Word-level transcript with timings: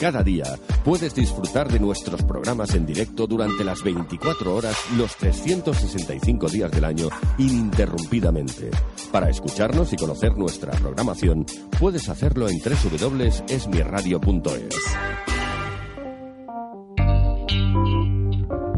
Cada 0.00 0.22
día 0.22 0.44
puedes 0.82 1.14
disfrutar 1.14 1.70
de 1.70 1.78
nuestros 1.78 2.22
programas 2.22 2.74
en 2.74 2.86
directo 2.86 3.26
durante 3.26 3.64
las 3.64 3.82
24 3.82 4.56
horas, 4.56 4.74
los 4.96 5.14
365 5.16 6.48
días 6.48 6.70
del 6.70 6.86
año, 6.86 7.10
ininterrumpidamente. 7.36 8.70
Para 9.12 9.28
escucharnos 9.28 9.92
y 9.92 9.96
conocer 9.96 10.38
nuestra 10.38 10.72
programación, 10.72 11.44
puedes 11.78 12.08
hacerlo 12.08 12.48
en 12.48 12.60
www.esmirradio.es. 12.60 14.74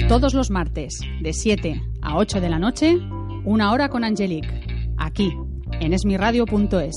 Todos 0.09 0.35
los 0.35 0.51
martes, 0.51 0.99
de 1.21 1.33
7 1.33 1.81
a 2.03 2.17
8 2.17 2.41
de 2.41 2.49
la 2.49 2.59
noche, 2.59 2.99
una 3.45 3.71
hora 3.71 3.91
con 3.91 4.03
Angelique, 4.03 4.67
aquí, 4.99 5.33
en 5.79 5.93
esmiradio.es. 5.93 6.97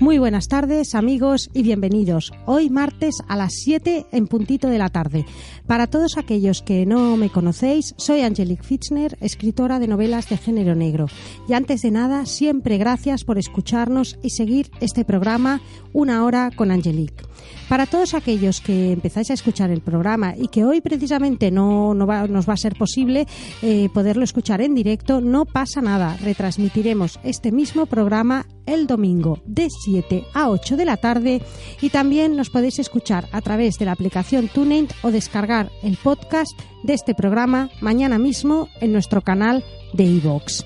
Muy 0.00 0.18
buenas 0.18 0.46
tardes, 0.46 0.94
amigos, 0.94 1.50
y 1.54 1.64
bienvenidos. 1.64 2.32
Hoy 2.46 2.70
martes 2.70 3.16
a 3.26 3.34
las 3.36 3.52
7 3.64 4.06
en 4.12 4.28
puntito 4.28 4.68
de 4.68 4.78
la 4.78 4.90
tarde. 4.90 5.26
Para 5.66 5.88
todos 5.88 6.16
aquellos 6.16 6.62
que 6.62 6.86
no 6.86 7.16
me 7.16 7.30
conocéis, 7.30 7.94
soy 7.96 8.20
Angelique 8.20 8.62
Fitzner, 8.62 9.18
escritora 9.20 9.80
de 9.80 9.88
novelas 9.88 10.28
de 10.28 10.36
género 10.36 10.76
negro. 10.76 11.06
Y 11.48 11.54
antes 11.54 11.82
de 11.82 11.90
nada, 11.90 12.26
siempre 12.26 12.78
gracias 12.78 13.24
por 13.24 13.38
escucharnos 13.38 14.20
y 14.22 14.30
seguir 14.30 14.70
este 14.80 15.04
programa 15.04 15.60
Una 15.92 16.24
hora 16.24 16.52
con 16.54 16.70
Angelique. 16.70 17.27
Para 17.68 17.86
todos 17.86 18.14
aquellos 18.14 18.60
que 18.60 18.92
empezáis 18.92 19.30
a 19.30 19.34
escuchar 19.34 19.70
el 19.70 19.82
programa 19.82 20.34
y 20.36 20.48
que 20.48 20.64
hoy 20.64 20.80
precisamente 20.80 21.50
no, 21.50 21.92
nos 21.92 22.08
va 22.08 22.52
a 22.52 22.56
ser 22.56 22.76
posible 22.76 23.26
eh, 23.60 23.88
poderlo 23.92 24.24
escuchar 24.24 24.62
en 24.62 24.74
directo, 24.74 25.20
no 25.20 25.44
pasa 25.44 25.82
nada. 25.82 26.16
Retransmitiremos 26.22 27.20
este 27.24 27.52
mismo 27.52 27.86
programa 27.86 28.46
el 28.64 28.86
domingo 28.86 29.38
de 29.44 29.68
7 29.70 30.24
a 30.34 30.50
8 30.50 30.76
de 30.76 30.84
la 30.84 30.96
tarde 30.96 31.42
y 31.80 31.90
también 31.90 32.36
nos 32.36 32.50
podéis 32.50 32.78
escuchar 32.78 33.28
a 33.32 33.40
través 33.40 33.78
de 33.78 33.84
la 33.84 33.92
aplicación 33.92 34.48
TuneIn 34.48 34.88
o 35.02 35.10
descargar 35.10 35.70
el 35.82 35.96
podcast 35.96 36.58
de 36.82 36.94
este 36.94 37.14
programa 37.14 37.70
mañana 37.80 38.18
mismo 38.18 38.68
en 38.80 38.92
nuestro 38.92 39.22
canal 39.22 39.64
de 39.92 40.04
iVoox. 40.04 40.64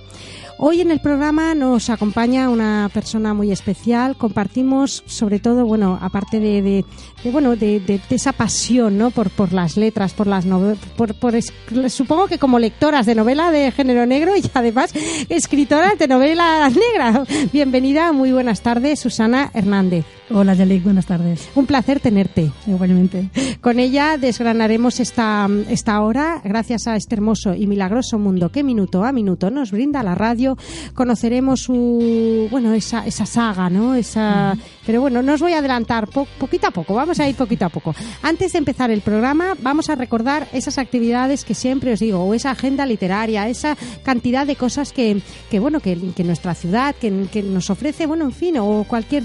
Hoy 0.65 0.81
en 0.81 0.93
el 0.93 1.01
programa 1.01 1.57
nos 1.57 1.91
acompaña 1.91 2.49
una 2.49 2.89
persona 2.95 3.35
muy 3.35 3.51
especial. 3.51 4.17
Compartimos, 4.17 5.03
sobre 5.07 5.41
todo, 5.41 5.67
bueno, 5.67 5.99
aparte 6.01 6.39
de, 6.39 6.63
de, 6.63 6.85
de 7.25 7.31
bueno, 7.33 7.57
de, 7.57 7.81
de, 7.81 8.01
esa 8.11 8.31
pasión, 8.33 8.97
¿no? 8.97 9.11
Por, 9.11 9.31
por 9.31 9.53
las 9.53 9.77
letras, 9.77 10.13
por 10.13 10.29
las 10.29 10.47
novelas, 10.47 10.79
por, 10.97 11.15
por 11.15 11.35
es, 11.35 11.53
supongo 11.89 12.29
que 12.29 12.39
como 12.39 12.61
lectoras 12.61 13.07
de 13.07 13.17
novela 13.17 13.51
de 13.51 13.73
género 13.73 14.07
negro 14.07 14.37
y 14.37 14.43
además 14.55 14.95
escritoras 15.29 15.99
de 15.99 16.07
novelas 16.07 16.73
negras. 16.77 17.27
Bienvenida, 17.53 18.13
muy 18.13 18.31
buenas 18.31 18.61
tardes, 18.61 19.01
Susana 19.01 19.51
Hernández. 19.55 20.05
Hola, 20.31 20.55
Yalik, 20.55 20.85
buenas 20.85 21.07
tardes. 21.07 21.51
Un 21.55 21.67
placer 21.67 22.01
tenerte. 22.01 22.51
Igualmente. 22.67 23.29
Con 23.61 23.79
ella 23.79 24.17
desgranaremos 24.17 24.99
esta, 25.01 25.47
esta 25.69 26.01
hora, 26.01 26.41
gracias 26.43 26.87
a 26.87 26.97
este 26.97 27.17
hermoso 27.17 27.55
y 27.55 27.67
milagroso 27.67 28.19
mundo 28.19 28.51
que 28.51 28.63
minuto 28.63 29.05
a 29.05 29.13
minuto 29.13 29.51
nos 29.51 29.73
brinda 29.73 30.03
la 30.03 30.15
radio. 30.15 30.52
Conoceremos 30.95 31.61
su, 31.61 32.49
bueno, 32.51 32.75
esa, 32.75 33.07
esa 33.07 33.27
saga, 33.27 33.71
¿no? 33.71 33.95
Esa, 33.95 34.57
pero 34.87 35.01
bueno, 35.01 35.23
no 35.23 35.35
os 35.35 35.41
voy 35.41 35.53
a 35.53 35.59
adelantar 35.59 36.09
po 36.09 36.27
poquito 36.39 36.67
a 36.67 36.71
poco, 36.71 36.95
vamos 36.95 37.21
a 37.21 37.29
ir 37.29 37.37
poquito 37.37 37.65
a 37.65 37.69
poco. 37.69 37.95
Antes 38.23 38.53
de 38.53 38.59
empezar 38.59 38.91
el 38.91 39.01
programa, 39.01 39.55
vamos 39.61 39.89
a 39.91 39.95
recordar 39.95 40.49
esas 40.53 40.79
actividades 40.79 41.45
que 41.45 41.55
siempre 41.55 41.93
os 41.93 42.01
digo, 42.01 42.25
o 42.25 42.35
esa 42.35 42.51
agenda 42.51 42.87
literaria, 42.87 43.49
esa 43.49 43.77
cantidad 44.03 44.47
de 44.47 44.57
cosas 44.57 44.93
que, 44.93 45.23
que 45.51 45.61
bueno, 45.61 45.81
que, 45.81 45.99
que 46.15 46.25
nuestra 46.25 46.55
ciudad, 46.55 46.95
que, 46.95 47.27
que 47.33 47.43
nos 47.43 47.71
ofrece, 47.71 48.07
bueno, 48.07 48.25
en 48.25 48.33
fin, 48.33 48.59
o 48.59 48.85
cualquier 48.89 49.23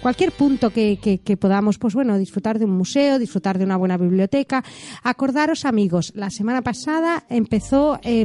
cualquier 0.00 0.32
punto 0.32 0.70
que, 0.70 0.98
que, 1.00 1.18
que, 1.18 1.36
podamos, 1.36 1.78
pues 1.78 1.94
bueno, 1.94 2.18
disfrutar 2.18 2.58
de 2.58 2.64
un 2.64 2.76
museo, 2.76 3.18
disfrutar 3.18 3.58
de 3.58 3.64
una 3.64 3.76
buena 3.76 3.96
biblioteca. 3.96 4.64
Acordaros, 5.02 5.64
amigos, 5.64 6.12
la 6.14 6.30
semana 6.30 6.62
pasada 6.62 7.24
empezó 7.28 7.98
eh, 8.02 8.24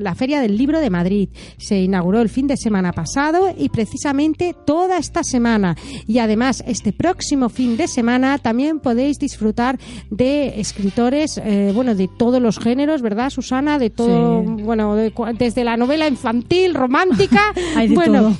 la 0.00 0.14
Feria 0.14 0.40
del 0.40 0.56
Libro 0.56 0.80
de 0.80 0.90
Madrid. 0.90 1.28
Se 1.58 1.80
inauguró 1.80 2.20
el 2.20 2.28
fin 2.28 2.46
de 2.46 2.56
semana 2.56 2.92
pasado 2.92 3.54
y 3.56 3.68
precisamente 3.68 4.54
toda 4.64 4.98
esta 4.98 5.24
semana. 5.24 5.76
Y 6.06 6.18
además, 6.18 6.62
este 6.66 6.92
próximo 6.92 7.48
fin 7.48 7.76
de 7.76 7.88
semana 7.88 8.38
también 8.38 8.80
podéis 8.80 9.18
disfrutar 9.18 9.78
de 10.10 10.60
escritores, 10.60 11.38
eh, 11.38 11.72
bueno, 11.74 11.94
de 11.94 12.08
todos 12.08 12.40
los 12.40 12.58
géneros, 12.58 13.02
¿verdad, 13.02 13.30
Susana? 13.30 13.78
De 13.78 13.90
todo, 13.90 14.42
sí. 14.42 14.62
bueno, 14.62 14.94
de, 14.94 15.12
desde 15.38 15.64
la 15.64 15.76
novela 15.76 16.08
infantil, 16.08 16.74
romántica, 16.74 17.52
Hay 17.76 17.88
de 17.88 17.94
bueno. 17.94 18.22
todo 18.22 18.36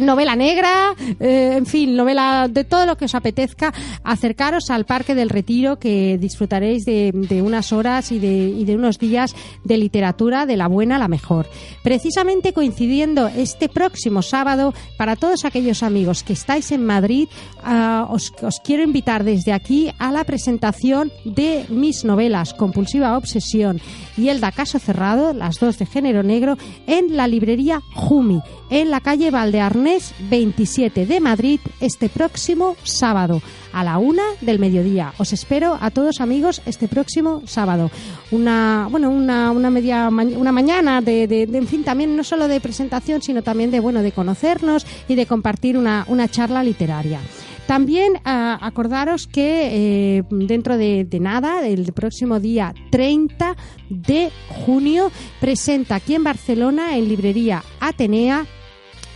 novela 0.00 0.36
negra, 0.36 0.94
eh, 1.20 1.54
en 1.56 1.66
fin, 1.66 1.96
novela 1.96 2.48
de 2.50 2.64
todo 2.64 2.86
lo 2.86 2.96
que 2.96 3.04
os 3.06 3.14
apetezca, 3.14 3.72
acercaros 4.02 4.70
al 4.70 4.84
Parque 4.84 5.14
del 5.14 5.28
Retiro 5.28 5.78
que 5.78 6.18
disfrutaréis 6.18 6.84
de, 6.84 7.42
unas 7.42 7.72
horas 7.72 8.12
y 8.12 8.18
de, 8.18 8.74
unos 8.74 8.98
días 8.98 9.34
de 9.64 9.78
literatura 9.78 10.46
de 10.46 10.56
la 10.56 10.68
buena 10.68 10.96
a 10.96 10.98
la 10.98 11.08
mejor. 11.08 11.46
Precisamente 11.82 12.52
coincidiendo 12.52 13.28
este 13.28 13.68
próximo 13.68 14.22
sábado, 14.22 14.74
para 14.96 15.16
todos 15.16 15.44
aquellos 15.44 15.82
amigos 15.82 16.22
que 16.22 16.32
estáis 16.32 16.72
en 16.72 16.84
Madrid, 16.84 17.28
uh, 17.64 18.12
os, 18.12 18.32
os 18.42 18.60
quiero 18.60 18.82
invitar 18.82 19.24
desde 19.24 19.52
aquí 19.52 19.92
a 19.98 20.12
la 20.12 20.24
presentación 20.24 21.12
de 21.24 21.66
mis 21.68 22.04
novelas 22.04 22.54
Compulsiva 22.54 23.16
Obsesión 23.16 23.80
y 24.16 24.28
El 24.28 24.40
da 24.40 24.52
Caso 24.52 24.78
Cerrado, 24.78 25.32
las 25.32 25.58
dos 25.58 25.78
de 25.78 25.86
género 25.86 26.22
negro, 26.22 26.56
en 26.86 27.16
la 27.16 27.26
librería 27.26 27.80
Jumi, 27.94 28.40
en 28.70 28.90
la 28.90 29.00
calle 29.00 29.30
Valdearnés 29.74 30.14
27 30.30 31.04
de 31.04 31.20
Madrid, 31.20 31.58
este 31.80 32.08
próximo 32.08 32.76
sábado 32.84 33.42
a 33.72 33.82
la 33.82 33.98
una 33.98 34.22
del 34.40 34.60
mediodía. 34.60 35.12
Os 35.18 35.32
espero 35.32 35.76
a 35.80 35.90
todos 35.90 36.20
amigos 36.20 36.62
este 36.64 36.86
próximo 36.86 37.42
sábado. 37.44 37.90
Una, 38.30 38.86
bueno, 38.88 39.10
una, 39.10 39.50
una 39.50 39.70
media 39.70 40.08
una 40.08 40.52
mañana 40.52 41.00
de, 41.00 41.26
de, 41.26 41.42
en 41.42 41.66
fin, 41.66 41.82
también 41.82 42.16
no 42.16 42.22
solo 42.22 42.46
de 42.46 42.60
presentación, 42.60 43.20
sino 43.20 43.42
también 43.42 43.72
de 43.72 43.80
bueno, 43.80 44.02
de 44.02 44.12
conocernos 44.12 44.86
y 45.08 45.16
de 45.16 45.26
compartir 45.26 45.76
una, 45.76 46.04
una 46.08 46.28
charla 46.28 46.62
literaria. 46.62 47.18
También 47.66 48.12
uh, 48.14 48.20
acordaros 48.60 49.26
que 49.26 50.18
eh, 50.18 50.22
dentro 50.30 50.76
de, 50.76 51.04
de, 51.04 51.18
nada, 51.18 51.66
el 51.66 51.92
próximo 51.92 52.38
día 52.38 52.74
30 52.90 53.56
de 53.88 54.30
junio, 54.66 55.10
presenta 55.40 55.96
aquí 55.96 56.14
en 56.14 56.22
Barcelona, 56.22 56.96
en 56.96 57.08
librería 57.08 57.64
Atenea, 57.80 58.46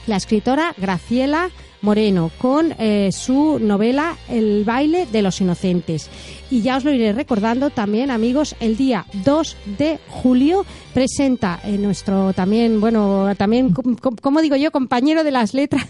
la 0.08 0.16
escritora 0.16 0.74
Graciela 0.76 1.50
Moreno 1.80 2.30
con 2.38 2.74
eh, 2.78 3.10
su 3.12 3.58
novela 3.58 4.16
El 4.28 4.64
baile 4.64 5.06
de 5.06 5.22
los 5.22 5.40
inocentes. 5.40 6.10
Y 6.50 6.62
ya 6.62 6.78
os 6.78 6.84
lo 6.84 6.92
iré 6.92 7.12
recordando 7.12 7.68
también, 7.68 8.10
amigos, 8.10 8.56
el 8.60 8.76
día 8.76 9.04
2 9.24 9.56
de 9.78 9.98
julio 10.08 10.64
presenta 10.94 11.60
eh, 11.62 11.76
nuestro 11.76 12.32
también, 12.32 12.80
bueno, 12.80 13.34
también, 13.36 13.74
como 14.22 14.40
digo 14.40 14.56
yo, 14.56 14.70
compañero 14.70 15.24
de 15.24 15.30
las 15.30 15.52
letras, 15.52 15.86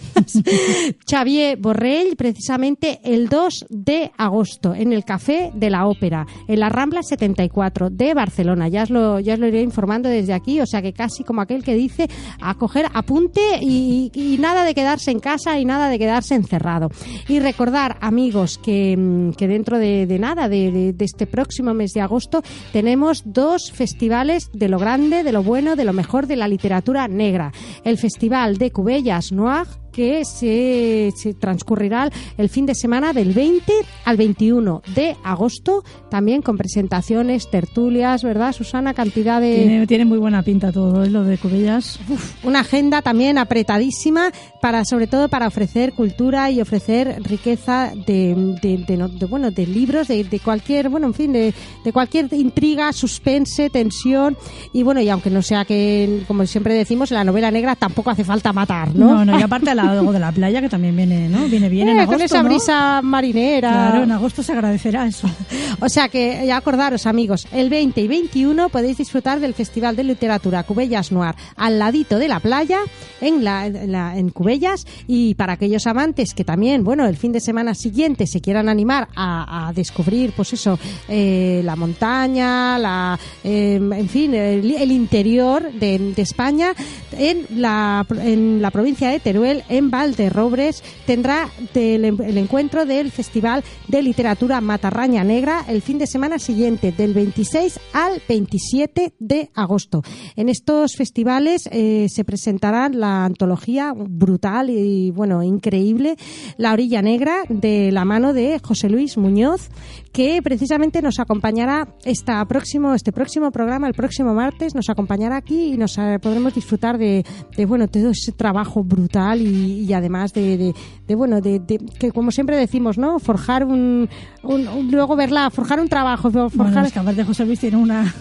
Xavier 1.08 1.56
Borrell, 1.58 2.17
precisamente 2.17 2.99
el 3.05 3.29
2 3.29 3.67
de 3.69 4.11
agosto 4.19 4.75
en 4.75 4.93
el 4.93 5.05
Café 5.05 5.52
de 5.55 5.70
la 5.70 5.87
Ópera, 5.87 6.26
en 6.49 6.58
la 6.58 6.69
Rambla 6.69 7.05
74 7.05 7.91
de 7.91 8.14
Barcelona. 8.14 8.67
Ya 8.67 8.82
os 8.82 8.91
lo, 8.91 9.20
ya 9.20 9.34
os 9.34 9.38
lo 9.38 9.46
iré 9.46 9.62
informando 9.62 10.08
desde 10.08 10.32
aquí, 10.34 10.61
o 10.61 10.67
sea 10.67 10.82
que 10.82 10.93
casi 10.93 11.23
como 11.23 11.41
aquel 11.41 11.62
que 11.62 11.75
dice 11.75 12.08
a 12.41 12.56
coger 12.56 12.87
apunte 12.93 13.41
y, 13.61 14.11
y 14.12 14.38
nada 14.38 14.64
de 14.64 14.75
quedarse 14.75 15.12
en 15.12 15.20
casa 15.20 15.58
y 15.61 15.64
nada 15.64 15.78
de 15.87 15.99
quedarse 16.01 16.35
encerrado. 16.35 16.91
Y 17.29 17.39
recordar, 17.39 17.97
amigos, 18.01 18.59
que, 18.59 18.97
mm, 18.97 19.35
que 19.35 19.47
dentro 19.47 19.79
de, 19.79 20.07
de 20.07 20.19
nada, 20.19 20.49
de- 20.49 20.93
de 20.93 21.05
este 21.05 21.27
próximo 21.29 21.75
mes 21.75 21.93
de 21.93 22.01
agosto, 22.01 22.43
tenemos 22.73 23.23
dos 23.25 23.71
festivales 23.71 24.51
de 24.53 24.69
lo 24.69 24.81
grande, 24.81 25.23
de 25.23 25.31
lo 25.33 25.45
bueno, 25.45 25.77
de 25.77 25.85
lo 25.85 25.93
mejor 25.93 26.27
de 26.27 26.35
la 26.37 26.49
literatura 26.49 27.07
negra. 27.07 27.53
El 27.85 27.99
Festival 27.99 28.59
de 28.59 28.73
Cubellas 28.73 29.31
Noir 29.31 29.67
que 29.99 30.25
se, 30.25 31.12
se 31.17 31.35
transcurrirá 31.35 32.09
el 32.37 32.49
fin 32.49 32.67
de 32.67 32.77
semana 32.77 33.12
del 33.12 33.33
20 33.33 33.73
al 34.05 34.17
21 34.17 34.81
de 34.95 35.17
agosto, 35.25 35.83
también 36.09 36.41
con 36.41 36.56
presentaciones, 36.56 37.50
tertulias, 37.50 38.23
¿verdad, 38.23 38.53
Susana? 38.53 38.95
Cantidad 38.95 39.41
de... 39.41 39.56
Tiene, 39.56 39.87
tiene 39.89 40.05
muy 40.05 40.19
buena 40.19 40.45
pinta 40.45 40.71
todo, 40.71 41.03
¿eh? 41.03 41.11
lo 41.11 41.25
de 41.25 41.37
Cubellas. 41.37 41.99
una 42.45 42.61
agenda 42.61 43.03
también 43.03 43.39
apretadísima 43.39 44.31
para 44.62 44.85
sobre 44.85 45.09
todo 45.09 45.29
para 45.29 45.49
ofrecer 45.49 45.93
cultura 45.95 46.49
y 46.53 46.61
ofrecer 46.61 47.21
riqueza 47.25 47.91
de, 48.06 48.56
de- 48.62 48.85
de 48.87 48.97
no- 48.97 49.09
de, 49.09 49.27
bueno 49.27 49.51
de 49.51 49.67
libros 49.67 50.06
de, 50.06 50.23
de 50.23 50.39
cualquier 50.39 50.89
bueno 50.91 51.09
en 51.09 51.15
fin 51.15 51.33
de, 51.33 51.53
de 51.85 51.93
cualquier 51.93 52.33
intriga 52.35 52.93
suspense 52.93 53.69
tensión 53.71 54.37
y 54.73 54.83
bueno 54.85 55.01
y 55.01 55.09
aunque 55.09 55.31
no 55.31 55.43
sea 55.43 55.65
que 55.65 56.23
como 56.29 56.47
siempre 56.47 56.75
decimos 56.75 57.11
en 57.11 57.17
la 57.17 57.25
novela 57.25 57.51
negra 57.51 57.75
tampoco 57.75 58.11
hace 58.11 58.23
falta 58.25 58.53
matar 58.53 58.94
no, 58.94 59.09
No, 59.19 59.25
no, 59.25 59.39
y 59.39 59.43
aparte 59.43 59.75
la- 59.75 59.88
algo 59.88 60.12
de 60.12 60.19
la 60.20 60.32
playa 60.32 60.61
que 60.61 60.69
también 60.69 60.96
viene, 60.96 61.29
¿no? 61.29 61.46
Viene 61.46 61.69
bien 61.69 61.88
en 61.88 61.99
Eh, 61.99 62.02
agosto, 62.02 62.17
con 62.19 62.25
esa 62.25 62.43
¿no? 62.43 62.49
brisa 62.49 63.02
marinera 63.02 63.70
Claro, 63.70 64.02
en 64.05 64.12
agosto 64.12 64.43
se 64.43 64.52
agradecerá 64.52 65.06
eso. 65.06 65.29
O 65.81 65.88
sea 65.88 66.08
que 66.08 66.43
ya 66.46 66.56
acordaros, 66.56 67.06
amigos, 67.06 67.46
el 67.52 67.70
20 67.70 68.00
y 68.00 68.08
21 68.08 68.69
podéis 68.69 68.99
disfrutar 68.99 69.38
del 69.38 69.55
Festival 69.55 69.94
de 69.94 70.02
Literatura 70.02 70.62
Cubellas 70.64 71.12
Noir 71.12 71.35
al 71.56 71.79
ladito 71.79 72.19
de 72.19 72.26
la 72.26 72.40
playa, 72.40 72.79
en, 73.20 73.44
la, 73.44 73.67
en, 73.67 73.93
la- 73.93 74.19
en 74.19 74.31
Cubellas. 74.31 74.87
Y 75.06 75.35
para 75.35 75.52
aquellos 75.52 75.87
amantes 75.87 76.34
que 76.34 76.44
también, 76.44 76.82
bueno, 76.82 77.06
el 77.06 77.17
fin 77.17 77.31
de 77.31 77.38
semana 77.41 77.75
siguiente 77.75 78.26
se 78.26 78.41
quieran 78.41 78.69
animar 78.69 79.08
a, 79.14 79.69
a 79.69 79.73
descubrir, 79.73 80.32
pues 80.32 80.52
eso, 80.52 80.79
eh, 81.08 81.61
la 81.64 81.76
montaña, 81.76 82.79
la, 82.79 83.19
eh, 83.44 83.76
en 83.81 84.08
fin, 84.08 84.34
el, 84.34 84.70
el 84.75 84.91
interior 84.91 85.70
de, 85.73 86.12
de 86.17 86.23
España, 86.23 86.73
en 87.12 87.46
la, 87.56 88.05
en 88.20 88.61
la 88.62 88.70
provincia 88.73 89.11
de 89.11 89.20
Teruel, 89.20 89.62
en 89.69 89.91
Valderrobres, 89.91 90.82
tendrá 91.06 91.49
del- 91.75 92.05
el 92.05 92.38
encuentro 92.38 92.87
del 92.87 93.11
Festival 93.11 93.65
de 93.88 94.03
Literatura 94.03 94.61
Matarraña 94.61 95.25
Negra 95.25 95.65
el 95.69 95.82
fin 95.82 95.99
de 95.99 96.06
semana 96.06 96.38
siguiente, 96.38 96.93
del 96.93 97.15
26 97.15 97.79
al 97.93 98.23
27 98.29 99.12
de 99.19 99.50
agosto. 99.55 100.03
En 100.37 100.49
estos 100.49 100.94
festivales 100.97 101.69
eh, 101.73 102.06
se 102.09 102.25
presentará 102.25 102.88
la 102.88 103.25
antología 103.25 103.93
brutal 103.97 104.70
y, 104.70 105.11
bueno, 105.11 105.43
increíble, 105.43 106.17
La 106.56 106.73
Orilla 106.73 107.03
Negra, 107.03 107.43
de 107.49 107.91
la 107.93 108.05
mano 108.05 108.32
de 108.32 108.59
José 108.62 108.88
Luis 108.88 109.17
Muñoz, 109.17 109.69
que 110.12 110.40
precisamente 110.43 111.02
nos 111.02 111.19
acompañará 111.20 111.88
esta 112.05 112.44
próximo, 112.46 112.94
este 112.94 113.12
próximo 113.12 113.50
programa, 113.50 113.87
el 113.87 113.94
próximo 113.94 114.34
martes, 114.34 114.75
nos 114.75 114.88
acompañará 114.88 115.37
aquí 115.37 115.75
y 115.75 115.76
nos 115.76 115.96
eh, 115.99 116.19
podremos 116.20 116.55
disfrutar 116.55 116.99
de, 116.99 117.25
de, 117.56 117.66
bueno, 117.66 117.88
todo 117.88 118.10
ese 118.10 118.32
trabajo 118.32 118.82
brutal 118.82 119.40
y, 119.43 119.84
y 119.84 119.93
además 119.93 120.32
de, 120.32 120.56
de- 120.56 120.75
de, 121.06 121.14
bueno, 121.14 121.40
de, 121.40 121.60
que 121.99 122.10
como 122.12 122.31
siempre 122.31 122.56
decimos, 122.56 122.99
¿no? 122.99 123.19
Forjar 123.19 123.64
un, 123.64 124.08
un- 124.43 124.69
un- 124.69 124.90
luego 124.90 125.16
verla, 125.16 125.50
forjar 125.50 125.81
un 125.81 125.88
trabajo, 125.88 126.31
Bueno, 126.31 126.50
forjar 126.50 126.87
es 126.87 126.93
que 126.93 126.99
aparte 126.99 127.25
José 127.25 127.44
Luis 127.46 127.60
tiene 127.60 127.76
una, 127.78 128.12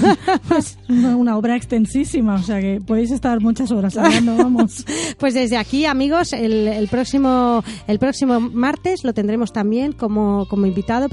pues, 0.48 0.78
una, 0.88 1.16
una 1.16 1.36
obra 1.36 1.56
extensísima, 1.56 2.34
o 2.34 2.42
sea 2.42 2.60
que 2.60 2.80
podéis 2.84 3.10
estar 3.10 3.40
muchas 3.40 3.70
horas 3.70 3.96
hablando, 3.96 4.36
vamos. 4.36 4.84
Pues 5.18 5.34
desde 5.34 5.56
aquí, 5.56 5.86
amigos, 5.86 6.32
el, 6.32 6.68
el 6.68 6.88
próximo 6.88 7.62
el 7.86 7.98
próximo 7.98 8.38
martes 8.40 9.02
lo 9.04 9.14
tendremos 9.14 9.52
también 9.52 9.92
como, 9.92 10.46
como 10.48 10.66
invitado 10.66 11.08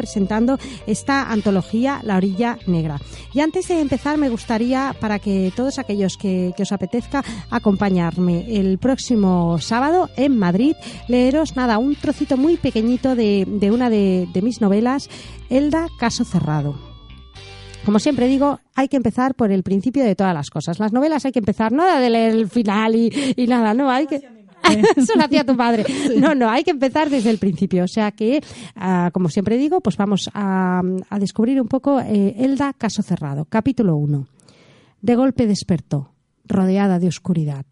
esta 0.88 1.32
antología 1.32 2.02
La 2.04 2.18
Orilla 2.18 2.58
Negra. 2.68 3.00
Y 3.34 3.40
antes 3.40 3.68
de 3.68 3.80
empezar, 3.80 4.18
me 4.18 4.30
gustaría, 4.30 4.96
para 5.00 5.20
que 5.20 5.52
todos 5.56 5.80
aquellos 5.80 6.18
que, 6.18 6.54
os 6.58 6.72
apetezca 6.72 7.24
acompañarme 7.50 8.46
el 8.60 8.78
próximo 8.78 9.58
sábado 9.60 10.10
en 10.16 10.38
Madrid, 10.38 10.76
leeros 11.08 11.56
nada, 11.56 11.78
un 11.78 11.96
trocito 11.96 12.38
muy 12.38 12.58
pequeñito 12.58 13.16
de, 13.16 13.46
de 13.48 13.72
una 13.72 13.90
de, 13.90 14.28
de 14.34 14.42
mis 14.42 14.62
novelas, 14.62 15.10
Elda 15.50 15.88
Caso 16.00 16.24
Cerrado. 16.24 16.76
Como 17.86 18.00
siempre 18.00 18.28
digo, 18.28 18.60
hay 18.76 18.88
que 18.88 18.96
empezar 18.96 19.36
por 19.36 19.52
el 19.52 19.62
principio 19.62 20.06
de 20.06 20.16
todas 20.16 20.34
las 20.34 20.50
cosas. 20.50 20.80
Las 20.80 20.94
novelas 20.94 21.26
hay 21.26 21.34
que 21.34 21.40
empezar, 21.40 21.74
nada 21.74 22.00
de 22.00 22.10
leer 22.10 22.34
el 22.34 22.50
final 22.50 22.96
y, 22.96 23.34
y 23.36 23.48
nada, 23.48 23.74
no, 23.74 23.90
hay 23.90 24.08
que... 24.08 24.43
Eso 24.96 25.14
lo 25.16 25.24
hacía 25.24 25.46
tu 25.46 25.56
padre. 25.56 25.86
No, 26.18 26.36
no, 26.36 26.50
hay 26.50 26.64
que 26.64 26.72
empezar 26.72 27.10
desde 27.10 27.30
el 27.30 27.38
principio. 27.38 27.84
O 27.84 27.88
sea 27.88 28.12
que, 28.12 28.42
ah, 28.76 29.10
como 29.14 29.30
siempre 29.30 29.58
digo, 29.58 29.82
pues 29.82 29.98
vamos 29.98 30.30
a, 30.34 30.82
a 31.10 31.20
descubrir 31.20 31.62
un 31.62 31.68
poco 31.68 32.00
eh, 32.00 32.36
Elda 32.38 32.74
Caso 32.74 33.02
Cerrado, 33.02 33.46
capítulo 33.46 33.96
1. 33.96 34.28
De 35.02 35.16
golpe 35.16 35.48
despertó, 35.48 36.14
rodeada 36.46 37.00
de 37.00 37.08
oscuridad. 37.08 37.66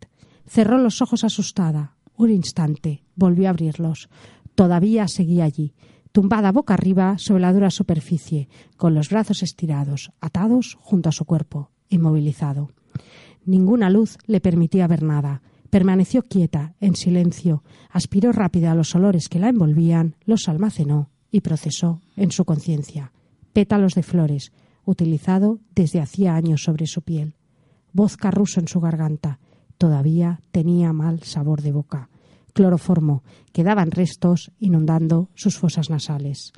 Cerró 0.48 0.78
los 0.78 1.02
ojos 1.02 1.24
asustada. 1.24 1.96
Un 2.16 2.32
instante, 2.32 3.04
volvió 3.16 3.48
a 3.48 3.52
abrirlos. 3.52 4.10
Todavía 4.56 5.08
seguía 5.08 5.46
allí, 5.46 5.74
tumbada 6.12 6.52
boca 6.52 6.74
arriba 6.74 7.18
sobre 7.18 7.42
la 7.42 7.54
dura 7.54 7.72
superficie, 7.72 8.50
con 8.78 8.94
los 8.94 9.10
brazos 9.10 9.44
estirados, 9.44 10.12
atados 10.20 10.78
junto 10.82 11.10
a 11.10 11.14
su 11.14 11.26
cuerpo, 11.26 11.72
inmovilizado. 11.90 12.70
Ninguna 13.46 13.90
luz 13.90 14.18
le 14.28 14.42
permitía 14.42 14.88
ver 14.88 15.04
nada. 15.04 15.42
Permaneció 15.72 16.24
quieta, 16.24 16.76
en 16.82 16.96
silencio, 16.96 17.64
aspiró 17.90 18.34
rápida 18.34 18.76
los 18.76 18.94
olores 18.94 19.30
que 19.30 19.40
la 19.40 19.48
envolvían, 19.48 20.18
los 20.26 20.50
almacenó 20.50 21.10
y 21.32 21.40
procesó 21.40 22.02
en 22.18 22.32
su 22.32 22.44
conciencia. 22.44 23.14
Pétalos 23.54 23.94
de 23.94 24.04
flores, 24.04 24.52
utilizado 24.84 25.60
desde 25.74 26.02
hacía 26.02 26.36
años 26.36 26.64
sobre 26.64 26.88
su 26.88 27.02
piel. 27.04 27.36
Voz 27.94 28.18
carruso 28.18 28.60
en 28.60 28.68
su 28.68 28.82
garganta. 28.82 29.40
Todavía 29.78 30.42
tenía 30.52 30.92
mal 30.92 31.24
sabor 31.24 31.62
de 31.62 31.72
boca. 31.72 32.10
Cloroformo. 32.54 33.24
Quedaban 33.54 33.92
restos 33.92 34.52
inundando 34.60 35.30
sus 35.36 35.58
fosas 35.58 35.90
nasales. 35.90 36.52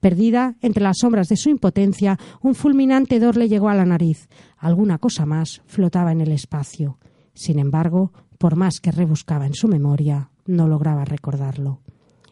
Perdida 0.00 0.56
entre 0.62 0.82
las 0.82 0.96
sombras 1.00 1.28
de 1.28 1.36
su 1.36 1.50
impotencia, 1.50 2.18
un 2.40 2.54
fulminante 2.54 3.16
hedor 3.16 3.36
le 3.36 3.50
llegó 3.50 3.68
a 3.68 3.74
la 3.74 3.84
nariz. 3.84 4.26
Alguna 4.56 4.96
cosa 4.96 5.26
más 5.26 5.60
flotaba 5.66 6.12
en 6.12 6.22
el 6.22 6.32
espacio. 6.32 6.98
Sin 7.34 7.58
embargo, 7.58 8.12
por 8.38 8.56
más 8.56 8.80
que 8.80 8.92
rebuscaba 8.92 9.46
en 9.46 9.54
su 9.54 9.68
memoria, 9.68 10.30
no 10.46 10.68
lograba 10.68 11.04
recordarlo. 11.04 11.80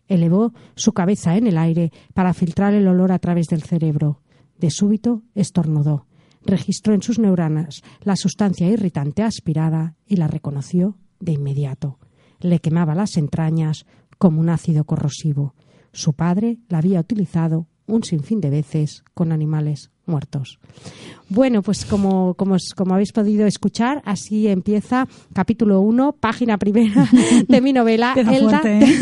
Elevó 0.09 0.53
su 0.75 0.93
cabeza 0.93 1.37
en 1.37 1.47
el 1.47 1.57
aire 1.57 1.93
para 2.15 2.35
filtrar 2.35 2.75
el 2.75 2.87
olor 2.87 3.13
a 3.13 3.19
través 3.19 3.47
del 3.47 3.63
cerebro. 3.63 4.21
De 4.59 4.71
súbito 4.71 5.23
estornudó. 5.35 6.07
Registró 6.45 6.93
en 6.93 7.03
sus 7.03 7.19
neuronas 7.19 7.83
la 8.03 8.17
sustancia 8.17 8.69
irritante 8.69 9.23
aspirada 9.23 9.95
y 10.07 10.17
la 10.17 10.27
reconoció 10.27 10.99
de 11.21 11.33
inmediato. 11.33 11.99
Le 12.41 12.59
quemaba 12.59 12.95
las 12.95 13.17
entrañas 13.17 13.87
como 14.19 14.41
un 14.41 14.51
ácido 14.51 14.85
corrosivo. 14.85 15.55
Su 15.93 16.15
padre 16.15 16.59
la 16.69 16.79
había 16.79 17.01
utilizado 17.01 17.69
un 17.87 18.03
sinfín 18.03 18.41
de 18.41 18.51
veces 18.51 19.05
con 19.15 19.33
animales 19.33 19.91
muertos. 20.07 20.59
Bueno, 21.35 21.63
pues 21.63 21.85
como, 21.87 22.35
como, 22.35 22.57
como 22.77 22.95
habéis 22.95 23.13
podido 23.13 23.47
escuchar, 23.47 24.03
así 24.05 24.49
empieza 24.49 25.07
capítulo 25.33 25.81
1, 25.81 26.13
página 26.21 26.59
primera 26.59 27.09
de 27.49 27.61
mi 27.61 27.73
novela 27.73 28.13
Elda, 28.17 28.61
fuerte, 28.61 28.79
¿eh? 28.85 28.99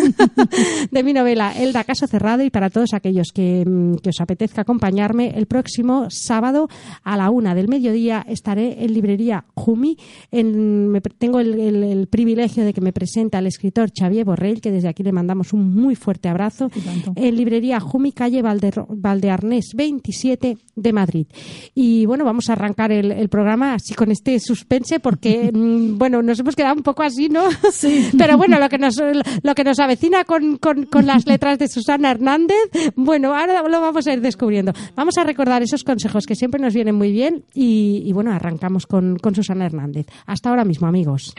de 0.92 1.02
mi 1.02 1.12
novela 1.12 1.52
Elda 1.58 1.82
Caso 1.84 2.06
Cerrado 2.06 2.42
y 2.44 2.50
para 2.50 2.70
todos 2.70 2.94
aquellos 2.94 3.28
que, 3.34 3.64
mm, 3.66 3.96
que 3.96 4.10
os 4.10 4.20
apetezca 4.20 4.60
acompañarme 4.62 5.30
el 5.37 5.46
próximo 5.46 6.06
sábado 6.08 6.68
a 7.02 7.16
la 7.16 7.30
una 7.30 7.54
del 7.54 7.66
mediodía 7.68 8.25
estaré 8.28 8.84
en 8.84 8.94
librería 8.94 9.44
Jumi. 9.54 9.96
En, 10.30 10.88
me 10.88 11.00
tengo 11.00 11.40
el, 11.40 11.58
el- 11.58 11.82
el 11.82 12.06
privilegio 12.06 12.64
de 12.64 12.72
que 12.72 12.80
me 12.80 12.92
presenta 12.92 13.38
el 13.40 13.46
escritor 13.49 13.90
Xavier 13.99 14.25
Borrell, 14.25 14.60
que 14.60 14.70
desde 14.70 14.88
aquí 14.88 15.02
le 15.02 15.12
mandamos 15.12 15.52
un 15.52 15.75
muy 15.75 15.94
fuerte 15.96 16.28
abrazo, 16.28 16.70
en 17.16 17.37
librería 17.37 17.80
Jumi, 17.80 18.12
calle 18.12 18.42
Valder- 18.42 18.87
Valdearnés 18.88 19.72
27 19.75 20.58
de 20.76 20.92
Madrid. 20.92 21.26
Y 21.75 22.06
bueno, 22.06 22.19
vamos 22.24 22.48
a 22.50 22.52
arrancar 22.54 22.92
el, 22.92 23.12
el 23.12 23.28
programa 23.28 23.74
así 23.74 23.94
con 23.94 24.10
este 24.10 24.38
suspense 24.40 25.00
porque, 25.00 25.50
mm, 25.54 25.98
bueno, 25.98 26.22
nos 26.22 26.38
hemos 26.40 26.56
quedado 26.56 26.74
un 26.76 26.82
poco 26.82 27.02
así, 27.02 27.28
¿no? 27.28 27.44
Sí. 27.72 28.10
Pero 28.18 28.36
bueno, 28.36 28.58
lo 28.58 28.68
que 28.68 28.78
nos, 28.78 28.96
lo 29.42 29.54
que 29.54 29.64
nos 29.64 29.78
avecina 29.78 30.24
con, 30.24 30.56
con- 30.58 30.84
con 30.86 31.06
las 31.06 31.26
letras 31.26 31.58
de 31.58 31.68
Susana 31.68 32.10
Hernández, 32.10 32.56
bueno, 32.96 33.34
ahora 33.34 33.62
lo 33.66 33.80
vamos 33.80 34.06
a 34.06 34.12
ir 34.12 34.20
descubriendo. 34.20 34.72
Vamos 34.96 35.18
a 35.18 35.24
recordar 35.24 35.62
esos 35.62 35.84
consejos 35.84 36.26
que 36.26 36.34
siempre 36.34 36.60
nos 36.60 36.74
vienen 36.74 36.94
muy 36.94 37.12
bien 37.12 37.44
y, 37.54 38.02
y 38.04 38.12
bueno, 38.12 38.32
arrancamos 38.32 38.86
con, 38.86 39.16
con 39.18 39.34
Susana 39.34 39.66
Hernández. 39.66 40.06
Hasta 40.26 40.50
ahora 40.50 40.64
mismo, 40.64 40.86
amigos. 40.86 41.34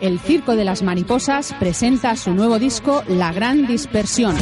El 0.00 0.18
Circo 0.18 0.56
de 0.56 0.64
las 0.64 0.82
Mariposas 0.82 1.54
presenta 1.60 2.16
su 2.16 2.32
nuevo 2.32 2.58
disco 2.58 3.04
La 3.06 3.32
Gran 3.32 3.66
Dispersión. 3.66 4.34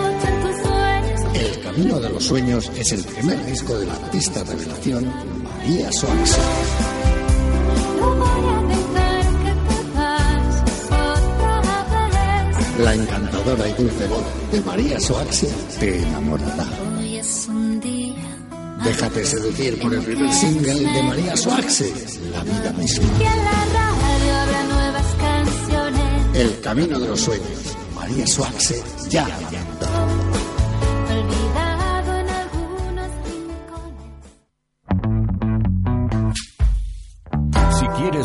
El 1.34 1.60
Camino 1.62 1.98
de 1.98 2.10
los 2.10 2.24
Sueños 2.24 2.70
es 2.76 2.92
el 2.92 3.02
primer 3.04 3.44
disco 3.46 3.76
de 3.78 3.86
la 3.86 3.94
artista 3.94 4.44
revelación 4.44 5.10
María 5.42 5.86
vez. 5.86 6.38
La 12.78 12.94
encantadora 12.94 13.68
y 13.68 13.72
dulce 13.74 14.06
voz 14.08 14.24
de 14.50 14.60
María 14.62 15.00
Suax 15.00 15.46
te 15.78 16.02
enamorará. 16.02 16.66
Déjate 18.84 19.24
seducir 19.24 19.80
por 19.80 19.94
el 19.94 20.02
primer 20.02 20.32
single 20.32 20.74
de 20.74 21.02
María 21.04 21.36
Suax, 21.36 21.84
La 22.32 22.42
vida 22.42 22.72
misma. 22.76 23.04
El 26.34 26.60
Camino 26.60 26.98
de 26.98 27.08
los 27.08 27.20
Sueños. 27.20 27.76
María 27.94 28.26
Suax 28.26 28.74
ya 29.08 29.28
la 29.28 30.31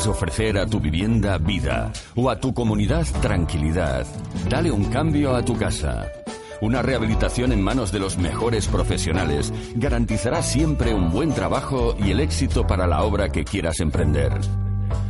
Ofrecer 0.06 0.60
a 0.60 0.68
tu 0.68 0.80
vivienda 0.80 1.40
vida 1.40 1.92
o 2.16 2.30
a 2.30 2.40
tu 2.40 2.54
comunidad 2.54 3.08
tranquilidad, 3.22 4.06
dale 4.48 4.70
un 4.70 4.86
cambio 4.86 5.36
a 5.36 5.44
tu 5.44 5.58
casa. 5.58 6.12
Una 6.62 6.84
rehabilitación 6.84 7.52
en 7.52 7.64
manos 7.64 7.92
de 7.92 8.00
los 8.00 8.18
mejores 8.18 8.68
profesionales 8.68 9.52
garantizará 9.76 10.44
siempre 10.44 10.94
un 10.94 11.10
buen 11.12 11.34
trabajo 11.34 11.96
y 12.00 12.12
el 12.12 12.20
éxito 12.20 12.68
para 12.68 12.86
la 12.86 13.02
obra 13.04 13.30
que 13.30 13.44
quieras 13.44 13.80
emprender. 13.80 14.34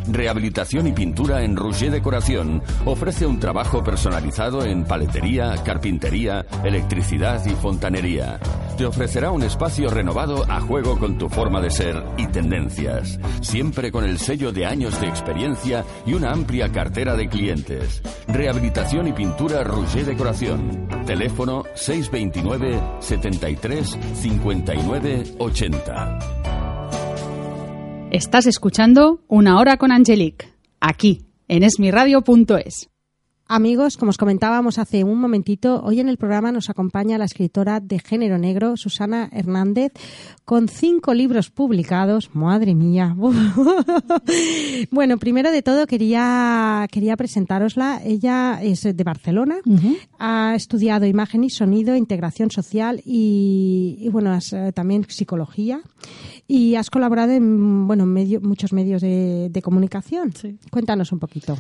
Rehabilitación 0.08 0.88
y 0.88 0.94
pintura 0.94 1.44
en 1.44 1.56
Rouget 1.56 1.92
Decoración 1.92 2.62
ofrece 2.86 3.26
un 3.26 3.40
trabajo 3.40 3.84
personalizado 3.84 4.64
en 4.64 4.86
paletería, 4.86 5.56
carpintería, 5.64 6.46
electricidad 6.64 7.46
y 7.46 7.52
fontanería. 7.52 8.40
Te 8.78 8.86
ofrecerá 8.86 9.32
un 9.32 9.44
espacio 9.44 9.90
renovado 9.90 10.46
a 10.50 10.62
juego 10.62 10.98
con 11.00 11.18
tu 11.18 11.30
forma 11.30 11.60
de 11.60 11.72
ser 11.72 12.04
y 12.18 12.28
tendencias, 12.28 13.20
siempre 13.42 13.92
con 13.92 14.06
el 14.06 14.20
sello 14.20 14.52
de 14.52 14.66
años 14.66 15.00
de 15.02 15.08
experiencia 15.08 15.84
y 16.06 16.14
una 16.14 16.32
amplia 16.32 16.72
cartera 16.72 17.16
de 17.16 17.28
clientes. 17.28 18.02
Rehabilitación 18.28 19.08
y 19.08 19.14
pintura 19.14 19.64
Rouget 19.64 20.06
Decoración. 20.06 20.88
Teléfono 21.06 21.64
629 21.74 22.80
73 23.00 23.98
59 24.14 25.24
80. 25.40 26.57
Estás 28.12 28.46
escuchando 28.46 29.20
Una 29.28 29.60
hora 29.60 29.76
con 29.76 29.92
Angelique, 29.92 30.54
aquí, 30.80 31.26
en 31.50 31.64
esmiradio.es. 31.64 32.90
Amigos, 33.50 33.96
como 33.96 34.10
os 34.10 34.18
comentábamos 34.18 34.78
hace 34.78 35.06
un 35.06 35.22
momentito, 35.22 35.82
hoy 35.82 36.02
en 36.02 36.10
el 36.10 36.18
programa 36.18 36.52
nos 36.52 36.70
acompaña 36.70 37.18
la 37.18 37.24
escritora 37.24 37.80
de 37.80 38.00
género 38.00 38.38
negro, 38.38 38.76
Susana 38.76 39.30
Hernández, 39.32 39.94
con 40.44 40.68
cinco 40.68 41.14
libros 41.14 41.50
publicados. 41.50 42.36
Madre 42.36 42.76
mía. 42.76 43.16
bueno, 44.92 45.18
primero 45.18 45.50
de 45.52 45.62
todo 45.62 45.88
quería, 45.88 46.88
quería 46.92 47.16
presentárosla. 47.16 48.02
Ella 48.04 48.60
es 48.62 48.84
de 48.84 49.04
Barcelona, 49.06 49.60
ha 50.20 50.54
estudiado 50.54 51.06
imagen 51.06 51.46
y 51.46 51.50
sonido, 51.50 51.96
integración 51.96 52.52
social 52.52 53.02
y, 53.06 53.98
y, 54.02 54.10
bueno, 54.10 54.34
has, 54.34 54.52
eh, 54.52 54.74
también 54.74 55.06
psicología. 55.08 55.80
Y 56.50 56.76
has 56.76 56.90
colaborado 56.90 57.32
en 57.32 57.88
bueno, 57.88 58.06
medio, 58.06 58.42
muchos 58.42 58.74
medios 58.74 59.02
de, 59.02 59.48
de 59.50 59.62
comunicación. 59.62 60.34
Sí. 60.34 60.58
Cuéntanos 60.70 61.14
un 61.14 61.20
poquito. 61.20 61.58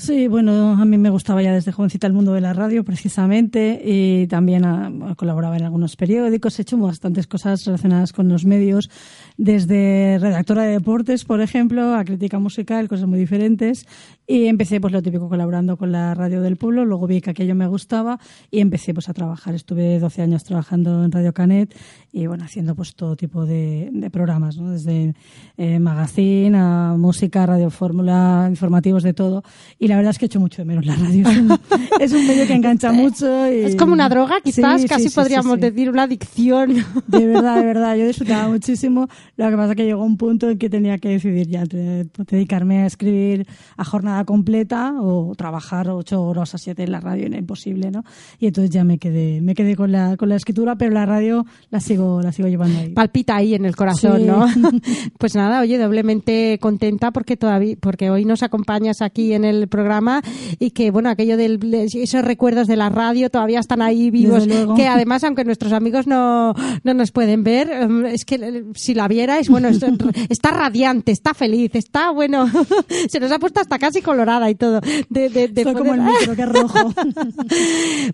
Sí, 0.00 0.28
bueno, 0.28 0.72
a 0.80 0.84
mí 0.86 0.96
me 0.96 1.10
gustaba 1.10 1.42
ya 1.42 1.52
desde 1.52 1.72
jovencita 1.72 2.06
el 2.06 2.14
mundo 2.14 2.32
de 2.32 2.40
la 2.40 2.54
radio, 2.54 2.84
precisamente, 2.84 3.82
y 3.84 4.26
también 4.28 4.64
ah, 4.64 4.90
colaboraba 5.14 5.58
en 5.58 5.64
algunos 5.64 5.94
periódicos, 5.96 6.58
he 6.58 6.62
hecho 6.62 6.78
bastantes 6.78 7.26
cosas 7.26 7.66
relacionadas 7.66 8.14
con 8.14 8.26
los 8.30 8.46
medios, 8.46 8.88
desde 9.36 10.16
redactora 10.18 10.62
de 10.62 10.72
deportes, 10.72 11.26
por 11.26 11.42
ejemplo, 11.42 11.94
a 11.94 12.02
crítica 12.06 12.38
musical, 12.38 12.88
cosas 12.88 13.08
muy 13.08 13.18
diferentes, 13.18 13.86
y 14.26 14.46
empecé 14.46 14.80
pues 14.80 14.92
lo 14.94 15.02
típico 15.02 15.28
colaborando 15.28 15.76
con 15.76 15.92
la 15.92 16.14
radio 16.14 16.40
del 16.40 16.56
pueblo, 16.56 16.86
luego 16.86 17.06
vi 17.06 17.20
que 17.20 17.30
aquello 17.30 17.54
me 17.54 17.66
gustaba 17.66 18.18
y 18.50 18.60
empecé 18.60 18.94
pues 18.94 19.08
a 19.08 19.12
trabajar. 19.12 19.54
Estuve 19.54 19.98
12 19.98 20.22
años 20.22 20.44
trabajando 20.44 21.04
en 21.04 21.10
Radio 21.12 21.34
Canet 21.34 21.76
y 22.12 22.26
bueno, 22.26 22.44
haciendo 22.44 22.76
pues 22.76 22.94
todo 22.94 23.16
tipo 23.16 23.44
de, 23.44 23.90
de 23.92 24.08
programas, 24.08 24.56
¿no? 24.56 24.70
desde 24.70 25.14
eh, 25.56 25.78
magazine 25.80 26.56
a 26.56 26.94
música, 26.96 27.44
radio 27.44 27.70
fórmula, 27.70 28.46
informativos, 28.48 29.02
de 29.02 29.14
todo. 29.14 29.42
Y 29.80 29.88
la 29.90 29.96
verdad 29.96 30.10
es 30.10 30.18
que 30.18 30.26
he 30.26 30.28
hecho 30.28 30.40
mucho 30.40 30.62
de 30.62 30.66
menos 30.66 30.86
la 30.86 30.94
radio. 30.94 31.28
Es 31.28 31.36
un, 31.36 31.58
es 32.00 32.12
un 32.12 32.26
medio 32.26 32.46
que 32.46 32.54
engancha 32.54 32.92
mucho. 32.92 33.26
Y... 33.52 33.64
Es 33.64 33.76
como 33.76 33.92
una 33.92 34.08
droga, 34.08 34.40
quizás, 34.42 34.82
Sí, 34.82 34.88
casi 34.88 35.08
sí, 35.08 35.14
podríamos 35.14 35.56
sí, 35.56 35.60
decir 35.60 35.90
una 35.90 36.04
adicción. 36.04 36.74
De 37.06 37.26
verdad, 37.26 37.56
de 37.56 37.66
verdad, 37.66 37.96
yo 37.96 38.06
disfrutaba 38.06 38.48
muchísimo. 38.48 39.08
Lo 39.36 39.50
que 39.50 39.56
pasa 39.56 39.70
es 39.72 39.76
que 39.76 39.84
llegó 39.84 40.04
un 40.04 40.16
punto 40.16 40.48
en 40.48 40.58
que 40.58 40.70
tenía 40.70 40.98
que 40.98 41.08
decidir 41.10 41.48
ya 41.48 41.62
entre 41.62 42.06
dedicarme 42.28 42.82
a 42.82 42.86
escribir 42.86 43.46
a 43.76 43.84
jornada 43.84 44.24
completa 44.24 44.94
o 45.00 45.34
trabajar 45.36 45.88
ocho 45.90 46.22
horas 46.22 46.54
a 46.54 46.58
siete 46.58 46.84
en 46.84 46.92
la 46.92 47.00
radio, 47.00 47.26
era 47.26 47.36
imposible, 47.36 47.90
¿no? 47.90 48.04
Y 48.38 48.46
entonces 48.46 48.70
ya 48.70 48.84
me 48.84 48.98
quedé, 48.98 49.40
me 49.40 49.54
quedé 49.54 49.76
con 49.76 49.92
la, 49.92 50.16
con 50.16 50.28
la 50.28 50.36
escritura, 50.36 50.76
pero 50.76 50.92
la 50.92 51.04
radio 51.04 51.44
la 51.70 51.80
sigo, 51.80 52.22
la 52.22 52.32
sigo 52.32 52.48
llevando 52.48 52.78
ahí. 52.78 52.90
Palpita 52.90 53.36
ahí 53.36 53.54
en 53.54 53.64
el 53.64 53.76
corazón. 53.76 54.26
¿no? 54.26 54.46
Pues 55.18 55.34
nada, 55.34 55.60
oye, 55.60 55.78
doblemente 55.78 56.58
contenta 56.60 57.10
porque 57.10 57.36
todavía, 57.36 57.76
porque 57.80 58.10
hoy 58.10 58.24
nos 58.24 58.42
acompañas 58.42 59.02
aquí 59.02 59.32
en 59.32 59.44
el 59.44 59.68
programa 59.70 60.20
y 60.58 60.72
que, 60.72 60.90
bueno, 60.90 61.08
aquello 61.08 61.38
de 61.38 61.58
esos 61.94 62.22
recuerdos 62.22 62.66
de 62.66 62.76
la 62.76 62.90
radio 62.90 63.30
todavía 63.30 63.60
están 63.60 63.80
ahí 63.80 64.10
vivos. 64.10 64.46
Que 64.76 64.86
además, 64.86 65.24
aunque 65.24 65.44
nuestros 65.46 65.72
amigos 65.72 66.06
no, 66.06 66.52
no 66.84 66.92
nos 66.94 67.10
pueden 67.12 67.42
ver, 67.44 67.70
em, 67.70 68.04
es 68.04 68.24
que 68.26 68.34
eh, 68.34 68.64
si 68.74 68.92
la 68.92 69.08
vierais, 69.08 69.48
bueno, 69.48 69.68
es- 69.68 69.80
está 70.28 70.50
radiante, 70.50 71.12
está 71.12 71.32
feliz, 71.32 71.70
está, 71.74 72.10
bueno, 72.10 72.46
se 73.08 73.20
nos 73.20 73.30
ha 73.32 73.38
puesto 73.38 73.60
hasta 73.60 73.78
casi 73.78 74.02
colorada 74.02 74.50
y 74.50 74.54
todo. 74.56 74.80
De, 75.08 75.28
de, 75.30 75.48
de 75.48 75.62
Estoy 75.62 75.74
como 75.74 75.92
poder- 75.92 76.00
el 76.00 76.02
micro, 76.06 76.36
que 76.36 76.42
es 76.42 76.48
rojo. 76.48 76.94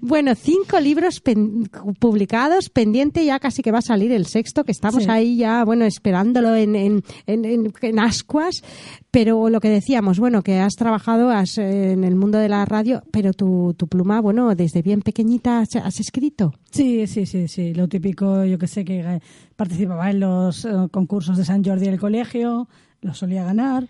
Bueno, 0.01 0.35
cinco 0.35 0.79
libros 0.81 1.21
pen- 1.21 1.69
publicados, 1.99 2.69
pendiente 2.69 3.25
ya 3.25 3.39
casi 3.39 3.63
que 3.63 3.73
va 3.73 3.79
a 3.79 3.83
salir 3.83 4.13
el 4.13 4.27
sexto, 4.27 4.65
que 4.65 4.73
estamos 4.73 5.05
Sí. 5.05 5.11
ahí 5.11 5.37
ya, 5.37 5.65
bueno, 5.65 5.85
esperándolo 5.85 6.55
en, 6.55 6.75
en, 6.77 7.03
en, 7.27 7.45
en- 7.45 7.73
en 7.81 7.99
ascuas. 7.99 8.63
Pero 9.11 9.49
lo 9.49 9.61
que 9.61 9.71
decíamos, 9.71 10.19
bueno, 10.19 10.43
que 10.43 10.59
has 10.59 10.75
trabajado 10.75 11.31
has, 11.31 11.46
eh, 11.59 11.93
en 11.93 12.05
el 12.05 12.15
mundo 12.15 12.39
de 12.39 12.49
la 12.49 12.65
radio, 12.65 13.03
pero 13.11 13.33
tu, 13.33 13.75
tu 13.77 13.87
pluma, 13.89 14.21
bueno, 14.21 14.55
desde 14.55 14.83
bien 14.83 15.03
pequeñita 15.03 15.61
has, 15.61 15.77
has 15.77 16.01
escrito. 16.01 16.53
Sí, 16.71 17.07
sí, 17.07 17.27
sí, 17.27 17.49
sí. 17.49 17.75
Lo 17.75 17.89
típico, 17.89 18.45
yo 18.45 18.59
que 18.59 18.67
sé, 18.67 18.85
que 18.85 19.01
eh, 19.01 19.21
participaba 19.57 20.11
en 20.11 20.21
los 20.21 20.65
eh, 20.65 20.71
concursos 20.91 21.37
de 21.37 21.45
San 21.45 21.65
Jordi 21.65 21.87
del 21.87 21.99
colegio, 21.99 22.69
lo 23.03 23.15
solía 23.15 23.45
ganar. 23.45 23.87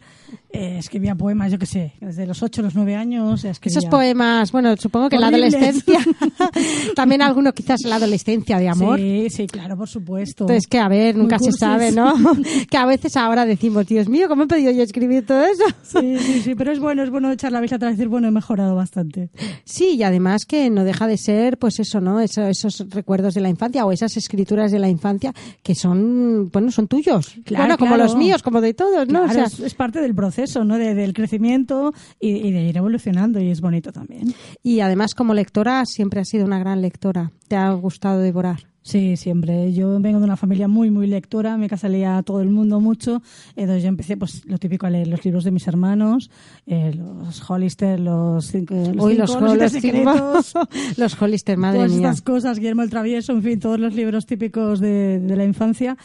Eh, 0.51 0.77
escribía 0.79 1.15
poemas, 1.15 1.53
yo 1.53 1.59
qué 1.59 1.67
sé, 1.67 1.93
desde 2.01 2.27
los 2.27 2.43
8 2.43 2.61
o 2.61 2.65
los 2.65 2.75
9 2.75 2.95
años. 2.97 3.45
escribía. 3.45 3.79
Esos 3.79 3.91
poemas, 3.91 4.53
bueno, 4.53 4.77
supongo 4.77 5.09
que 5.09 5.17
en 5.17 5.21
la 5.23 5.29
adolescencia, 5.29 5.99
también 6.95 7.23
alguno 7.23 7.53
quizás 7.53 7.83
en 7.85 7.91
la 7.91 7.97
adolescencia 7.97 8.59
de 8.59 8.69
amor. 8.69 8.99
Sí, 8.99 9.29
sí, 9.31 9.47
claro, 9.47 9.77
por 9.77 9.89
supuesto. 9.89 10.45
Entonces, 10.45 10.67
que 10.67 10.79
a 10.79 10.89
ver, 10.89 11.17
nunca 11.17 11.39
se 11.39 11.53
sabe, 11.53 11.93
¿no? 11.93 12.15
que 12.71 12.77
a 12.77 12.87
veces 12.87 13.17
ahora 13.17 13.45
decimos, 13.47 13.87
Dios 13.87 14.09
mío, 14.09 14.29
¿cómo 14.29 14.45
he 14.45 14.47
podido 14.47 14.73
yo 14.73 14.83
escribir 14.83 15.25
todo 15.27 15.45
eso? 15.45 15.65
Sí, 15.83 16.17
sí, 16.19 16.41
sí, 16.43 16.55
pero 16.55 16.73
es 16.73 16.79
bueno, 16.79 17.03
es 17.03 17.11
bueno 17.11 17.31
echar 17.31 17.53
la 17.53 17.61
vista 17.61 17.77
atrás 17.77 17.93
y 17.93 17.97
decir, 17.97 18.09
bueno, 18.09 18.29
he 18.29 18.33
mejorado 18.33 18.75
bastante. 18.75 19.31
Sí, 19.65 19.95
y 19.97 20.03
además 20.03 20.47
que 20.47 20.71
no 20.71 20.85
deja 20.85 21.07
de 21.07 21.17
ser, 21.19 21.59
pues 21.59 21.79
eso, 21.81 22.01
¿no? 22.01 22.21
Eso- 22.21 22.47
esos 22.47 22.85
recuerdos 22.91 23.35
de 23.35 23.41
la 23.41 23.49
infancia 23.49 23.85
o 23.87 23.93
esas 23.93 24.17
escrituras 24.17 24.73
de 24.73 24.79
la 24.79 24.89
infancia 24.89 25.33
que 25.63 25.75
son, 25.75 26.51
bueno, 26.51 26.71
son 26.71 26.89
tuyos. 26.89 27.35
Claro, 27.45 27.65
bueno, 27.65 27.79
como 27.79 27.95
claro. 27.95 28.05
los 28.05 28.17
míos, 28.17 28.43
como 28.43 28.61
de 28.61 28.75
todos, 28.97 29.09
¿no? 29.09 29.25
Claro, 29.25 29.31
o 29.31 29.33
sea, 29.35 29.45
es, 29.45 29.61
es 29.61 29.75
parte 29.75 30.01
del 30.01 30.15
proceso, 30.15 30.65
¿no? 30.65 30.79
De- 30.79 30.95
del 30.95 31.13
crecimiento 31.13 31.93
y, 32.21 32.31
y 32.31 32.53
de 32.53 32.63
ir 32.65 32.77
evolucionando 32.77 33.41
y 33.41 33.51
es 33.51 33.61
bonito 33.61 33.93
también. 33.93 34.35
y 34.63 34.81
además 34.81 35.15
como 35.15 35.35
lectora 35.35 35.85
siempre 35.87 36.21
has 36.21 36.29
sido 36.29 36.45
una 36.45 36.59
gran 36.59 36.81
lectora. 36.81 37.33
Te 37.49 37.57
ha 37.57 37.71
gustado 37.73 38.21
devorar. 38.21 38.67
Sí, 38.83 39.17
siempre. 39.17 39.73
Yo 39.73 39.99
vengo 39.99 40.21
de 40.21 40.25
una 40.27 40.37
familia 40.37 40.69
muy, 40.69 40.93
muy 40.93 41.09
lectora. 41.09 41.57
Mi 41.57 41.67
casa 41.69 41.89
leía 41.89 42.19
a 42.19 42.23
todo 42.23 42.41
el 42.41 42.51
mundo 42.51 42.81
mucho. 42.81 43.21
Entonces 43.57 43.83
yo 43.83 43.89
empecé, 43.89 44.17
pues, 44.17 44.45
lo 44.47 44.59
típico 44.59 44.87
a 44.87 44.91
leer 44.91 45.09
los 45.09 45.25
libros 45.25 45.43
de 45.43 45.51
mis 45.51 45.67
hermanos, 45.67 46.31
eh, 46.67 46.93
los 46.95 47.51
Hollister, 47.51 47.99
los 47.99 48.47
cinco, 48.47 48.75
los, 48.95 49.05
Uy, 49.05 49.17
cinco, 49.17 49.41
los, 49.41 49.57
los 49.59 49.73
secretos. 49.73 50.55
los 50.99 51.21
Hollister, 51.21 51.57
madre 51.59 51.79
todas 51.81 51.91
mía. 51.95 52.11
estas 52.11 52.23
cosas, 52.23 52.59
Guillermo 52.61 52.83
el 52.83 52.91
Travieso, 52.91 53.33
en 53.33 53.43
fin, 53.43 53.59
todos 53.59 53.81
los 53.81 53.93
libros 53.93 54.25
típicos 54.25 54.79
de, 54.79 55.19
de 55.19 55.35
la 55.35 55.45
infancia. 55.45 55.97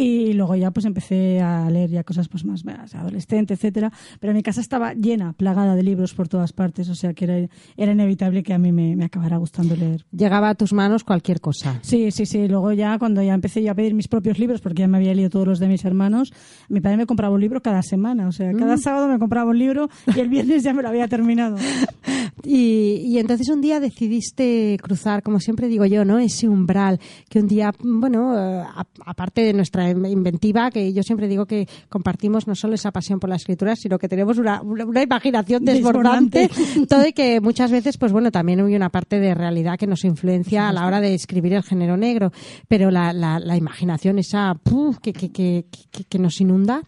Y 0.00 0.32
luego 0.34 0.54
ya 0.54 0.70
pues 0.70 0.86
empecé 0.86 1.40
a 1.40 1.68
leer 1.70 1.90
ya 1.90 2.04
cosas 2.04 2.28
pues 2.28 2.44
más, 2.44 2.64
más 2.64 2.94
adolescente, 2.94 3.54
etcétera. 3.54 3.90
Pero 4.20 4.32
mi 4.32 4.42
casa 4.42 4.60
estaba 4.60 4.94
llena, 4.94 5.32
plagada 5.32 5.74
de 5.74 5.82
libros 5.82 6.14
por 6.14 6.28
todas 6.28 6.52
partes, 6.52 6.88
o 6.88 6.94
sea 6.94 7.14
que 7.14 7.24
era, 7.24 7.48
era 7.76 7.92
inevitable 7.92 8.42
que 8.42 8.54
a 8.54 8.58
mí 8.58 8.70
me, 8.70 8.94
me 8.96 9.04
acabara 9.06 9.36
gustando 9.38 9.74
leer. 9.74 10.04
Llegaba 10.12 10.50
a 10.50 10.54
tus 10.54 10.72
manos 10.72 11.02
cualquier 11.04 11.40
cosa. 11.40 11.78
Sí, 11.82 12.10
sí, 12.12 12.26
sí. 12.26 12.46
Luego 12.48 12.72
ya 12.72 12.98
cuando 12.98 13.22
ya 13.22 13.34
empecé 13.34 13.62
yo 13.62 13.72
a 13.72 13.74
pedir 13.74 13.94
mis 13.94 14.08
propios 14.08 14.38
libros, 14.38 14.60
porque 14.60 14.80
ya 14.82 14.88
me 14.88 14.98
había 14.98 15.14
leído 15.14 15.30
todos 15.30 15.46
los 15.48 15.58
de 15.58 15.68
mis 15.68 15.84
hermanos, 15.84 16.32
mi 16.68 16.80
padre 16.80 16.98
me 16.98 17.06
compraba 17.06 17.34
un 17.34 17.40
libro 17.40 17.60
cada 17.60 17.82
semana. 17.82 18.28
O 18.28 18.32
sea, 18.32 18.52
cada 18.52 18.76
Mm. 18.76 18.78
sábado 18.78 19.08
me 19.08 19.18
compraba 19.18 19.50
un 19.50 19.58
libro 19.58 19.88
y 20.14 20.20
el 20.20 20.28
viernes 20.28 20.62
ya 20.62 20.72
me 20.74 20.82
lo 20.82 20.88
había 20.88 21.08
terminado. 21.08 21.56
Y, 22.44 23.02
y 23.04 23.18
entonces 23.18 23.48
un 23.48 23.60
día 23.60 23.80
decidiste 23.80 24.76
cruzar, 24.82 25.22
como 25.22 25.40
siempre 25.40 25.68
digo 25.68 25.84
yo, 25.86 26.04
¿no? 26.04 26.18
Ese 26.18 26.48
umbral 26.48 26.98
que 27.28 27.40
un 27.40 27.48
día, 27.48 27.72
bueno, 27.80 28.32
eh, 28.38 28.62
a- 28.62 28.86
aparte 29.04 29.42
de 29.42 29.52
nuestra 29.52 29.87
inventiva, 29.90 30.70
que 30.70 30.92
yo 30.92 31.02
siempre 31.02 31.28
digo 31.28 31.46
que 31.46 31.68
compartimos 31.88 32.46
no 32.46 32.54
solo 32.54 32.74
esa 32.74 32.90
pasión 32.92 33.18
por 33.20 33.30
la 33.30 33.36
escritura, 33.36 33.76
sino 33.76 33.98
que 33.98 34.08
tenemos 34.08 34.38
una, 34.38 34.60
una- 34.62 35.02
imaginación 35.02 35.64
desbordante, 35.64 36.50
todo 36.88 37.06
y 37.06 37.12
que 37.12 37.40
muchas 37.40 37.70
veces, 37.70 37.96
pues 37.98 38.12
bueno, 38.12 38.30
también 38.30 38.60
hay 38.60 38.74
una 38.74 38.88
parte 38.90 39.20
de 39.20 39.34
realidad 39.34 39.78
que 39.78 39.86
nos 39.86 40.04
influencia 40.04 40.68
a 40.68 40.72
la 40.72 40.86
hora 40.86 41.00
de 41.00 41.14
escribir 41.14 41.54
el 41.54 41.62
género 41.62 41.96
negro, 41.96 42.32
pero 42.68 42.90
la, 42.90 43.12
la, 43.12 43.38
la 43.40 43.56
imaginación 43.56 44.18
esa 44.18 44.54
¡puf! 44.62 44.98
que, 44.98 45.12
que, 45.12 45.30
que, 45.30 45.64
que- 46.08 46.18
nos 46.18 46.40
inunda 46.40 46.82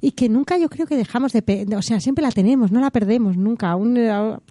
y 0.00 0.12
que 0.12 0.28
nunca 0.30 0.56
yo 0.56 0.68
creo 0.70 0.86
que 0.86 0.96
dejamos 0.96 1.32
de, 1.32 1.66
o 1.76 1.82
sea, 1.82 2.00
siempre 2.00 2.22
la 2.22 2.30
tenemos, 2.32 2.72
no 2.72 2.80
la 2.80 2.90
perdemos 2.90 3.36
nunca, 3.36 3.70
aún, 3.70 3.98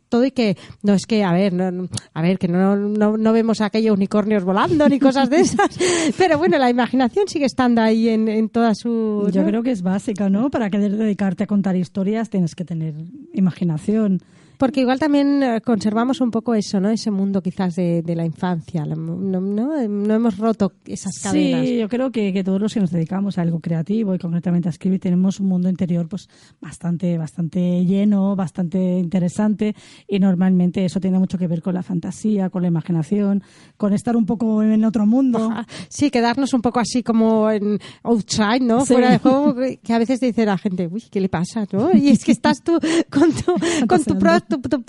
todo 0.09 0.25
y 0.25 0.31
que 0.31 0.57
no 0.83 0.93
es 0.93 1.05
que, 1.05 1.23
a 1.23 1.31
ver, 1.31 1.53
no, 1.53 1.87
a 2.13 2.21
ver, 2.21 2.37
que 2.37 2.47
no, 2.47 2.75
no, 2.75 3.17
no 3.17 3.33
vemos 3.33 3.61
aquellos 3.61 3.95
unicornios 3.95 4.43
volando 4.43 4.89
ni 4.89 4.99
cosas 4.99 5.29
de 5.29 5.37
esas, 5.41 5.69
pero 6.17 6.37
bueno, 6.37 6.57
la 6.57 6.69
imaginación 6.69 7.27
sigue 7.27 7.45
estando 7.45 7.81
ahí 7.81 8.09
en, 8.09 8.27
en 8.27 8.49
toda 8.49 8.73
su... 8.75 9.29
Yo 9.31 9.45
creo 9.45 9.63
que 9.63 9.71
es 9.71 9.81
básica, 9.81 10.29
¿no? 10.29 10.49
Para 10.49 10.69
querer 10.69 10.97
dedicarte 10.97 11.43
a 11.43 11.47
contar 11.47 11.75
historias 11.75 12.29
tienes 12.29 12.55
que 12.55 12.65
tener 12.65 12.95
imaginación. 13.33 14.21
Porque 14.59 14.81
igual 14.81 14.99
también 14.99 15.41
eh, 15.41 15.61
conservamos 15.61 16.19
un 16.21 16.31
poco 16.31 16.53
eso, 16.53 16.79
¿no? 16.81 16.89
Ese 16.89 17.09
mundo 17.11 17.41
quizás 17.41 17.75
de, 17.77 18.01
de 18.03 18.13
la 18.15 18.25
infancia, 18.25 18.83
no, 18.85 18.95
no, 19.15 19.87
no 19.87 20.13
hemos 20.13 20.37
roto 20.37 20.73
esas 20.85 21.17
cadenas. 21.23 21.65
Sí, 21.65 21.77
yo 21.77 21.87
creo 21.87 22.11
que, 22.11 22.33
que 22.33 22.43
todos 22.43 22.59
los 22.59 22.73
que 22.73 22.81
nos 22.81 22.91
dedicamos 22.91 23.37
a 23.37 23.41
algo 23.41 23.61
creativo 23.61 24.13
y 24.13 24.19
concretamente 24.19 24.67
a 24.67 24.71
escribir 24.71 24.99
tenemos 24.99 25.39
un 25.39 25.47
mundo 25.47 25.69
interior 25.69 26.09
pues 26.09 26.27
bastante 26.59 27.17
bastante 27.17 27.85
lleno, 27.85 28.35
bastante 28.35 28.99
interesante 28.99 29.75
y 30.07 30.19
normalmente 30.19 30.83
eso 30.83 30.99
tiene 30.99 31.19
mucho 31.19 31.37
que 31.37 31.47
ver 31.47 31.61
con 31.61 31.73
la 31.73 31.81
fantasía, 31.81 32.49
con 32.49 32.61
la 32.61 32.67
imaginación, 32.67 33.41
con 33.77 33.93
estar 33.93 34.17
un 34.17 34.25
poco 34.25 34.61
en 34.61 34.83
otro 34.83 35.05
mundo. 35.05 35.49
Sí, 35.87 36.11
quedarnos 36.11 36.53
un 36.53 36.61
poco 36.61 36.81
así 36.81 37.01
como 37.01 37.49
en 37.49 37.79
outside, 38.03 38.59
¿no? 38.61 38.85
Sí. 38.85 38.91
Fuera 38.93 39.11
de 39.11 39.19
juego, 39.19 39.55
que 39.81 39.93
a 39.93 39.99
veces 39.99 40.19
dice 40.19 40.45
la 40.45 40.57
gente, 40.57 40.89
uy, 40.91 41.01
¿qué 41.09 41.21
le 41.21 41.29
pasa? 41.29 41.65
¿no? 41.71 41.95
Y 41.95 42.09
es 42.09 42.25
que 42.25 42.33
estás 42.33 42.61
tú 42.61 42.77
con 43.09 43.31
tu, 43.31 43.53
con 43.87 44.03
tu, 44.03 44.17
pro- 44.19 44.41
tu, 44.49 44.59
tu 44.61 44.83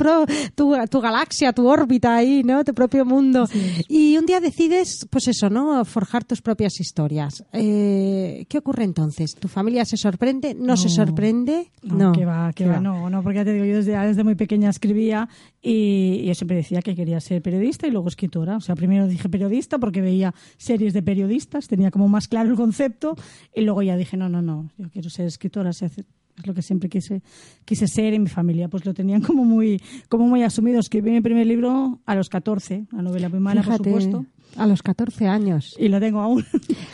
tu- 0.55 0.75
tu 0.90 1.01
galaxia, 1.01 1.53
tu 1.53 1.68
órbita 1.68 2.16
ahí, 2.16 2.42
¿no? 2.42 2.64
Tu 2.64 2.75
propio 2.75 3.05
mundo. 3.05 3.46
Y 3.88 4.16
un 4.16 4.27
día 4.27 4.40
decides, 4.40 5.07
pues 5.11 5.29
eso, 5.29 5.49
¿no? 5.51 5.85
Forjar 5.85 6.25
tus 6.25 6.42
propias 6.42 6.81
historias. 6.81 7.44
Eh, 7.53 8.46
¿Qué 8.49 8.59
ocurre 8.59 8.85
entonces? 8.85 9.35
¿Tu 9.37 9.49
familia 9.49 9.85
se 9.85 9.96
sorprende? 9.96 10.55
¿No, 10.55 10.77
se 10.77 10.88
No. 10.88 10.94
sorprende? 10.94 11.70
No, 11.83 12.12
que 12.12 12.25
va, 12.25 12.53
que 12.53 12.66
va, 12.66 12.81
no, 12.81 13.09
no, 13.11 13.23
porque 13.23 13.38
ya 13.38 13.44
te 13.44 13.53
digo, 13.53 13.64
yo 13.64 13.77
desde, 13.77 13.96
desde 13.99 14.25
muy 14.25 14.35
pequeña 14.35 14.70
escribía 14.70 15.29
y, 15.62 16.20
y 16.23 16.27
yo 16.27 16.35
siempre 16.35 16.57
decía 16.57 16.83
que 16.83 16.94
quería 16.94 17.20
ser 17.20 17.42
periodista 17.42 17.87
y 17.87 17.90
luego 17.90 18.09
escritora. 18.09 18.57
O 18.57 18.61
sea, 18.61 18.75
primero 18.75 19.07
dije 19.07 19.29
periodista 19.29 19.79
porque 19.79 20.01
veía 20.01 20.35
series 20.57 20.92
de 20.94 21.03
periodistas, 21.03 21.68
tenía 21.68 21.90
como 21.90 22.09
más 22.09 22.29
claro 22.29 22.51
el 22.51 22.57
concepto 22.57 23.16
y 23.55 23.62
luego 23.62 23.83
ya 23.83 23.96
dije, 23.96 24.16
no, 24.16 24.29
no, 24.29 24.40
no, 24.42 24.70
yo 24.79 24.88
quiero 24.90 25.11
ser 25.11 25.27
escritora, 25.27 25.70
hacer- 25.70 26.05
es 26.40 26.46
lo 26.46 26.55
que 26.55 26.62
siempre 26.62 26.88
quise, 26.88 27.22
quise 27.64 27.87
ser 27.87 28.14
y 28.14 28.18
mi 28.18 28.29
familia 28.29 28.68
pues 28.68 28.85
lo 28.85 28.94
tenían 28.94 29.20
como 29.22 29.44
muy, 29.44 29.81
como 30.09 30.26
muy 30.26 30.42
asumido. 30.42 30.81
Escribí 30.81 31.11
mi 31.11 31.20
primer 31.20 31.46
libro 31.46 32.00
a 32.07 32.14
los 32.14 32.29
14, 32.29 32.87
la 32.92 33.03
novela 33.03 33.29
muy 33.29 33.40
mala, 33.40 33.62
por 33.62 33.76
supuesto. 33.76 34.26
A 34.56 34.66
los 34.66 34.82
14 34.82 35.26
años. 35.26 35.76
Y 35.78 35.88
lo 35.88 36.00
tengo 36.00 36.20
aún. 36.20 36.44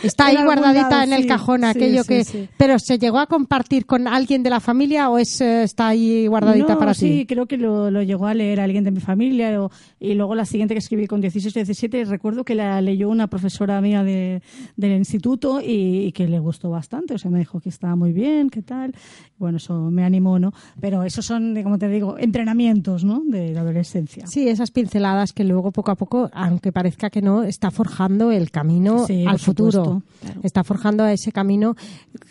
Está 0.02 0.26
ahí 0.26 0.42
guardadita 0.42 0.88
lado, 0.90 1.02
en 1.04 1.12
el 1.12 1.22
sí, 1.22 1.28
cajón 1.28 1.60
sí, 1.62 1.66
aquello 1.66 2.02
sí, 2.02 2.08
que... 2.08 2.24
sí. 2.24 2.48
Pero 2.56 2.78
¿se 2.78 2.98
llegó 2.98 3.18
a 3.18 3.26
compartir 3.26 3.86
con 3.86 4.06
alguien 4.08 4.42
de 4.42 4.50
la 4.50 4.60
familia 4.60 5.08
o 5.10 5.18
es 5.18 5.40
eh, 5.40 5.62
está 5.62 5.88
ahí 5.88 6.26
guardadita 6.26 6.74
no, 6.74 6.78
para 6.78 6.94
sí, 6.94 7.20
ti? 7.20 7.26
creo 7.26 7.46
que 7.46 7.56
lo, 7.56 7.90
lo 7.90 8.02
llegó 8.02 8.26
a 8.26 8.34
leer 8.34 8.60
alguien 8.60 8.84
de 8.84 8.90
mi 8.90 9.00
familia 9.00 9.62
o- 9.62 9.70
y 9.98 10.14
luego 10.14 10.34
la 10.34 10.44
siguiente 10.44 10.74
que 10.74 10.78
escribí 10.78 11.06
con 11.06 11.20
16 11.20 11.54
o 11.54 11.58
17 11.58 12.04
recuerdo 12.04 12.44
que 12.44 12.54
la 12.54 12.80
leyó 12.80 13.08
una 13.08 13.26
profesora 13.28 13.80
mía 13.80 14.04
de, 14.04 14.42
del 14.76 14.92
instituto 14.92 15.60
y, 15.60 16.06
y 16.06 16.12
que 16.12 16.28
le 16.28 16.38
gustó 16.38 16.70
bastante, 16.70 17.14
o 17.14 17.18
sea, 17.18 17.30
me 17.30 17.38
dijo 17.38 17.60
que 17.60 17.68
estaba 17.68 17.96
muy 17.96 18.12
bien, 18.12 18.50
qué 18.50 18.62
tal. 18.62 18.94
Bueno, 19.38 19.58
eso 19.58 19.90
me 19.90 20.04
animó, 20.04 20.38
¿no? 20.38 20.52
Pero 20.80 21.02
esos 21.02 21.24
son, 21.26 21.60
como 21.62 21.78
te 21.78 21.88
digo, 21.88 22.16
entrenamientos, 22.18 23.04
¿no? 23.04 23.22
De 23.26 23.52
la 23.52 23.60
adolescencia. 23.60 24.26
Sí, 24.26 24.48
esas 24.48 24.70
pinceladas 24.70 25.32
que 25.32 25.44
luego 25.44 25.72
poco 25.72 25.90
a 25.90 25.94
poco, 25.96 26.30
aunque 26.32 26.72
parezca 26.72 27.10
que 27.10 27.20
no, 27.22 27.42
está 27.46 27.70
forjando 27.70 28.30
el 28.32 28.50
camino 28.50 29.06
Sí, 29.06 29.24
al 29.26 29.38
futuro. 29.38 29.70
supuesto, 29.84 30.02
claro. 30.20 30.40
Está 30.42 30.64
forjando 30.64 31.06
ese 31.06 31.32
camino 31.32 31.74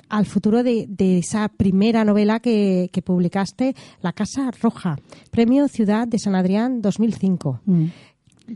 al 0.10 0.26
futuro 0.26 0.64
de, 0.64 0.86
de 0.88 1.20
esa 1.20 1.48
primera 1.50 2.04
novela 2.06 2.40
que, 2.40 2.90
que 2.94 3.02
publicaste, 3.02 3.76
La 4.02 4.14
Casa 4.14 4.52
Roja, 4.62 4.98
Premio 5.32 5.68
Ciudad 5.68 6.08
de 6.08 6.20
San 6.20 6.36
Adrián 6.36 6.82
2005. 6.82 7.62
Mm. 7.66 7.86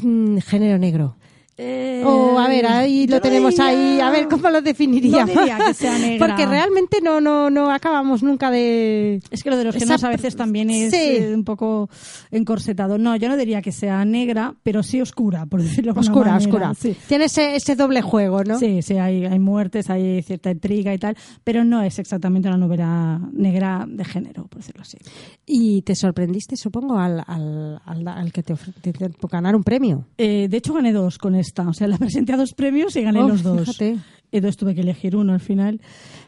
Mm, 0.02 0.38
género 0.40 0.78
negro. 0.78 1.16
Eh, 1.62 2.02
O, 2.06 2.40
a 2.40 2.48
ver, 2.48 2.66
ahí 2.66 3.06
lo 3.06 3.18
no 3.18 3.22
tenemos 3.22 3.52
diría- 3.56 3.68
ahí, 3.68 4.00
a 4.00 4.10
ver 4.10 4.30
cómo 4.30 4.50
lo 4.50 4.62
definiríamos. 4.62 5.36
No 5.36 5.42
diría 5.42 5.58
que 5.68 5.74
sea 5.74 5.98
negra. 6.00 6.26
Porque 6.28 6.46
realmente 6.46 7.00
no, 7.04 7.20
no, 7.20 7.50
no 7.50 7.70
acabamos 7.70 8.24
nunca 8.24 8.50
de... 8.50 9.20
Es 9.30 9.44
que 9.44 9.50
lo 9.50 9.58
de 9.58 9.66
los 9.66 9.76
géneros 9.76 10.04
a 10.06 10.10
veces 10.10 10.38
también 10.38 10.70
es 10.70 10.92
Sí. 10.92 10.98
eh, 10.98 11.34
un 11.36 11.44
poco 11.44 11.90
encorsetado. 12.32 12.98
No, 12.98 13.16
yo 13.18 13.28
no 13.28 13.36
diría 13.36 13.62
que 13.62 13.74
sea 13.74 14.06
negra, 14.06 14.56
pero 14.64 14.84
sí 14.84 15.02
oscura, 15.02 15.46
por 15.48 15.62
decirlo 15.62 15.92
Oscura, 15.96 16.32
manera. 16.32 16.38
oscura. 16.38 16.74
Sí. 16.76 16.96
Tiene 17.08 17.26
ese, 17.26 17.56
ese 17.56 17.76
doble 17.76 18.02
juego, 18.02 18.44
¿no? 18.46 18.58
Sí, 18.58 18.82
sí, 18.82 18.98
hay, 18.98 19.26
hay 19.26 19.40
muertes, 19.40 19.90
hay 19.90 20.22
cierta 20.22 20.52
intriga 20.52 20.94
y 20.94 20.98
tal, 20.98 21.18
pero 21.44 21.66
no 21.66 21.82
es 21.82 22.00
exactamente 22.00 22.48
una 22.48 22.58
novela 22.58 23.20
negra 23.34 23.86
de 23.86 24.06
género, 24.06 24.48
por 24.48 24.60
decirlo 24.62 24.84
así. 24.84 24.98
Y 25.46 25.82
te 25.82 25.96
sorprendiste, 25.96 26.56
supongo, 26.56 26.98
al, 26.98 27.22
al, 27.28 27.82
al, 27.86 28.08
al 28.08 28.32
que 28.32 28.44
te 28.44 28.54
ofreciste 28.54 28.94
ganar 29.30 29.56
un 29.56 29.64
premio. 29.64 30.06
Eh, 30.18 30.48
de 30.50 30.58
hecho, 30.58 30.74
gané 30.74 30.94
dos 30.94 31.18
con 31.18 31.36
esta. 31.50 31.68
O 31.68 31.74
sea, 31.74 31.88
la 31.88 31.98
presenté 32.00 32.34
a 32.34 32.38
dos 32.38 32.54
premios 32.54 32.96
y 32.96 33.02
gané 33.02 33.20
Oh, 33.22 33.28
los 33.28 33.44
dos. 33.44 33.62
fíjate. 33.76 33.98
Entonces 34.32 34.58
tuve 34.58 34.76
que 34.76 34.82
elegir 34.82 35.16
uno 35.16 35.34
al 35.34 35.40
final. 35.40 35.82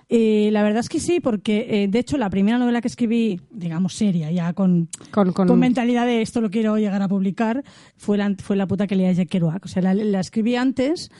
Eh, 0.09 0.49
la 0.51 0.63
verdad 0.63 0.79
es 0.79 0.89
que 0.89 0.99
sí, 0.99 1.19
porque 1.21 1.67
eh, 1.69 1.87
de 1.87 1.99
hecho 1.99 2.17
la 2.17 2.29
primera 2.31 2.57
novela 2.57 2.81
que 2.81 2.87
escribí, 2.87 3.39
digamos 3.51 3.93
seria, 3.93 4.29
ya 4.31 4.51
con, 4.53 4.89
Con, 5.11 5.31
con, 5.31 5.47
con 5.47 5.59
mentalidad 5.59 6.05
de 6.07 6.21
esto 6.21 6.41
lo 6.41 6.49
quiero 6.49 6.75
llegar 6.77 7.01
a 7.01 7.07
publicar, 7.07 7.63
fue 7.95 8.17
la, 8.17 8.33
fue 8.41 8.55
la 8.57 8.65
puta 8.67 8.87
que 8.87 8.95
leía 8.95 9.11
Jack 9.13 9.29
Kerouac. 9.29 9.63
O 9.65 9.67
sea, 9.69 9.83
la, 9.83 9.93
la 9.93 10.19
escribí 10.19 10.55
antes 10.55 11.11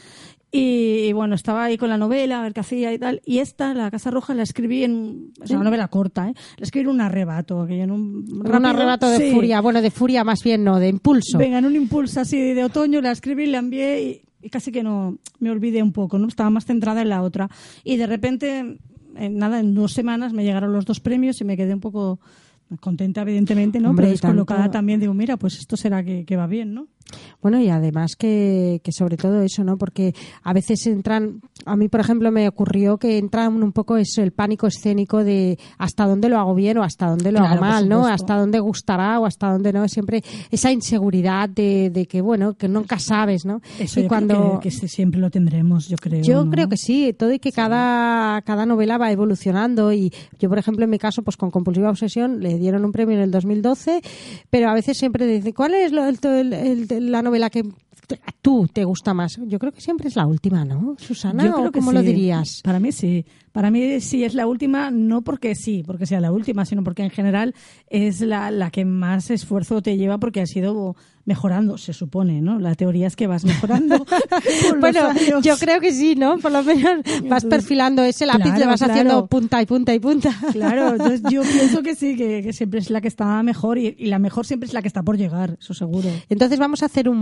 y, 0.52 1.06
y, 1.08 1.14
bueno, 1.14 1.36
estaba 1.36 1.64
ahí 1.64 1.78
con 1.78 1.90
la 1.90 1.98
novela, 1.98 2.40
a 2.40 2.44
ver 2.44 2.54
qué 2.54 2.60
hacía 2.60 2.94
y 2.94 3.00
tal. 3.00 3.22
Y 3.26 3.40
esta, 3.40 3.74
La 3.74 3.90
Casa 3.90 4.12
Roja, 4.12 4.34
la 4.34 4.44
escribí 4.44 4.84
en... 4.84 5.32
Es 5.44 5.52
una 5.52 5.64
novela 5.64 5.88
corta, 5.88 6.30
¿eh? 6.30 6.34
La 6.58 6.64
escribí 6.66 6.84
en 6.84 6.90
un 6.90 7.02
arrebato. 7.02 7.66
Que 7.66 7.82
en 7.82 7.92
un, 7.92 8.26
un 8.46 8.66
arrebato 8.66 9.10
de 9.10 9.18
Sí. 9.18 9.32
furia. 9.34 9.62
Bueno, 9.62 9.82
de 9.82 9.92
furia 9.92 10.24
más 10.24 10.40
bien 10.44 10.64
no, 10.64 10.80
de 10.80 10.90
impulso. 10.90 11.38
Venga, 11.38 11.60
en 11.60 11.66
un 11.66 11.76
impulso 11.76 12.20
así 12.20 12.38
de 12.54 12.64
otoño 12.64 13.00
la 13.02 13.12
escribí, 13.12 13.46
la 13.46 13.60
envié 13.60 14.04
y, 14.04 14.22
y 14.46 14.50
casi 14.50 14.72
que 14.72 14.84
no 14.84 15.18
me 15.40 15.52
olvidé 15.52 15.82
un 15.82 15.94
poco, 15.94 16.18
¿no? 16.20 16.28
Estaba 16.28 16.50
más 16.50 16.66
centrada 16.66 17.02
en 17.02 17.10
la 17.10 17.22
otra. 17.24 17.50
Y 17.84 17.96
de 17.98 18.08
repente 18.08 18.78
en 19.16 19.38
nada, 19.38 19.60
en 19.60 19.74
dos 19.76 19.94
semanas 19.94 20.34
me 20.34 20.44
llegaron 20.44 20.74
los 20.74 20.86
dos 20.86 21.00
premios 21.00 21.40
y 21.42 21.44
me 21.46 21.56
quedé 21.58 21.74
un 21.74 21.80
poco 21.82 22.20
contenta, 22.80 23.22
evidentemente, 23.24 23.80
¿no? 23.82 23.90
Hombre, 23.90 24.06
Pero 24.08 24.14
tanto- 24.20 24.28
descolocada 24.28 24.72
también. 24.72 25.00
Digo, 25.02 25.14
mira, 25.14 25.36
pues 25.38 25.58
esto 25.60 25.76
será 25.76 26.04
que, 26.04 26.24
que 26.26 26.38
va 26.38 26.48
bien, 26.48 26.74
¿no? 26.74 26.88
Bueno, 27.42 27.60
y 27.60 27.70
además 27.70 28.16
que, 28.16 28.82
que 28.84 28.92
sobre 28.92 29.18
todo 29.18 29.42
eso, 29.42 29.64
¿no? 29.64 29.78
Porque 29.78 30.14
a 30.44 30.54
veces 30.54 30.86
entran, 30.88 31.42
a 31.66 31.76
mí 31.76 31.88
por 31.88 32.00
ejemplo 32.00 32.32
me 32.32 32.48
ocurrió 32.48 32.98
que 32.98 33.18
entran 33.18 33.62
un 33.64 33.72
poco 33.72 33.98
eso, 33.98 34.22
el 34.22 34.32
pánico 34.32 34.68
escénico 34.68 35.24
de 35.24 35.58
hasta 35.78 36.06
dónde 36.06 36.30
lo 36.30 36.38
hago 36.38 36.54
bien 36.56 36.78
o 36.78 36.84
hasta 36.84 37.08
dónde 37.08 37.32
lo 37.32 37.40
Claro, 37.40 37.54
hago 37.54 37.62
mal, 37.62 37.90
¿no? 37.90 38.06
Hasta 38.08 38.36
dónde 38.38 38.60
gustará 38.60 39.20
o 39.20 39.26
hasta 39.26 39.52
dónde 39.52 39.74
no. 39.74 39.88
Siempre 39.88 40.24
esa 40.52 40.72
inseguridad 40.72 41.50
de, 41.50 41.90
de 41.90 42.06
que, 42.06 42.22
bueno, 42.22 42.54
que 42.54 42.68
nunca 42.68 43.00
sabes, 43.00 43.46
¿no? 43.46 43.62
Eso 43.80 44.00
y 44.00 44.04
yo 44.04 44.10
cuando... 44.10 44.36
creo 44.36 44.60
que, 44.60 44.72
siempre 44.72 45.20
lo 45.20 45.30
tendremos, 45.30 45.88
yo 45.88 45.98
creo. 45.98 46.22
Yo 46.22 46.46
¿no? 46.46 46.52
creo 46.52 46.70
que 46.70 46.78
sí, 46.78 47.14
todo 47.18 47.32
y 47.34 47.40
que 47.40 47.52
cada, 47.52 48.42
cada 48.44 48.66
novela 48.66 48.98
va 48.98 49.12
evolucionando 49.12 49.92
y 49.94 50.12
yo, 50.40 50.50
por 50.50 50.58
ejemplo, 50.60 50.84
en 50.84 50.90
mi 50.90 50.98
caso, 51.00 51.24
pues 51.24 51.38
con 51.38 51.52
Compulsiva 51.52 51.90
Obsesión 51.90 52.40
le 52.42 52.58
dieron 52.58 52.86
un 52.86 52.92
premio 52.92 53.16
en 53.18 53.24
el 53.24 53.32
2012, 53.32 54.02
pero 54.50 54.70
a 54.70 54.74
veces 54.74 54.98
siempre 54.98 55.26
dicen, 55.26 55.54
¿cuál 55.54 55.74
es 55.74 55.92
lo- 55.92 56.06
el- 56.06 56.20
el- 56.54 56.54
el- 56.54 57.01
la 57.10 57.22
novela 57.22 57.50
que 57.50 57.64
a 58.26 58.32
tú 58.42 58.68
te 58.72 58.84
gusta 58.84 59.14
más? 59.14 59.40
Yo 59.46 59.60
creo 59.60 59.72
que 59.72 59.82
siempre 59.82 60.08
es 60.08 60.16
la 60.16 60.26
última, 60.26 60.66
¿no, 60.66 60.96
Susana? 60.98 61.46
Yo 61.46 61.54
creo 61.54 61.70
¿O 61.70 61.72
que 61.72 61.80
¿Cómo 61.80 61.92
sí. 61.92 61.98
lo 61.98 62.04
dirías? 62.04 62.62
Para 62.64 62.80
mí 62.80 62.92
sí. 62.92 63.26
Para 63.52 63.70
mí 63.72 64.00
sí 64.02 64.24
es 64.24 64.34
la 64.34 64.48
última, 64.48 64.92
no 64.92 65.24
porque 65.24 65.56
sí, 65.56 65.84
porque 65.86 66.06
sea 66.06 66.22
la 66.22 66.32
última, 66.32 66.66
sino 66.66 66.84
porque 66.84 67.04
en 67.04 67.10
general 67.10 67.54
es 67.88 68.22
la, 68.22 68.50
la 68.52 68.72
que 68.72 68.86
más 68.86 69.30
esfuerzo 69.30 69.82
te 69.82 69.98
lleva 69.98 70.18
porque 70.20 70.42
ha 70.42 70.46
sido 70.46 70.96
mejorando, 71.26 71.78
se 71.78 71.94
supone, 71.94 72.42
¿no? 72.42 72.60
La 72.60 72.76
teoría 72.76 73.08
es 73.08 73.16
que 73.16 73.28
vas 73.28 73.44
mejorando. 73.46 74.06
Bueno, 74.80 75.08
años. 75.10 75.44
yo 75.44 75.58
creo 75.58 75.80
que 75.80 75.92
sí, 75.94 76.16
¿no? 76.16 76.38
Por 76.40 76.52
lo 76.52 76.64
menos 76.64 77.02
vas 77.30 77.46
perfilando 77.46 78.04
ese 78.04 78.26
lápiz, 78.26 78.54
le 78.58 78.66
vas 78.66 78.80
claro. 78.80 78.94
haciendo 78.94 79.28
punta 79.28 79.62
y 79.62 79.66
punta 79.66 79.94
y 79.94 80.00
punta. 80.00 80.32
Claro, 80.52 80.90
entonces 80.94 81.22
yo 81.30 81.42
pienso 81.44 81.84
que 81.84 81.96
sí, 81.96 82.16
que, 82.16 82.42
que 82.42 82.54
siempre 82.54 82.80
es 82.80 82.90
la 82.90 83.02
que 83.02 83.08
está 83.08 83.42
mejor 83.44 83.78
y, 83.78 83.96
y 83.98 84.08
la 84.08 84.20
mejor 84.20 84.46
siempre 84.46 84.68
es 84.68 84.74
la 84.74 84.82
que 84.82 84.88
está 84.88 85.04
por 85.04 85.18
llegar, 85.18 85.58
eso 85.60 85.74
seguro. 85.74 86.10
Entonces 86.30 86.58
vamos 86.60 86.82
a 86.84 86.86
hacer 86.88 87.10
un, 87.10 87.18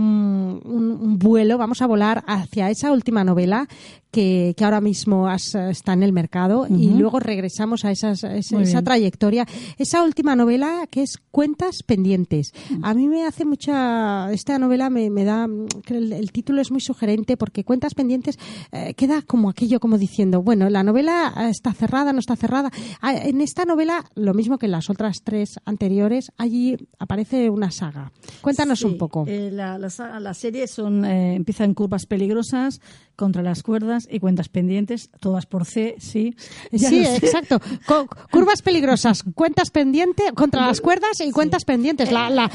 un- 0.64 0.98
un 1.00 1.18
vuelo, 1.18 1.58
vamos 1.58 1.82
a 1.82 1.86
volar 1.86 2.24
hacia 2.26 2.70
esa 2.70 2.92
última 2.92 3.24
novela 3.24 3.68
que, 4.10 4.54
que 4.56 4.64
ahora 4.64 4.80
mismo 4.80 5.28
has- 5.28 5.54
está 5.54 5.92
en 5.92 6.02
el 6.02 6.12
mercado 6.12 6.66
y 6.68 6.90
luego 6.90 7.20
regresamos 7.20 7.84
a, 7.84 7.90
esas- 7.90 8.24
a 8.24 8.34
esa, 8.36 8.60
esa 8.60 8.82
trayectoria. 8.82 9.46
Esa 9.78 10.02
última 10.02 10.34
novela 10.36 10.86
que 10.90 11.02
es 11.02 11.18
Cuentas 11.30 11.82
pendientes. 11.84 12.52
A 12.82 12.92
mí 12.94 13.06
me 13.06 13.24
hace 13.24 13.44
mucha... 13.44 13.89
Esta 14.32 14.58
novela 14.58 14.90
me, 14.90 15.10
me 15.10 15.24
da... 15.24 15.46
que 15.84 15.96
El, 15.96 16.12
el 16.12 16.32
título 16.32 16.60
es 16.60 16.70
muy 16.70 16.80
sugerente 16.80 17.36
porque 17.36 17.64
Cuentas 17.64 17.94
pendientes 17.94 18.38
eh, 18.72 18.94
queda 18.94 19.22
como 19.22 19.48
aquello 19.50 19.80
como 19.80 19.98
diciendo, 19.98 20.42
bueno, 20.42 20.68
la 20.70 20.82
novela 20.82 21.32
eh, 21.36 21.48
está 21.50 21.72
cerrada, 21.72 22.12
no 22.12 22.18
está 22.20 22.36
cerrada. 22.36 22.70
Ah, 23.00 23.14
En 23.14 23.40
esta 23.40 23.64
novela, 23.64 24.04
lo 24.14 24.34
mismo 24.34 24.58
que 24.58 24.66
en 24.66 24.72
las 24.72 24.90
otras 24.90 25.22
tres 25.24 25.58
anteriores, 25.64 26.32
allí 26.38 26.76
aparece 26.98 27.50
una 27.50 27.70
saga. 27.70 28.12
Cuéntanos 28.40 28.78
Sí, 28.80 28.84
un 28.86 28.98
poco. 28.98 29.24
eh, 29.26 29.50
la, 29.52 29.78
la, 29.78 29.90
sa- 29.90 30.20
la 30.20 30.34
serie 30.34 30.66
son, 30.66 31.04
eh, 31.04 31.34
empieza 31.34 31.64
en 31.64 31.74
curvas 31.74 32.06
peligrosas, 32.06 32.80
contra 33.16 33.42
las 33.42 33.62
cuerdas 33.62 34.08
y 34.10 34.18
cuentas 34.18 34.48
pendientes, 34.48 35.10
todas 35.20 35.44
por 35.44 35.66
C, 35.66 35.94
sí. 35.98 36.34
Ya 36.72 36.88
Sí, 36.88 37.04
exacto. 37.04 37.60
Co- 37.86 38.06
curvas 38.32 38.62
peligrosas, 38.62 39.22
cuentas 39.34 39.70
pendientes 39.70 40.32
contra 40.32 40.66
las 40.66 40.80
cuerdas 40.80 41.20
y 41.20 41.30
cuentas 41.30 41.66
pendientes. 41.66 42.10
La, 42.10 42.30
la, 42.30 42.50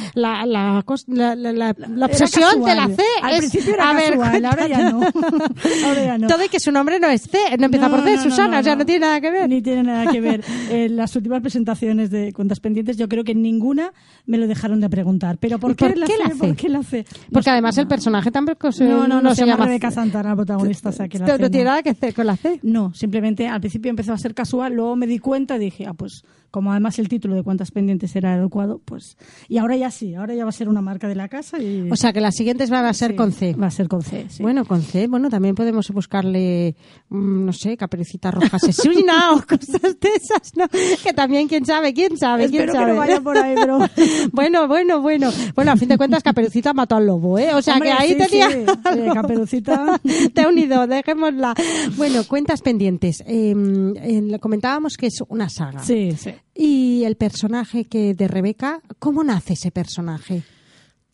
la, 1.34 1.52
la, 1.54 1.54
la, 1.54 1.76
la- 1.88 2.06
obsesión 2.06 2.64
de 2.64 2.76
la. 2.76 2.88
C 2.90 3.02
Al 3.24 3.34
es. 3.34 3.40
principio 3.40 3.74
era 3.74 3.90
a 3.90 3.94
ver, 3.94 4.18
casual, 4.18 4.46
ahora 4.46 4.68
ya 4.68 4.90
no. 4.92 5.00
cuéntanos. 5.00 5.42
Ahora 5.86 6.06
ya 6.06 6.18
no. 6.18 6.28
Todo 6.28 6.44
y 6.46 6.50
que 6.50 6.60
su 6.60 6.72
nombre 6.72 7.00
no 7.00 7.08
es 7.08 7.24
C, 7.24 7.38
no 7.58 7.66
empieza 7.66 7.88
No, 7.88 7.96
por 7.96 8.04
C, 8.06 8.16
no, 8.18 8.22
Susana, 8.24 8.60
o 8.60 8.64
sea, 8.64 8.76
no 8.76 8.86
tiene 8.86 9.06
nada 9.08 9.20
que 9.22 9.32
ver. 9.32 9.50
Ni 9.50 9.62
tiene 9.62 9.84
nada 9.84 10.12
que 10.12 10.22
ver. 10.22 10.44
En 10.70 10.96
las 10.96 11.16
últimas 11.16 11.42
presentaciones 11.42 12.12
de 12.12 12.34
cuentas 12.34 12.60
pendientes, 12.60 12.98
yo 12.98 13.08
creo 13.10 13.24
que 13.24 13.34
ninguna 13.34 13.92
me 14.26 14.38
lo 14.38 14.48
dejaron 14.48 14.82
de 14.82 14.90
preguntar. 14.90 15.38
¿Pero 15.40 15.58
por 15.60 15.72
¿Y 15.72 15.76
qué, 15.76 15.88
por 15.88 15.98
la, 15.98 16.06
qué 16.06 16.14
C? 16.14 16.30
C? 16.30 16.38
¿Por 16.38 16.56
qué 16.56 16.70
la 16.70 16.84
C? 16.84 17.06
Porque 17.32 17.50
además 17.50 17.78
el 17.78 17.88
personaje 17.88 18.32
tampoco 18.32 18.72
se, 18.72 18.86
No, 18.86 19.08
no, 19.08 19.22
no, 19.22 19.34
se, 19.34 19.46
llama 19.46 19.66
Rebeca. 19.66 19.92
Santana, 19.92 20.30
la 20.30 20.36
protagonista. 20.36 20.90
No, 20.90 20.96
C 20.96 21.38
no 21.40 21.50
tiene 21.50 21.64
nada 21.64 21.82
que 21.84 21.90
hacer 21.92 22.14
con 22.14 22.26
la 22.28 22.36
C. 22.36 22.60
No, 22.64 22.94
simplemente 22.94 23.48
al 23.48 23.60
principio 23.62 23.90
empezó 23.90 24.14
a 24.14 24.18
ser 24.18 24.34
casual, 24.34 24.74
luego 24.74 24.96
me 24.96 25.08
di 25.08 25.20
cuenta 25.20 25.56
y 25.56 25.60
dije, 25.60 25.86
ah, 25.88 25.94
pues 25.94 26.24
como 26.56 26.72
además 26.72 26.98
el 27.00 27.10
título 27.10 27.36
de 27.36 27.44
cuentas 27.44 27.70
pendientes 27.72 28.15
era 28.15 28.36
adecuado, 28.36 28.80
pues... 28.86 29.18
Y 29.50 29.58
ahora 29.58 29.76
ya 29.76 29.91
sí, 29.91 30.15
ahora 30.15 30.36
ya 30.36 30.46
va 30.46 30.52
a 30.52 30.54
ser 30.54 30.70
una 30.70 30.80
marca 30.80 31.10
de 31.10 31.15
la 31.15 31.28
casa 31.28 31.60
y... 31.60 31.91
O 31.91 31.98
sea, 31.98 32.13
que 32.13 32.22
las 32.22 32.34
siguientes 32.34 32.70
van 32.70 32.86
a 32.86 32.94
ser 32.94 33.12
Sí, 33.12 33.18
con 33.18 33.34
C. 33.34 33.54
Va 33.56 33.68
a 33.68 33.72
ser 33.72 33.89
con 33.89 34.02
C, 34.02 34.28
sí. 34.30 34.41
Bueno, 34.41 34.63
con 34.63 34.82
C, 34.82 35.08
bueno, 35.08 35.30
también 35.30 35.54
podemos 35.54 35.89
buscarle, 35.89 36.78
mm, 37.10 37.46
no 37.46 37.52
sé, 37.52 37.76
caperucita 37.76 38.32
roja 38.32 38.56
asesina 38.56 39.32
o 39.34 39.41
cosas 39.46 40.00
de 40.00 40.10
esas, 40.15 40.56
¿no? 40.56 40.65
Que 41.04 41.12
también, 41.12 41.50
quién 41.50 41.65
sabe, 41.65 41.94
quién 41.94 42.18
sabe, 42.18 42.48
quién 42.48 42.70
Espero 42.70 42.72
que 42.72 42.80
sabe. 42.80 42.91
no 42.94 43.00
vaya 43.00 43.20
por 43.20 43.38
ahí, 43.38 43.56
pero... 43.56 43.80
bueno, 44.32 44.65
bueno, 44.70 45.02
bueno. 45.02 45.32
Bueno, 45.56 45.72
a 45.74 45.76
fin 45.76 45.89
de 45.89 45.98
cuentas, 45.98 46.24
Caperucita 46.24 46.74
mató 46.74 46.96
al 46.96 47.06
lobo, 47.06 47.38
¿eh? 47.38 47.54
O 47.54 47.62
sea, 47.62 47.74
Hombre, 47.74 47.89
que 47.89 47.96
ahí 48.02 48.10
sí, 48.12 48.15
tenía... 48.15 48.50
sí. 48.50 48.58
Eh, 48.96 49.10
Caperucita. 49.13 50.00
Te 50.34 50.44
ha 50.44 50.48
unido, 50.48 50.88
dejémosla. 50.88 51.54
Bueno, 51.98 52.24
cuentas 52.30 52.62
pendientes. 52.62 53.22
Eh, 53.28 53.54
eh, 53.98 54.39
comentábamos 54.39 54.96
que 54.96 55.08
es 55.08 55.22
una 55.28 55.50
saga. 55.50 55.84
Sí, 55.84 56.13
sí. 56.13 56.32
Y 56.53 57.03
el 57.03 57.15
personaje 57.15 57.86
que 57.86 58.13
de 58.13 58.27
Rebeca, 58.27 58.81
¿cómo 58.99 59.23
nace 59.23 59.53
ese 59.53 59.71
personaje? 59.71 60.43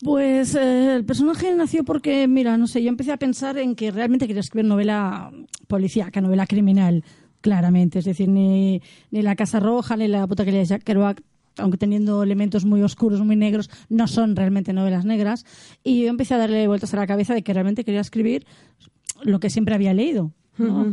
Pues 0.02 0.56
eh, 0.56 0.96
el 0.96 1.04
personaje 1.04 1.54
nació 1.54 1.84
porque, 1.84 2.26
mira, 2.26 2.56
no 2.56 2.66
sé, 2.66 2.82
yo 2.82 2.88
empecé 2.88 3.12
a 3.12 3.16
pensar 3.16 3.56
en 3.58 3.76
que 3.76 3.92
realmente 3.92 4.26
quería 4.26 4.40
escribir 4.40 4.66
novela 4.66 5.30
policíaca, 5.68 6.20
novela 6.20 6.46
criminal, 6.46 7.04
claramente. 7.40 8.00
Es 8.00 8.04
decir, 8.04 8.28
ni, 8.28 8.82
ni 9.12 9.22
La 9.22 9.36
Casa 9.36 9.60
Roja, 9.60 9.96
ni 9.96 10.08
La 10.08 10.26
puta 10.26 10.44
que 10.44 10.50
leía 10.50 10.64
Jack 10.64 10.82
Kerouac, 10.82 11.22
aunque 11.56 11.78
teniendo 11.78 12.22
elementos 12.22 12.64
muy 12.64 12.82
oscuros, 12.82 13.20
muy 13.20 13.36
negros, 13.36 13.70
no 13.88 14.08
son 14.08 14.34
realmente 14.34 14.72
novelas 14.72 15.04
negras. 15.04 15.44
Y 15.84 16.02
yo 16.02 16.08
empecé 16.08 16.34
a 16.34 16.38
darle 16.38 16.66
vueltas 16.66 16.92
a 16.94 16.96
la 16.96 17.06
cabeza 17.06 17.34
de 17.34 17.42
que 17.42 17.52
realmente 17.52 17.84
quería 17.84 18.00
escribir 18.00 18.44
lo 19.22 19.38
que 19.38 19.50
siempre 19.50 19.74
había 19.74 19.94
leído. 19.94 20.32
¿No? 20.58 20.84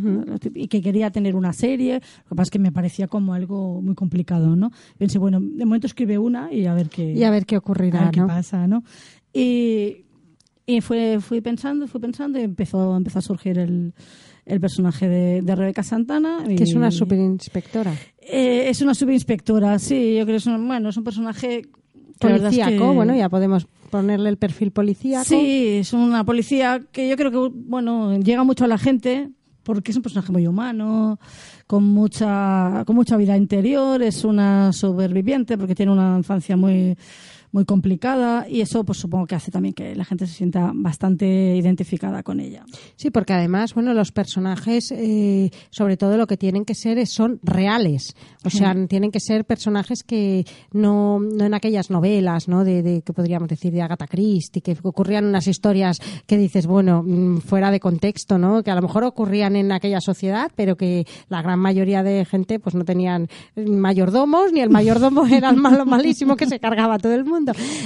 Y 0.56 0.68
que 0.68 0.82
quería 0.82 1.12
tener 1.12 1.36
una 1.36 1.54
serie, 1.54 1.96
lo 1.96 2.30
que 2.30 2.36
pasa 2.36 2.44
es 2.44 2.50
que 2.52 2.60
me 2.60 2.72
parecía 2.72 3.08
como 3.08 3.34
algo 3.34 3.82
muy 3.82 3.96
complicado, 3.96 4.56
¿no? 4.56 4.72
Pensé, 4.98 5.18
bueno, 5.20 5.40
de 5.42 5.66
momento 5.66 5.88
escribe 5.88 6.18
una 6.18 6.52
y 6.54 6.66
a 6.66 6.74
ver 6.74 6.90
qué, 6.90 7.12
Y 7.14 7.24
a 7.24 7.30
ver 7.32 7.46
qué 7.46 7.56
a 7.56 7.60
ocurrirá, 7.60 8.10
qué 8.12 8.22
pasa, 8.22 8.68
¿no? 8.68 8.84
Y, 9.34 10.06
y 10.66 10.82
fue, 10.82 11.20
fui 11.20 11.42
pensando, 11.42 11.88
fui 11.88 12.00
pensando 12.00 12.40
y 12.40 12.44
empezó, 12.44 12.96
empezó 12.96 13.20
a 13.20 13.22
surgir 13.22 13.58
el, 13.60 13.94
el 14.46 14.60
personaje 14.60 15.08
de, 15.08 15.42
de 15.42 15.56
Rebeca 15.56 15.84
Santana. 15.84 16.44
Que 16.56 16.64
es 16.64 16.74
una 16.74 16.92
superinspectora. 16.92 17.94
Eh, 18.22 18.70
es 18.70 18.82
una 18.82 18.94
subinspectora, 18.94 19.78
sí, 19.80 20.16
yo 20.18 20.24
creo 20.26 20.34
que 20.34 20.36
es 20.36 20.46
un, 20.46 20.68
bueno, 20.68 20.90
es 20.90 20.98
un 20.98 21.04
personaje... 21.04 21.60
es 21.60 22.18
Policíaco, 22.20 22.70
que- 22.90 22.96
bueno, 22.96 23.16
ya 23.16 23.30
podemos 23.30 23.66
ponerle 23.90 24.30
el 24.30 24.38
perfil 24.38 24.72
policíaco. 24.72 25.26
Sí, 25.26 25.80
es 25.80 25.94
una 25.94 26.24
policía 26.24 26.80
que 26.92 27.10
yo 27.10 27.16
creo 27.18 27.32
que, 27.32 27.56
bueno, 27.56 28.20
llega 28.20 28.44
mucho 28.44 28.66
a 28.66 28.68
la 28.68 28.78
gente 28.78 29.30
porque 29.70 29.92
es 29.92 29.98
un 29.98 30.02
personaje 30.02 30.32
muy 30.32 30.48
humano, 30.48 31.20
con 31.68 31.84
mucha, 31.84 32.82
con 32.88 32.96
mucha 32.96 33.16
vida 33.18 33.38
interior, 33.38 34.02
es 34.02 34.24
una 34.24 34.74
superviviente 34.74 35.60
porque 35.60 35.76
tiene 35.76 35.92
una 35.92 36.18
infancia 36.18 36.58
muy, 36.58 36.98
muy 37.52 37.66
complicada 37.66 38.48
y 38.48 38.62
eso 38.62 38.84
pues 38.84 39.00
supongo 39.00 39.26
que 39.26 39.36
hace 39.36 39.52
también 39.52 39.74
que 39.74 39.96
la 39.96 40.06
gente 40.06 40.28
se 40.28 40.34
sienta 40.34 40.72
bastante 40.74 41.56
identificada 41.56 42.24
con 42.24 42.40
ella. 42.40 42.66
Sí, 42.96 43.10
porque 43.10 43.34
además, 43.34 43.74
bueno, 43.74 43.94
los 43.94 44.12
personajes, 44.12 44.92
eh, 44.92 45.52
sobre 45.70 45.98
todo 45.98 46.18
lo 46.18 46.28
que 46.28 46.38
tienen 46.38 46.66
que 46.66 46.76
ser 46.76 46.98
es, 46.98 47.12
son 47.12 47.40
reales. 47.44 48.16
O 48.44 48.50
sea, 48.50 48.76
tienen 48.88 49.12
que 49.12 49.20
ser 49.20 49.46
personajes 49.46 50.04
que 50.04 50.46
no, 50.72 51.20
no 51.20 51.46
en 51.46 51.54
aquellas 51.54 51.90
novelas, 51.90 52.48
¿no? 52.48 52.64
De, 52.64 52.84
de 52.84 53.02
que 53.02 53.14
podríamos 53.14 53.50
decir 53.50 53.72
de 53.74 53.82
Agatha 53.82 54.08
Christie, 54.08 54.62
que 54.62 54.78
ocurrían 54.84 55.26
unas 55.26 55.48
historias 55.48 56.00
que 56.26 56.38
dices, 56.38 56.68
bueno, 56.68 57.04
mm, 57.04 57.40
fuera 57.40 57.72
de 57.72 57.80
contexto, 57.80 58.38
¿no? 58.38 58.64
Que 58.64 58.72
a 58.72 58.76
lo 58.76 58.82
mejor 58.82 59.04
ocurrían 59.04 59.56
en 59.56 59.72
aquella 59.72 60.02
sociedad, 60.02 60.52
pero 60.56 60.76
que 60.76 61.06
la 61.28 61.42
gran 61.42 61.60
mayoría 61.60 62.04
de 62.04 62.26
gente, 62.26 62.60
pues 62.60 62.76
no 62.76 62.86
tenían 62.86 63.28
mayordomos, 63.56 64.54
ni 64.54 64.62
el 64.62 64.70
mayordomo 64.70 65.26
era 65.28 65.50
el 65.50 65.58
malo 65.58 65.86
malísimo 65.86 66.36
que 66.36 66.46
se 66.46 66.60
cargaba 66.60 66.96
a 66.96 67.00
todo 67.00 67.14
el 67.14 67.26
mundo. 67.26 67.39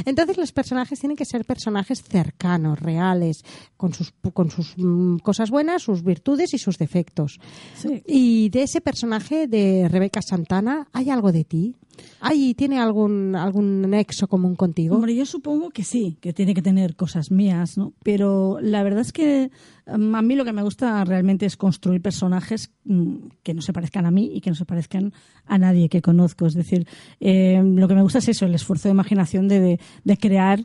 Entonces 0.06 0.38
los 0.38 0.52
personajes 0.52 1.00
tienen 1.00 1.18
que 1.18 1.26
ser 1.26 1.46
personajes 1.46 2.04
cercanos, 2.04 2.80
reales, 2.80 3.44
con 3.78 3.94
sus, 3.94 4.14
con 4.34 4.50
sus 4.50 4.74
mm, 4.78 5.18
cosas 5.18 5.50
buenas, 5.50 5.84
sus 5.84 6.04
virtudes 6.04 6.54
y 6.54 6.58
sus 6.58 6.78
defectos. 6.78 7.40
Sí. 7.76 8.04
Y 8.06 8.50
de 8.50 8.64
ese 8.64 8.82
personaje 8.82 9.48
de 9.48 9.88
Rebeca 9.90 10.22
Santana, 10.22 10.88
¿hay 10.94 11.10
algo 11.10 11.32
de 11.32 11.44
ti? 11.44 11.76
¿Hay, 12.20 12.54
¿Tiene 12.54 12.80
algún, 12.80 13.36
algún 13.36 13.82
nexo 13.90 14.28
común 14.28 14.56
contigo? 14.56 14.96
Hombre, 14.96 15.16
yo 15.16 15.26
supongo 15.26 15.70
que 15.70 15.84
sí, 15.84 16.18
que 16.22 16.34
tiene 16.34 16.54
que 16.54 16.62
tener 16.62 16.96
cosas 16.96 17.32
mías, 17.32 17.78
¿no? 17.78 17.94
Pero 18.04 18.60
la 18.62 18.82
verdad 18.84 19.02
es 19.02 19.12
que 19.12 19.52
mm, 19.88 20.16
a 20.16 20.22
mí 20.22 20.36
lo 20.36 20.46
que 20.46 20.54
me 20.54 20.64
gusta 20.64 21.04
realmente 21.06 21.46
es 21.46 21.58
construir 21.58 22.02
personajes 22.02 22.72
mm, 22.86 23.16
que 23.44 23.54
no 23.54 23.62
se 23.62 23.74
parezcan 23.74 24.06
a 24.06 24.12
mí 24.12 24.32
y 24.34 24.42
que 24.42 24.50
no 24.50 24.56
se 24.56 24.66
parezcan 24.66 25.14
a 25.46 25.58
nadie 25.58 25.90
que 25.90 26.02
conozco. 26.02 26.46
Es 26.46 26.54
decir, 26.54 26.88
eh, 27.20 27.62
lo 27.64 27.88
que 27.88 27.96
me 27.96 28.02
gusta 28.02 28.20
es 28.20 28.30
eso, 28.30 28.46
el 28.46 28.56
esfuerzo 28.56 28.88
de 28.88 28.94
imaginación 28.94 29.48
de- 29.48 29.80
de 30.04 30.18
crear 30.18 30.64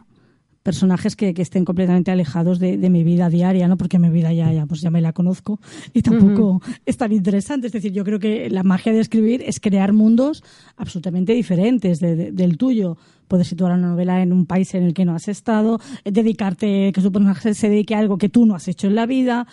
personajes 0.68 1.16
que, 1.16 1.32
que 1.32 1.40
estén 1.42 1.64
completamente 1.64 2.10
alejados 2.10 2.58
de, 2.58 2.76
de 2.76 2.90
mi 2.90 3.02
vida 3.04 3.30
diaria, 3.30 3.66
¿no? 3.68 3.76
Porque 3.78 3.98
mi 3.98 4.10
vida 4.10 4.30
ya, 4.34 4.52
ya, 4.52 4.66
pues 4.66 4.82
ya 4.82 4.90
me 4.90 5.00
la 5.00 5.12
conozco 5.14 5.58
y 5.94 6.02
tampoco 6.02 6.60
es 6.84 6.96
tan 6.98 7.10
interesante. 7.12 7.66
Es 7.68 7.72
decir, 7.72 7.92
yo 7.92 8.04
creo 8.04 8.18
que 8.18 8.50
la 8.50 8.62
magia 8.62 8.92
de 8.92 9.00
escribir 9.00 9.42
es 9.46 9.60
crear 9.60 9.92
mundos 9.94 10.44
absolutamente 10.76 11.32
diferentes 11.32 12.00
de- 12.00 12.16
de- 12.16 12.32
del 12.32 12.58
tuyo. 12.58 12.98
Puedes 13.28 13.48
situar 13.48 13.72
una 13.72 13.88
novela 13.88 14.22
en 14.22 14.32
un 14.32 14.44
país 14.46 14.74
en 14.74 14.82
el 14.84 14.92
que 14.92 15.04
no 15.06 15.14
has 15.14 15.28
estado, 15.28 15.80
eh, 16.04 16.10
dedicarte, 16.12 16.92
que 16.94 17.00
su 17.00 17.10
personaje 17.12 17.54
se 17.54 17.68
dedique 17.68 17.94
a 17.94 17.98
algo 17.98 18.18
que 18.18 18.28
tú 18.28 18.44
no 18.46 18.54
has 18.54 18.68
hecho 18.68 18.86
en 18.88 18.94
la 18.94 19.06
vida, 19.06 19.46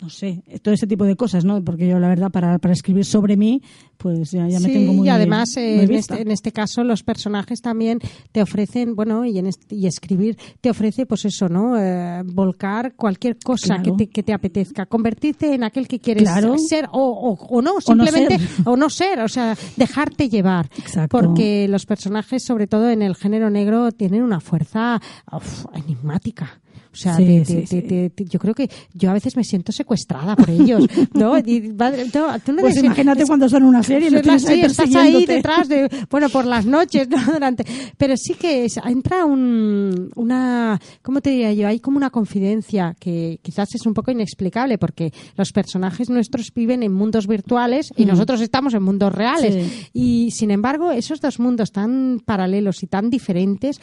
no 0.00 0.08
sé, 0.08 0.42
todo 0.62 0.72
ese 0.72 0.86
tipo 0.86 1.04
de 1.04 1.16
cosas, 1.16 1.44
¿no? 1.44 1.62
Porque 1.64 1.88
yo, 1.88 1.98
la 1.98 2.08
verdad, 2.08 2.30
para, 2.30 2.58
para 2.58 2.72
escribir 2.74 3.04
sobre 3.04 3.36
mí, 3.36 3.60
pues 3.96 4.30
ya, 4.30 4.46
ya 4.48 4.60
me 4.60 4.66
Sí, 4.68 4.72
tengo 4.72 4.92
muy 4.92 5.06
y 5.08 5.10
además 5.10 5.56
eh, 5.56 5.76
muy 5.76 5.84
en, 5.86 5.94
este, 5.94 6.20
en 6.22 6.30
este 6.30 6.52
caso 6.52 6.84
los 6.84 7.02
personajes 7.02 7.60
también 7.60 7.98
te 8.32 8.42
ofrecen 8.42 8.94
bueno 8.96 9.24
y 9.24 9.38
en 9.38 9.46
este- 9.46 9.74
y 9.74 9.86
escribir 9.86 10.36
te 10.60 10.70
ofrece 10.70 11.06
pues 11.06 11.24
eso 11.24 11.48
no 11.48 11.76
Eh, 11.78 12.22
volcar 12.24 12.94
cualquier 12.94 13.38
cosa 13.38 13.76
Claro. 13.76 13.82
que, 13.82 13.92
te, 14.06 14.10
que 14.10 14.22
te 14.22 14.32
apetezca 14.32 14.86
convertirte 14.86 15.54
en 15.54 15.64
aquel 15.64 15.88
que 15.88 15.98
quieres 16.00 16.24
Claro. 16.24 16.56
ser 16.58 16.86
o, 16.92 17.00
o- 17.02 17.46
o 17.46 17.62
no 17.62 17.72
O 17.72 17.94
no 17.94 18.04
simplemente 18.04 18.38
ser. 18.38 18.68
o 18.68 18.76
no 18.76 18.90
ser 18.90 19.20
o 19.20 19.28
sea 19.28 19.56
dejarte 19.76 20.28
llevar 20.28 20.68
Exacto. 20.76 21.16
porque 21.18 21.66
los 21.68 21.86
personajes 21.86 22.44
sobre 22.44 22.66
todo 22.66 22.90
en 22.90 23.00
el 23.02 23.14
género 23.16 23.48
negro 23.50 23.90
tienen 23.92 24.22
una 24.22 24.40
fuerza 24.40 25.00
uf, 25.32 25.64
enigmática 25.74 26.60
o 26.94 26.96
sea, 26.96 27.16
Sí, 27.16 27.24
te- 27.24 27.44
sí, 27.44 27.64
te- 27.68 27.82
te- 27.82 28.10
te- 28.10 28.24
yo 28.24 28.38
creo 28.38 28.54
que 28.54 28.70
yo 28.92 29.10
a 29.10 29.12
veces 29.12 29.36
me 29.36 29.44
siento 29.44 29.72
secuestrada 29.72 30.36
por 30.36 30.48
ellos, 30.48 30.86
¿no? 31.12 31.36
Y, 31.38 31.72
madre, 31.76 32.04
no, 32.14 32.38
tú 32.40 32.52
no 32.52 32.60
Pues 32.62 32.74
te- 32.74 32.86
imagínate 32.86 33.22
es- 33.22 33.28
cuando 33.28 33.48
son 33.48 33.64
una 33.64 33.82
serie, 33.82 34.08
ahí 34.08 34.38
sí, 34.38 34.60
estás 34.62 34.94
ahí 34.94 35.26
detrás 35.26 35.68
de, 35.68 35.88
bueno, 36.10 36.28
por 36.28 36.44
las 36.46 36.64
noches, 36.66 37.08
¿no? 37.10 37.18
Durante, 37.32 37.64
pero 37.98 38.16
sí 38.16 38.34
que 38.34 38.64
es- 38.66 38.78
entra 38.86 39.24
un, 39.24 40.10
una, 40.14 40.80
¿cómo 41.02 41.20
te 41.20 41.30
diría 41.30 41.52
yo? 41.52 41.66
Hay 41.68 41.80
como 41.80 41.96
una 41.96 42.10
confidencia 42.10 42.94
que 42.98 43.38
quizás 43.42 43.74
es 43.74 43.84
un 43.86 43.94
poco 43.94 44.10
inexplicable 44.12 44.78
porque 44.78 45.12
los 45.36 45.52
personajes 45.52 46.08
nuestros 46.10 46.52
viven 46.54 46.82
en 46.82 46.92
mundos 46.92 47.26
virtuales 47.26 47.92
y 47.96 48.04
Mm. 48.04 48.08
nosotros 48.08 48.40
estamos 48.40 48.72
en 48.74 48.82
mundos 48.82 49.12
reales. 49.14 49.54
Sí. 49.54 49.88
Y 49.92 50.30
sin 50.30 50.50
embargo, 50.50 50.92
esos 50.92 51.20
dos 51.20 51.40
mundos 51.40 51.72
tan 51.72 52.20
paralelos 52.24 52.82
y 52.82 52.86
tan 52.86 53.10
diferentes, 53.10 53.80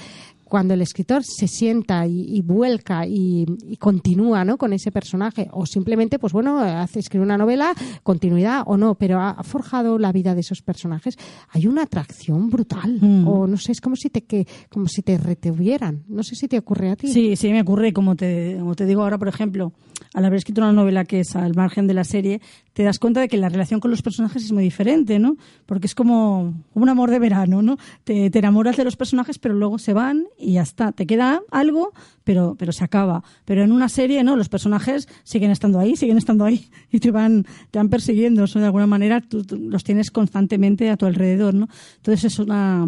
cuando 0.51 0.73
el 0.73 0.81
escritor 0.81 1.23
se 1.23 1.47
sienta 1.47 2.05
y, 2.05 2.25
y 2.27 2.41
vuelca 2.41 3.07
y, 3.07 3.45
y 3.69 3.77
continúa 3.77 4.43
¿no? 4.43 4.57
con 4.57 4.73
ese 4.73 4.91
personaje, 4.91 5.47
o 5.53 5.65
simplemente, 5.65 6.19
pues 6.19 6.33
bueno, 6.33 6.59
hace 6.59 6.99
escribe 6.99 7.23
una 7.23 7.37
novela, 7.37 7.73
continuidad 8.03 8.63
o 8.65 8.75
no, 8.75 8.95
pero 8.95 9.21
ha, 9.21 9.29
ha 9.29 9.43
forjado 9.43 9.97
la 9.97 10.11
vida 10.11 10.35
de 10.35 10.41
esos 10.41 10.61
personajes, 10.61 11.17
hay 11.51 11.67
una 11.67 11.83
atracción 11.83 12.49
brutal. 12.49 12.97
Mm. 12.99 13.27
O 13.29 13.47
no 13.47 13.55
sé, 13.55 13.71
es 13.71 13.79
como 13.79 13.95
si 13.95 14.09
te 14.09 14.25
que, 14.25 14.45
como 14.69 14.87
si 14.87 15.03
te 15.03 15.17
retuvieran. 15.17 16.03
No 16.09 16.21
sé 16.21 16.35
si 16.35 16.49
te 16.49 16.57
ocurre 16.57 16.89
a 16.89 16.97
ti. 16.97 17.07
Sí, 17.07 17.37
sí, 17.37 17.49
me 17.53 17.61
ocurre. 17.61 17.93
Como 17.93 18.17
te, 18.17 18.57
como 18.59 18.75
te 18.75 18.85
digo 18.85 19.03
ahora, 19.03 19.17
por 19.17 19.29
ejemplo, 19.29 19.71
al 20.13 20.25
haber 20.25 20.37
escrito 20.37 20.61
una 20.61 20.73
novela 20.73 21.05
que 21.05 21.21
es 21.21 21.35
al 21.35 21.55
margen 21.55 21.87
de 21.87 21.93
la 21.93 22.03
serie, 22.03 22.41
te 22.73 22.83
das 22.83 22.99
cuenta 22.99 23.21
de 23.21 23.27
que 23.27 23.37
la 23.37 23.49
relación 23.49 23.79
con 23.79 23.91
los 23.91 24.01
personajes 24.01 24.43
es 24.43 24.51
muy 24.51 24.63
diferente, 24.63 25.19
¿no? 25.19 25.37
Porque 25.65 25.87
es 25.87 25.95
como, 25.95 26.53
un 26.73 26.89
amor 26.89 27.11
de 27.11 27.19
verano, 27.19 27.61
¿no? 27.61 27.77
Te, 28.03 28.25
enamoras 28.25 28.77
de 28.77 28.83
los 28.83 28.97
personajes, 28.97 29.39
pero 29.39 29.53
luego 29.53 29.77
se 29.77 29.93
van 29.93 30.25
y 30.37 30.53
ya 30.53 30.63
está. 30.63 30.91
Te 30.91 31.05
queda 31.05 31.41
algo, 31.49 31.93
pero, 32.23 32.55
pero 32.57 32.71
se 32.71 32.83
acaba. 32.83 33.23
Pero 33.45 33.63
en 33.63 33.71
una 33.71 33.89
serie, 33.89 34.23
¿no? 34.23 34.35
Los 34.35 34.49
personajes 34.49 35.07
siguen 35.23 35.51
estando 35.51 35.79
ahí, 35.79 35.95
siguen 35.95 36.17
estando 36.17 36.45
ahí 36.45 36.69
y 36.91 36.99
te 36.99 37.11
van, 37.11 37.45
te 37.71 37.79
van 37.79 37.89
persiguiendo. 37.89 38.45
De 38.45 38.65
alguna 38.65 38.87
manera 38.87 39.21
tú, 39.21 39.43
tú 39.43 39.57
los 39.57 39.83
tienes 39.83 40.11
constantemente 40.11 40.89
a 40.89 40.97
tu 40.97 41.05
alrededor, 41.05 41.53
¿no? 41.53 41.67
Entonces 41.97 42.25
es 42.25 42.39
una 42.39 42.87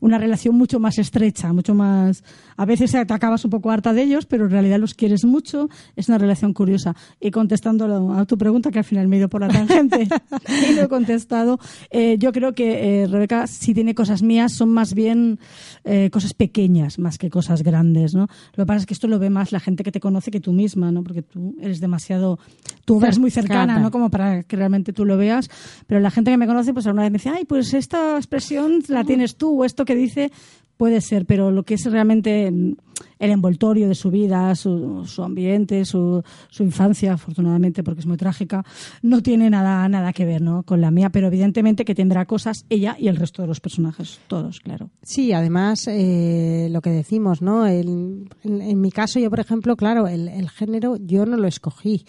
una 0.00 0.18
relación 0.18 0.54
mucho 0.54 0.80
más 0.80 0.98
estrecha, 0.98 1.52
mucho 1.52 1.74
más... 1.74 2.24
A 2.56 2.64
veces 2.64 2.92
te 2.92 3.12
acabas 3.12 3.44
un 3.44 3.50
poco 3.50 3.70
harta 3.70 3.92
de 3.92 4.02
ellos, 4.02 4.26
pero 4.26 4.44
en 4.44 4.50
realidad 4.50 4.78
los 4.78 4.94
quieres 4.94 5.24
mucho. 5.24 5.68
Es 5.94 6.08
una 6.08 6.18
relación 6.18 6.52
curiosa. 6.52 6.94
Y 7.20 7.30
contestando 7.30 8.12
a 8.14 8.24
tu 8.24 8.38
pregunta, 8.38 8.70
que 8.70 8.78
al 8.78 8.84
final 8.84 9.08
me 9.08 9.16
he 9.16 9.18
ido 9.20 9.28
por 9.28 9.42
la 9.42 9.48
tangente 9.48 10.08
y 10.70 10.74
lo 10.74 10.82
he 10.82 10.88
contestado, 10.88 11.58
eh, 11.90 12.16
yo 12.18 12.32
creo 12.32 12.54
que 12.54 13.02
eh, 13.02 13.06
Rebeca, 13.06 13.46
si 13.46 13.74
tiene 13.74 13.94
cosas 13.94 14.22
mías, 14.22 14.52
son 14.52 14.70
más 14.70 14.94
bien 14.94 15.38
eh, 15.84 16.10
cosas 16.10 16.34
pequeñas, 16.34 16.98
más 16.98 17.18
que 17.18 17.30
cosas 17.30 17.62
grandes, 17.62 18.14
¿no? 18.14 18.28
Lo 18.54 18.64
que 18.64 18.66
pasa 18.66 18.80
es 18.80 18.86
que 18.86 18.94
esto 18.94 19.08
lo 19.08 19.18
ve 19.18 19.30
más 19.30 19.52
la 19.52 19.60
gente 19.60 19.82
que 19.82 19.92
te 19.92 20.00
conoce 20.00 20.30
que 20.30 20.40
tú 20.40 20.52
misma, 20.52 20.90
¿no? 20.90 21.02
Porque 21.02 21.22
tú 21.22 21.56
eres 21.60 21.80
demasiado... 21.80 22.38
Tú 22.84 23.02
eres 23.02 23.18
muy 23.18 23.30
cercana. 23.30 23.80
¿no? 23.80 23.90
Como 23.90 24.10
para 24.10 24.42
que 24.42 24.56
realmente 24.56 24.92
tú 24.92 25.04
lo 25.04 25.16
veas. 25.16 25.50
Pero 25.86 26.00
la 26.00 26.10
gente 26.10 26.30
que 26.30 26.36
me 26.36 26.46
conoce, 26.46 26.72
pues 26.72 26.86
alguna 26.86 27.02
vez 27.02 27.12
me 27.12 27.18
dice, 27.18 27.30
ay, 27.30 27.44
pues 27.44 27.74
esta 27.74 28.16
expresión 28.16 28.82
la 28.88 29.04
tienes 29.04 29.36
tú, 29.36 29.62
o 29.62 29.64
esto 29.64 29.84
que 29.86 29.94
dice 29.94 30.30
puede 30.76 31.00
ser, 31.00 31.24
pero 31.24 31.50
lo 31.50 31.62
que 31.62 31.72
es 31.72 31.90
realmente 31.90 32.48
el 32.48 33.30
envoltorio 33.30 33.88
de 33.88 33.94
su 33.94 34.10
vida, 34.10 34.54
su, 34.54 35.06
su 35.06 35.22
ambiente, 35.22 35.86
su, 35.86 36.22
su 36.50 36.62
infancia, 36.64 37.14
afortunadamente, 37.14 37.82
porque 37.82 38.00
es 38.00 38.06
muy 38.06 38.18
trágica, 38.18 38.62
no 39.00 39.22
tiene 39.22 39.48
nada, 39.48 39.88
nada 39.88 40.12
que 40.12 40.26
ver 40.26 40.42
¿no? 40.42 40.64
con 40.64 40.82
la 40.82 40.90
mía, 40.90 41.08
pero 41.08 41.28
evidentemente 41.28 41.86
que 41.86 41.94
tendrá 41.94 42.26
cosas 42.26 42.66
ella 42.68 42.94
y 42.98 43.08
el 43.08 43.16
resto 43.16 43.40
de 43.40 43.48
los 43.48 43.60
personajes, 43.60 44.20
todos, 44.28 44.60
claro. 44.60 44.90
Sí, 45.02 45.32
además, 45.32 45.86
eh, 45.88 46.68
lo 46.70 46.82
que 46.82 46.90
decimos, 46.90 47.40
¿no? 47.40 47.66
El- 47.66 48.28
en, 48.44 48.60
en 48.60 48.80
mi 48.80 48.90
caso, 48.90 49.18
yo, 49.18 49.30
por 49.30 49.40
ejemplo, 49.40 49.76
claro, 49.76 50.08
el, 50.08 50.28
el 50.28 50.50
género 50.50 50.96
yo 50.98 51.24
no 51.24 51.38
lo 51.38 51.48
escogí. 51.48 52.04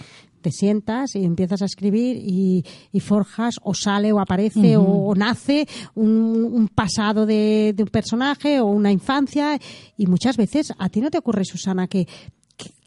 Te 0.48 0.54
sientas 0.54 1.14
y 1.14 1.26
empiezas 1.26 1.62
a 1.62 1.66
escribir 1.66 2.16
y, 2.16 2.64
y 2.94 3.02
forjas 3.02 3.56
o 3.64 3.74
sale 3.74 4.14
o 4.14 4.22
aparece 4.22 4.78
o, 4.78 4.82
o 4.82 5.14
nace 5.14 5.68
un, 5.94 6.10
un 6.54 6.70
pasado 6.70 7.26
de, 7.26 7.74
de 7.76 7.84
un 7.84 7.90
personaje 7.90 8.62
o 8.62 8.68
una 8.68 8.90
infancia. 8.90 9.60
Y 9.98 10.08
muchas 10.08 10.38
veces 10.38 10.72
a 10.80 10.88
ti 10.88 11.02
no 11.02 11.12
te 11.12 11.18
ocurre, 11.18 11.44
Susana, 11.44 11.90
que 11.90 12.08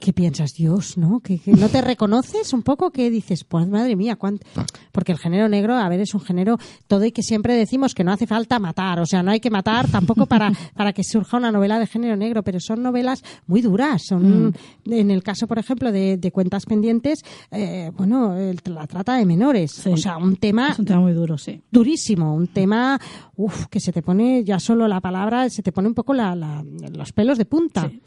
que 0.00 0.12
piensas, 0.14 0.54
Dios, 0.54 0.96
¿no? 0.96 1.20
Que, 1.20 1.38
que 1.38 1.52
no 1.52 1.68
te 1.68 1.80
reconoces 1.82 2.52
un 2.54 2.62
poco, 2.62 2.90
que 2.90 3.10
dices, 3.10 3.44
pues 3.44 3.68
madre 3.68 3.94
mía, 3.96 4.16
cuánto... 4.16 4.46
Porque 4.92 5.12
el 5.12 5.18
género 5.18 5.46
negro, 5.48 5.74
a 5.76 5.88
ver, 5.90 6.00
es 6.00 6.14
un 6.14 6.20
género 6.22 6.56
todo 6.88 7.04
y 7.04 7.12
que 7.12 7.22
siempre 7.22 7.54
decimos 7.54 7.94
que 7.94 8.02
no 8.02 8.10
hace 8.10 8.26
falta 8.26 8.58
matar, 8.58 8.98
o 8.98 9.06
sea, 9.06 9.22
no 9.22 9.30
hay 9.30 9.40
que 9.40 9.50
matar 9.50 9.88
tampoco 9.88 10.24
para, 10.26 10.50
para 10.74 10.92
que 10.94 11.04
surja 11.04 11.36
una 11.36 11.52
novela 11.52 11.78
de 11.78 11.86
género 11.86 12.16
negro, 12.16 12.42
pero 12.42 12.58
son 12.60 12.82
novelas 12.82 13.22
muy 13.46 13.60
duras. 13.60 14.02
Son, 14.06 14.54
en 14.86 15.10
el 15.10 15.22
caso, 15.22 15.46
por 15.46 15.58
ejemplo, 15.58 15.92
de, 15.92 16.16
de 16.16 16.32
Cuentas 16.32 16.64
Pendientes, 16.64 17.22
eh, 17.50 17.90
bueno, 17.96 18.34
el- 18.36 18.58
la 18.64 18.86
trata 18.86 19.16
de 19.16 19.26
menores, 19.26 19.70
Sí. 19.72 19.90
o 19.90 19.96
sea, 19.98 20.16
un 20.16 20.36
tema 20.36 20.70
Es 20.70 20.78
un 20.78 20.86
tema 20.86 21.00
muy 21.00 21.12
duro, 21.12 21.36
sí. 21.38 21.60
durísimo, 21.70 22.34
un 22.34 22.46
tema 22.48 22.98
uf, 23.36 23.66
que 23.66 23.80
se 23.80 23.92
te 23.92 24.02
pone 24.02 24.42
ya 24.44 24.58
solo 24.58 24.88
la 24.88 25.00
palabra, 25.00 25.48
se 25.50 25.62
te 25.62 25.72
pone 25.72 25.88
un 25.88 25.94
poco 25.94 26.14
la, 26.14 26.34
la- 26.34 26.64
los 26.94 27.12
pelos 27.12 27.36
de 27.38 27.44
punta. 27.44 27.88
Sí. 27.88 28.00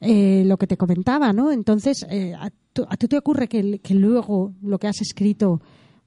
Eh, 0.00 0.42
lo 0.44 0.56
que 0.58 0.66
te 0.66 0.76
comentaba, 0.76 1.05
¿no? 1.32 1.52
Entonces, 1.52 2.04
eh, 2.10 2.34
a, 2.34 2.50
ti 2.96 3.08
te 3.08 3.18
ocurre 3.18 3.48
que, 3.48 3.80
luego 3.90 4.52
lo 4.62 4.78
que 4.78 4.88
has 4.88 5.00
escrito, 5.00 5.60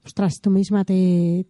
ostras, 0.04 0.40
tú 0.40 0.50
misma 0.50 0.84
te, 0.84 1.46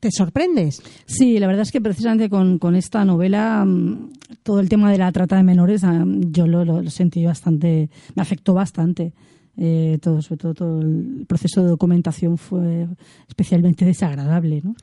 te, 0.00 0.10
sorprendes. 0.10 0.82
Sí, 1.06 1.38
la 1.38 1.46
verdad 1.46 1.62
es 1.62 1.72
que 1.72 1.80
precisamente 1.80 2.28
con, 2.28 2.76
esta 2.76 3.04
novela 3.04 3.64
mm, 3.64 4.12
todo 4.42 4.60
el 4.60 4.68
tema 4.68 4.92
de 4.92 4.98
la 4.98 5.10
trata 5.12 5.36
de 5.36 5.42
menores 5.42 5.82
ah, 5.84 6.04
yo 6.06 6.46
lo, 6.46 6.64
lo 6.64 6.90
sentí 6.90 7.24
bastante, 7.24 7.88
me 8.14 8.22
afectó 8.22 8.54
bastante. 8.54 9.12
Eh, 9.56 9.98
todo, 10.02 10.20
sobre 10.20 10.38
todo, 10.38 10.54
todo 10.54 10.80
el 10.82 11.24
proceso 11.28 11.62
de 11.62 11.68
documentación 11.68 12.36
fue 12.38 12.88
especialmente 13.28 13.84
desagradable, 13.84 14.60
¿no? 14.62 14.74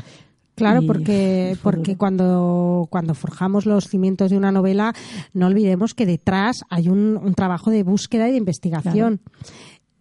Claro, 0.62 0.82
Y 0.82 0.88
porque, 0.88 1.58
porque 1.64 1.98
cuando, 1.98 2.88
cuando 2.90 3.14
forjamos 3.14 3.66
los 3.66 3.88
cimientos 3.88 4.32
de 4.32 4.38
una 4.38 4.52
novela, 4.52 4.94
no 5.34 5.48
olvidemos 5.48 5.94
que 5.94 6.06
detrás 6.06 6.62
hay 6.70 6.88
un, 6.90 7.18
un 7.22 7.34
trabajo 7.34 7.70
de 7.72 7.84
búsqueda 7.84 8.28
y 8.30 8.32
de 8.32 8.38
investigación. 8.38 9.20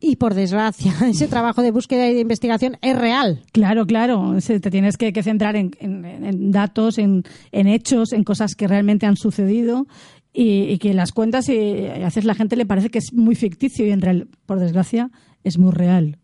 Y 0.03 0.17
por 0.17 0.33
desgracia, 0.33 0.95
ese 1.11 1.29
trabajo 1.29 1.61
de 1.63 1.73
búsqueda 1.73 2.09
y 2.09 2.15
de 2.15 2.21
investigación 2.21 2.79
es 2.81 2.97
real. 2.99 3.43
Claro, 3.53 3.87
claro. 3.87 4.35
Te 4.47 4.61
tienes 4.71 4.97
que, 4.97 5.13
que 5.13 5.23
centrar 5.23 5.57
en, 5.57 5.73
en- 5.79 6.05
en 6.25 6.51
datos, 6.53 6.97
en, 6.99 7.25
en 7.53 7.67
hechos, 7.67 8.13
en 8.15 8.25
cosas 8.25 8.55
que 8.55 8.67
realmente 8.67 9.05
han 9.07 9.17
sucedido 9.17 9.87
y, 10.33 10.63
y 10.63 10.79
que 10.79 10.95
las 10.95 11.13
cuentas 11.13 11.49
y, 11.51 11.55
y 11.55 11.87
a 11.87 12.05
veces 12.07 12.25
la 12.25 12.35
gente 12.35 12.57
le 12.57 12.65
parece 12.65 12.89
que 12.89 12.99
es 12.99 13.13
muy 13.13 13.35
ficticio 13.35 13.85
y 13.87 13.91
en 13.91 14.01
real, 14.01 14.29
por 14.47 14.59
desgracia, 14.59 15.11
es 15.45 15.59
muy 15.59 15.73
real. 15.73 16.19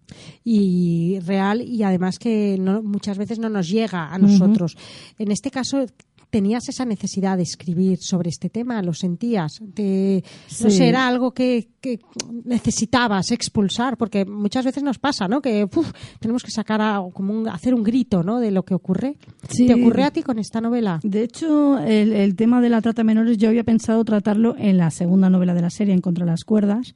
y 0.44 1.18
real 1.26 1.62
y 1.62 1.82
además 1.82 2.18
que 2.18 2.56
no- 2.60 2.82
muchas 2.82 3.18
veces 3.18 3.38
no 3.40 3.48
nos 3.48 3.68
llega 3.68 4.12
a 4.14 4.18
nosotros. 4.18 4.76
En 5.18 5.30
este 5.32 5.50
caso 5.50 5.84
tenías 6.30 6.68
esa 6.68 6.84
necesidad 6.84 7.36
de 7.36 7.42
escribir 7.44 7.98
sobre 8.00 8.28
este 8.30 8.50
tema, 8.50 8.82
lo 8.82 8.92
sentías, 8.92 9.60
Te- 9.74 10.22
no 10.62 10.70
sé, 10.70 10.88
era 10.88 11.06
algo 11.08 11.32
que, 11.32 11.68
que 11.80 11.98
necesitabas 12.44 13.30
expulsar, 13.30 13.96
porque 13.96 14.24
muchas 14.24 14.64
veces 14.64 14.82
nos 14.82 14.98
pasa, 14.98 15.28
¿no? 15.28 15.40
Que 15.40 15.64
uf, 15.64 15.92
tenemos 16.20 16.42
que 16.42 16.50
sacar 16.50 16.80
a- 16.80 17.02
como 17.12 17.32
un- 17.32 17.48
hacer 17.48 17.74
un 17.74 17.82
grito, 17.82 18.22
¿no? 18.22 18.38
De 18.40 18.50
lo 18.50 18.64
que 18.64 18.74
ocurre. 18.74 19.16
Sí. 19.48 19.66
¿Te 19.66 19.74
ocurre 19.74 20.04
a 20.04 20.10
ti 20.10 20.22
con 20.22 20.38
esta 20.38 20.60
novela? 20.60 21.00
De 21.02 21.22
hecho, 21.22 21.78
el, 21.78 22.12
el 22.12 22.34
tema 22.36 22.60
de 22.60 22.68
la 22.70 22.80
trata 22.82 23.00
de 23.02 23.04
menores 23.06 23.38
yo 23.38 23.48
había 23.48 23.64
pensado 23.64 24.04
tratarlo 24.04 24.54
en 24.58 24.76
la 24.78 24.90
segunda 24.90 25.30
novela 25.30 25.54
de 25.54 25.62
la 25.62 25.70
serie, 25.70 25.94
En 25.94 26.00
contra 26.00 26.24
de 26.24 26.30
las 26.32 26.44
cuerdas, 26.44 26.94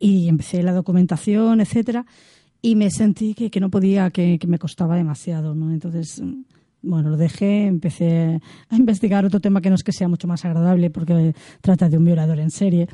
y 0.00 0.28
empecé 0.28 0.64
la 0.64 0.72
documentación, 0.72 1.60
etcétera, 1.60 2.04
y 2.60 2.74
me 2.74 2.90
sentí 2.90 3.34
que, 3.34 3.50
que 3.50 3.60
no 3.60 3.70
podía, 3.70 4.10
que, 4.10 4.38
que 4.40 4.48
me 4.48 4.58
costaba 4.58 4.96
demasiado, 4.96 5.54
¿no? 5.54 5.70
Entonces 5.70 6.20
bueno, 6.82 7.10
lo 7.10 7.16
dejé, 7.16 7.66
empecé 7.66 8.40
a 8.68 8.76
investigar 8.76 9.24
otro 9.24 9.40
tema 9.40 9.60
que 9.60 9.68
no 9.68 9.74
es 9.74 9.82
que 9.82 9.92
sea 9.92 10.08
mucho 10.08 10.26
más 10.26 10.44
agradable 10.44 10.90
porque 10.90 11.34
trata 11.60 11.88
de 11.88 11.98
un 11.98 12.04
violador 12.04 12.38
en 12.38 12.50
serie, 12.50 12.88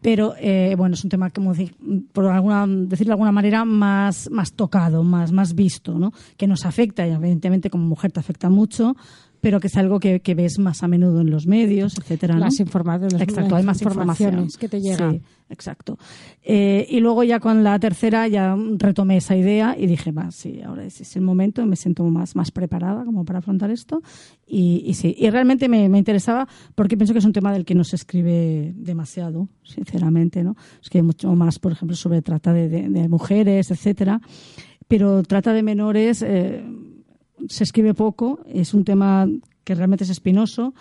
pero 0.00 0.34
eh, 0.38 0.74
bueno, 0.76 0.94
es 0.94 1.02
un 1.02 1.10
tema 1.10 1.30
como 1.30 1.52
decir, 1.52 1.74
por 2.12 2.26
alguna, 2.26 2.66
decirlo 2.66 3.10
de 3.10 3.14
alguna 3.14 3.32
manera 3.32 3.64
más, 3.64 4.30
más 4.30 4.52
tocado, 4.52 5.02
más, 5.02 5.32
más 5.32 5.54
visto, 5.54 5.98
¿no? 5.98 6.12
Que 6.36 6.46
nos 6.46 6.64
afecta 6.64 7.06
y 7.06 7.10
evidentemente 7.10 7.68
como 7.68 7.84
mujer 7.84 8.12
te 8.12 8.20
afecta 8.20 8.48
mucho, 8.48 8.94
pero 9.42 9.58
que 9.60 9.66
es 9.66 9.76
algo 9.76 9.98
que, 10.00 10.20
que 10.20 10.34
ves 10.36 10.58
más 10.60 10.82
a 10.84 10.88
menudo 10.88 11.20
en 11.20 11.30
los 11.30 11.46
medios, 11.48 11.98
etcétera. 11.98 12.34
¿no? 12.34 12.40
Las 12.40 12.60
informaciones, 12.60 13.20
Exacto, 13.20 13.56
hay 13.56 13.64
más 13.64 13.82
informaciones 13.82 14.34
información 14.54 14.60
que 14.60 14.68
te 14.68 14.80
llegan. 14.80 15.12
Sí, 15.14 15.22
exacto. 15.50 15.98
Eh, 16.44 16.86
y 16.88 17.00
luego 17.00 17.24
ya 17.24 17.40
con 17.40 17.64
la 17.64 17.76
tercera 17.80 18.28
ya 18.28 18.56
retomé 18.78 19.16
esa 19.16 19.36
idea 19.36 19.76
y 19.76 19.86
dije, 19.88 20.12
va, 20.12 20.30
sí, 20.30 20.62
ahora 20.62 20.84
es, 20.84 21.00
es 21.00 21.16
el 21.16 21.22
momento, 21.22 21.66
me 21.66 21.74
siento 21.74 22.04
más, 22.04 22.36
más 22.36 22.52
preparada 22.52 23.04
como 23.04 23.24
para 23.24 23.40
afrontar 23.40 23.70
esto. 23.72 24.00
Y, 24.46 24.84
y 24.86 24.94
sí, 24.94 25.14
y 25.18 25.28
realmente 25.28 25.68
me, 25.68 25.88
me 25.88 25.98
interesaba 25.98 26.46
porque 26.76 26.96
pienso 26.96 27.12
que 27.12 27.18
es 27.18 27.24
un 27.24 27.32
tema 27.32 27.52
del 27.52 27.64
que 27.64 27.74
no 27.74 27.82
se 27.82 27.96
escribe 27.96 28.72
demasiado, 28.76 29.48
sinceramente, 29.64 30.44
¿no? 30.44 30.54
Es 30.80 30.88
que 30.88 30.98
hay 30.98 31.02
mucho 31.02 31.34
más, 31.34 31.58
por 31.58 31.72
ejemplo, 31.72 31.96
sobre 31.96 32.22
trata 32.22 32.52
de, 32.52 32.68
de- 32.68 32.88
de 32.88 33.08
mujeres, 33.08 33.72
etcétera. 33.72 34.20
Pero 34.86 35.22
trata 35.24 35.52
de 35.52 35.62
menores 35.62 36.22
eh, 36.22 36.62
se 37.48 37.64
escribe 37.64 37.94
poco, 37.94 38.40
es 38.46 38.74
un 38.74 38.84
tema 38.84 39.28
que 39.64 39.74
realmente 39.74 40.04
es 40.04 40.10
espinoso 40.10 40.74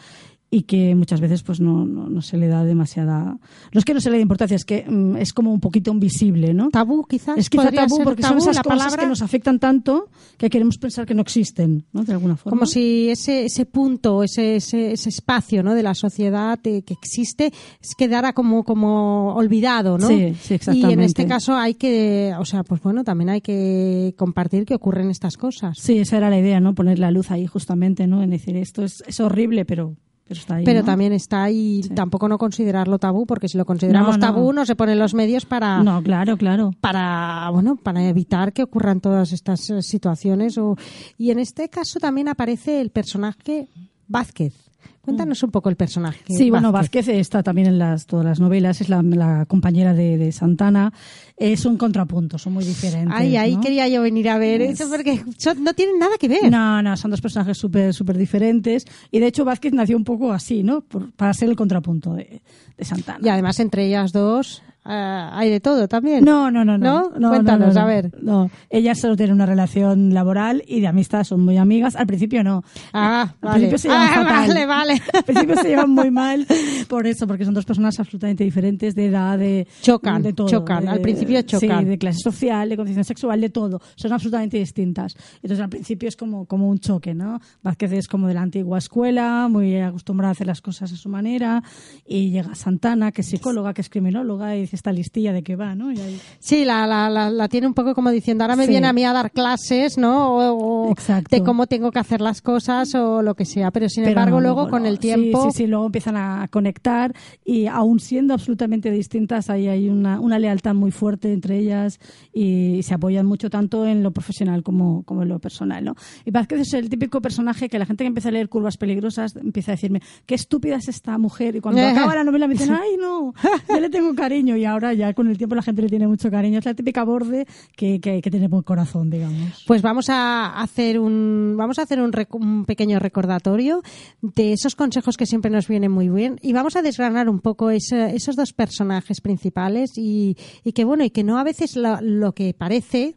y 0.53 0.63
que 0.63 0.93
muchas 0.95 1.21
veces 1.21 1.41
pues 1.41 1.59
no, 1.59 1.85
no, 1.85 2.09
no 2.09 2.21
se 2.21 2.37
le 2.37 2.47
da 2.47 2.63
demasiada 2.63 3.37
no 3.71 3.79
es 3.79 3.85
que 3.85 3.93
no 3.93 4.01
se 4.01 4.09
le 4.11 4.17
dé 4.17 4.21
importancia 4.21 4.55
es 4.55 4.65
que 4.65 4.85
mm, 4.87 5.17
es 5.17 5.33
como 5.33 5.53
un 5.53 5.59
poquito 5.59 5.91
invisible 5.91 6.53
no 6.53 6.69
tabú 6.69 7.05
quizás 7.05 7.37
es 7.37 7.49
quizá 7.49 7.71
tabú 7.71 8.01
porque 8.03 8.21
tabú, 8.21 8.41
son 8.41 8.51
esas 8.51 8.63
cosas 8.63 8.77
palabra 8.77 9.03
que 9.03 9.09
nos 9.09 9.21
afectan 9.21 9.59
tanto 9.59 10.09
que 10.37 10.49
queremos 10.49 10.77
pensar 10.77 11.05
que 11.05 11.13
no 11.13 11.21
existen 11.21 11.85
no 11.93 12.03
de 12.03 12.13
alguna 12.13 12.35
forma 12.35 12.57
como 12.57 12.65
si 12.65 13.09
ese, 13.09 13.45
ese 13.45 13.65
punto, 13.65 14.23
ese, 14.23 14.57
ese, 14.57 14.91
ese 14.91 15.09
espacio 15.09 15.63
¿no? 15.63 15.73
de 15.73 15.83
la 15.83 15.95
sociedad 15.95 16.59
eh, 16.65 16.83
que 16.83 16.93
existe 16.93 17.51
quedara 17.97 18.33
como, 18.33 18.63
como 18.63 19.35
olvidado, 19.35 19.97
¿no? 19.97 20.07
Sí, 20.07 20.15
sí, 20.15 20.19
Y 20.23 20.23
en 20.23 20.55
exactamente. 20.55 21.05
este 21.05 21.27
caso 21.27 21.55
hay 21.55 21.75
que, 21.75 22.33
o 22.39 22.45
sea, 22.45 22.63
pues 22.63 22.81
bueno, 22.81 23.03
también 23.03 23.29
hay 23.29 23.41
que 23.41 24.15
compartir 24.17 24.65
que 24.65 24.75
ocurren 24.75 25.09
estas 25.09 25.37
cosas. 25.37 25.77
sí 25.79 25.99
esa 25.99 26.17
era 26.17 26.29
la 26.29 26.39
idea 26.39 26.59
no 26.59 26.73
poner 26.73 26.99
la 26.99 27.11
luz 27.11 27.31
ahí 27.31 27.47
justamente 27.47 28.07
no 28.07 28.23
en 28.23 28.31
decir 28.31 28.57
esto 28.57 28.83
es, 28.83 29.03
es 29.07 29.19
horrible 29.19 29.65
pero 29.65 29.95
pero 30.31 30.39
está 30.39 30.55
ahí 30.55 30.63
Pero 30.65 30.79
¿no? 30.79 30.85
también 30.85 31.13
está 31.13 31.43
ahí, 31.43 31.81
tampoco 31.93 32.29
no 32.29 32.37
considerarlo 32.37 32.97
tabú, 32.99 33.25
porque 33.25 33.49
si 33.49 33.57
lo 33.57 33.65
consideramos 33.65 34.17
No, 34.17 34.27
no. 34.27 34.33
tabú 34.33 34.53
no 34.53 34.65
se 34.65 34.75
ponen 34.75 34.97
los 34.97 35.13
medios 35.13 35.45
para, 35.45 35.83
no 35.83 36.01
claro 36.01 36.37
claro 36.37 36.71
para 36.79 37.49
bueno 37.51 37.75
para 37.75 38.07
evitar 38.07 38.53
que 38.53 38.63
ocurran 38.63 39.01
todas 39.01 39.33
estas 39.33 39.69
eh, 39.69 39.81
situaciones 39.81 40.57
o 40.57 40.75
y 41.17 41.31
en 41.31 41.39
este 41.39 41.69
caso 41.69 41.99
también 41.99 42.29
aparece 42.29 42.79
el 42.81 42.91
personaje 42.91 43.67
Vázquez 44.07 44.53
cuéntanos 45.01 45.41
un 45.43 45.51
poco 45.51 45.69
el 45.69 45.75
personaje 45.75 46.19
Sí, 46.27 46.49
bueno, 46.49 46.71
Vázquez 46.71 47.07
está 47.07 47.43
también 47.43 47.67
en 47.67 47.79
las, 47.79 48.05
todas 48.05 48.25
las 48.25 48.39
novelas, 48.39 48.81
es 48.81 48.89
la, 48.89 49.01
la 49.03 49.45
compañera 49.45 49.93
de, 49.93 50.17
de 50.17 50.31
Santana. 50.31 50.93
Es 51.37 51.65
un 51.65 51.77
contrapunto, 51.77 52.37
son 52.37 52.53
muy 52.53 52.63
diferentes. 52.65 53.13
ay 53.17 53.35
ahí 53.37 53.55
¿no? 53.55 53.61
quería 53.61 53.87
yo 53.87 54.01
venir 54.01 54.29
a 54.29 54.37
ver 54.37 54.61
eso 54.61 54.87
porque 54.89 55.23
son- 55.37 55.63
no 55.63 55.73
tienen 55.73 55.97
nada 55.99 56.13
que 56.19 56.27
ver 56.27 56.51
No, 56.51 56.81
no, 56.81 56.95
son 56.97 57.11
dos 57.11 57.21
personajes 57.21 57.57
súper 57.57 57.93
súper 57.93 58.17
diferentes. 58.17 58.85
Y 59.11 59.19
de 59.19 59.27
hecho, 59.27 59.43
Vázquez 59.45 59.73
nació 59.73 59.97
un 59.97 60.03
poco 60.03 60.31
así, 60.31 60.63
¿no? 60.63 60.81
Por- 60.81 61.11
para 61.13 61.33
ser 61.33 61.49
el 61.49 61.55
contrapunto 61.55 62.13
de, 62.13 62.41
de 62.77 62.85
Santana. 62.85 63.19
y 63.23 63.29
además 63.29 63.59
entre 63.59 63.87
ellas 63.87 64.11
dos 64.11 64.61
eh, 64.85 65.29
hay 65.33 65.49
de 65.49 65.59
todo 65.59 65.87
también 65.87 66.23
No, 66.25 66.49
no, 66.49 66.65
no, 66.65 66.77
no. 66.77 67.11
¿No? 67.19 67.29
Cuéntanos, 67.29 67.75
no, 67.75 67.81
a 67.81 67.85
ver. 67.85 68.11
No, 68.21 68.49
ellas 68.69 68.99
solo 68.99 69.15
tienen 69.15 69.35
una 69.35 69.45
relación 69.45 70.13
laboral 70.13 70.63
y 70.67 70.81
de 70.81 70.87
amistad, 70.87 71.23
son 71.23 71.41
muy 71.45 71.57
amigas. 71.57 71.95
Al 71.95 72.07
principio 72.07 72.43
no. 72.43 72.63
ah 72.93 73.21
Al 73.21 73.35
vale 73.41 73.67
principio 73.67 73.77
se 73.77 73.87
llevan 73.89 74.07
Ah, 74.09 74.13
fatal. 74.15 74.47
vale 74.47 74.65
vale 74.65 75.01
Al 75.13 75.23
principio 75.23 75.55
se 75.57 75.67
llevan 75.67 75.89
muy 75.91 76.09
mal 76.11 76.47
por 76.87 77.05
eso, 77.07 77.27
porque 77.27 77.45
son 77.45 77.53
dos 77.53 77.65
personas 77.65 77.99
absolutamente 77.99 78.43
diferentes 78.43 78.95
de 78.95 79.05
edad, 79.07 79.37
de 79.37 79.67
Chocan, 79.81 80.21
de 80.23 80.33
todo, 80.33 80.47
chocan, 80.49 80.85
de- 80.85 80.89
al 80.91 80.99
principio 81.01 81.41
chocan. 81.43 81.79
Sí, 81.79 81.85
de 81.85 81.97
clase 81.97 82.19
social, 82.23 82.69
de 82.69 82.75
condición 82.77 83.03
sexual, 83.05 83.39
de 83.39 83.49
todo. 83.49 83.79
Son 83.95 84.11
absolutamente 84.11 84.57
distintas. 84.57 85.15
Entonces 85.35 85.59
al 85.59 85.69
principio 85.69 86.09
es 86.09 86.15
como, 86.15 86.45
como 86.45 86.67
un 86.69 86.79
choque, 86.79 87.13
¿no? 87.13 87.39
Vázquez 87.61 87.91
es 87.93 88.07
como 88.07 88.27
de 88.27 88.33
la 88.33 88.41
antigua 88.41 88.77
escuela, 88.79 89.47
muy 89.49 89.77
acostumbrada 89.79 90.29
a 90.29 90.31
hacer 90.31 90.47
las 90.47 90.61
cosas 90.61 90.91
a 90.91 90.95
su 90.95 91.07
manera, 91.09 91.61
y 92.05 92.31
llega 92.31 92.55
Santana, 92.55 93.11
que 93.11 93.21
es 93.21 93.27
psicóloga, 93.27 93.73
que 93.73 93.81
es 93.81 93.89
criminóloga, 93.89 94.55
y 94.55 94.61
dice 94.71 94.75
esta 94.77 94.91
listilla 94.91 95.33
de 95.33 95.43
qué 95.43 95.55
va, 95.55 95.75
¿no? 95.75 95.91
Y 95.91 95.99
ahí- 95.99 96.19
Sí, 96.39 96.63
la, 96.65 96.87
la, 96.87 97.09
la, 97.09 97.29
la 97.29 97.47
tiene 97.49 97.67
un 97.67 97.73
poco 97.73 97.93
como 97.93 98.09
diciendo, 98.09 98.43
ahora 98.43 98.55
me 98.55 98.65
Sí. 98.65 98.71
viene 98.71 98.87
a 98.87 98.93
mí 98.93 99.03
a 99.03 99.11
dar 99.13 99.31
clases, 99.31 99.97
¿no? 99.97 100.35
O, 100.37 100.87
o 100.87 100.91
Exacto. 100.91 101.35
de 101.35 101.43
cómo 101.43 101.67
tengo 101.67 101.91
que 101.91 101.99
hacer 101.99 102.21
las 102.21 102.41
cosas 102.41 102.93
o 102.95 103.21
lo 103.21 103.35
que 103.35 103.45
sea. 103.45 103.71
Pero 103.71 103.89
sin 103.89 104.03
Pero 104.03 104.11
embargo, 104.11 104.37
no, 104.37 104.41
luego 104.43 104.63
no, 104.65 104.69
con 104.69 104.85
el 104.85 104.99
tiempo. 104.99 105.43
Sí, 105.43 105.51
sí, 105.51 105.57
sí, 105.63 105.67
luego 105.67 105.85
empiezan 105.87 106.15
a 106.17 106.47
conectar 106.49 107.13
y 107.43 107.67
aún 107.67 107.99
siendo 107.99 108.33
absolutamente 108.33 108.91
distintas, 108.91 109.49
ahí 109.49 109.67
hay 109.67 109.89
una, 109.89 110.19
una 110.19 110.39
lealtad 110.39 110.73
muy 110.73 110.91
fuerte 110.91 111.33
entre 111.33 111.57
ellas 111.59 111.99
y 112.33 112.81
se 112.83 112.93
apoyan 112.93 113.25
mucho 113.25 113.49
tanto 113.49 113.85
en 113.85 114.03
lo 114.03 114.11
profesional 114.11 114.63
como, 114.63 115.03
como 115.03 115.23
en 115.23 115.29
lo 115.29 115.39
personal, 115.39 115.83
¿no? 115.83 115.95
Y 116.25 116.31
Vázquez 116.31 116.61
es 116.61 116.73
el 116.73 116.89
típico 116.89 117.21
personaje 117.21 117.67
que 117.69 117.77
la 117.79 117.85
gente 117.85 118.03
que 118.03 118.07
empieza 118.07 118.29
a 118.29 118.31
leer 118.31 118.47
Curvas 118.49 118.77
Peligrosas 118.77 119.35
empieza 119.35 119.71
a 119.71 119.75
decirme, 119.75 120.01
qué 120.25 120.35
estúpida 120.35 120.75
es 120.77 120.87
esta 120.87 121.17
mujer. 121.17 121.55
Y 121.55 121.61
cuando 121.61 121.81
acaba 121.87 122.15
la 122.15 122.23
novela 122.23 122.47
me 122.47 122.53
dicen, 122.53 122.71
ay, 122.81 122.97
no, 122.99 123.33
yo 123.69 123.79
le 123.79 123.89
tengo 123.89 124.13
cariño. 124.15 124.55
Y 124.55 124.60
ahora 124.65 124.93
ya 124.93 125.13
con 125.13 125.27
el 125.29 125.37
tiempo 125.37 125.55
la 125.55 125.61
gente 125.61 125.81
le 125.81 125.89
tiene 125.89 126.07
mucho 126.07 126.29
cariño. 126.31 126.59
Es 126.59 126.65
la 126.65 126.73
típica 126.73 127.03
borde 127.03 127.45
que, 127.75 127.99
que, 127.99 128.21
que 128.21 128.31
tiene 128.31 128.47
buen 128.47 128.63
corazón, 128.63 129.09
digamos. 129.09 129.63
Pues 129.67 129.81
vamos 129.81 130.09
a 130.09 130.61
hacer 130.61 130.99
un 130.99 131.55
vamos 131.57 131.79
a 131.79 131.83
hacer 131.83 132.01
un, 132.01 132.11
rec- 132.11 132.33
un 132.35 132.65
pequeño 132.65 132.99
recordatorio 132.99 133.81
de 134.21 134.53
esos 134.53 134.75
consejos 134.75 135.17
que 135.17 135.25
siempre 135.25 135.51
nos 135.51 135.67
vienen 135.67 135.91
muy 135.91 136.09
bien 136.09 136.37
y 136.41 136.53
vamos 136.53 136.75
a 136.75 136.81
desgranar 136.81 137.29
un 137.29 137.39
poco 137.39 137.69
ese- 137.69 138.15
esos 138.15 138.35
dos 138.35 138.53
personajes 138.53 139.21
principales 139.21 139.91
y, 139.97 140.37
y 140.63 140.71
que 140.73 140.83
bueno 140.85 141.03
y 141.03 141.09
que 141.09 141.23
no 141.23 141.37
a 141.39 141.43
veces 141.43 141.75
lo, 141.75 141.99
lo 142.01 142.33
que 142.33 142.53
parece 142.53 143.15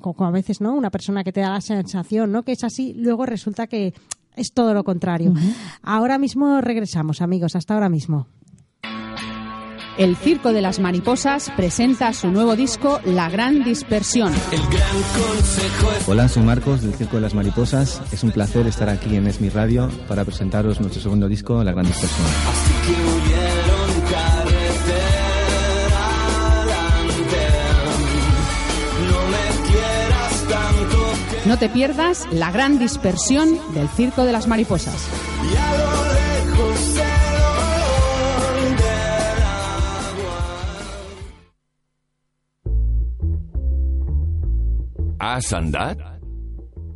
como 0.00 0.24
a 0.26 0.30
veces 0.30 0.60
no 0.60 0.74
una 0.74 0.90
persona 0.90 1.24
que 1.24 1.32
te 1.32 1.40
da 1.40 1.50
la 1.50 1.60
sensación 1.60 2.30
no 2.32 2.44
que 2.44 2.52
es 2.52 2.64
así 2.64 2.94
luego 2.96 3.26
resulta 3.26 3.66
que 3.66 3.92
es 4.34 4.52
todo 4.54 4.72
lo 4.72 4.82
contrario. 4.82 5.34
Ahora 5.82 6.16
mismo 6.16 6.62
regresamos 6.62 7.20
amigos 7.20 7.54
hasta 7.54 7.74
ahora 7.74 7.90
mismo. 7.90 8.28
El 9.98 10.16
Circo 10.16 10.52
de 10.52 10.62
las 10.62 10.78
Mariposas 10.78 11.52
presenta 11.54 12.12
su 12.14 12.30
nuevo 12.30 12.56
disco 12.56 13.00
La 13.04 13.28
Gran 13.28 13.62
Dispersión. 13.62 14.32
Hola, 16.06 16.28
soy 16.28 16.42
Marcos 16.42 16.80
del 16.80 16.94
Circo 16.94 17.16
de 17.16 17.22
las 17.22 17.34
Mariposas. 17.34 18.00
Es 18.10 18.22
un 18.22 18.30
placer 18.30 18.66
estar 18.66 18.88
aquí 18.88 19.16
en 19.16 19.26
Esmi 19.26 19.50
Radio 19.50 19.90
para 20.08 20.24
presentaros 20.24 20.80
nuestro 20.80 21.02
segundo 21.02 21.28
disco, 21.28 21.62
La 21.62 21.72
Gran 21.72 21.86
Dispersión. 21.86 22.26
No 31.44 31.58
te 31.58 31.68
pierdas 31.68 32.26
La 32.30 32.50
Gran 32.50 32.78
Dispersión 32.78 33.58
del 33.74 33.88
Circo 33.88 34.24
de 34.24 34.32
las 34.32 34.46
Mariposas. 34.46 34.96
¿Has 45.22 45.52
andat? 45.52 46.00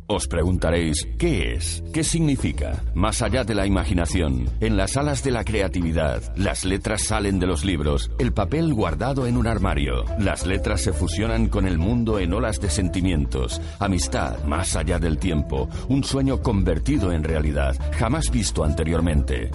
Os 0.07 0.27
preguntaréis, 0.27 1.07
¿qué 1.17 1.53
es? 1.53 1.81
¿Qué 1.93 2.03
significa? 2.03 2.83
Más 2.93 3.21
allá 3.21 3.45
de 3.45 3.55
la 3.55 3.65
imaginación, 3.65 4.49
en 4.59 4.75
las 4.75 4.97
alas 4.97 5.23
de 5.23 5.31
la 5.31 5.45
creatividad, 5.45 6.21
las 6.35 6.65
letras 6.65 7.03
salen 7.03 7.39
de 7.39 7.47
los 7.47 7.63
libros, 7.63 8.11
el 8.19 8.33
papel 8.33 8.73
guardado 8.73 9.27
en 9.27 9.37
un 9.37 9.47
armario. 9.47 10.03
Las 10.19 10.45
letras 10.45 10.81
se 10.81 10.91
fusionan 10.91 11.47
con 11.47 11.65
el 11.65 11.77
mundo 11.77 12.19
en 12.19 12.33
olas 12.33 12.59
de 12.59 12.69
sentimientos, 12.69 13.61
amistad 13.79 14.43
más 14.43 14.75
allá 14.75 14.99
del 14.99 15.19
tiempo, 15.19 15.69
un 15.87 16.03
sueño 16.03 16.41
convertido 16.41 17.13
en 17.13 17.23
realidad, 17.23 17.77
jamás 17.93 18.29
visto 18.29 18.65
anteriormente. 18.65 19.51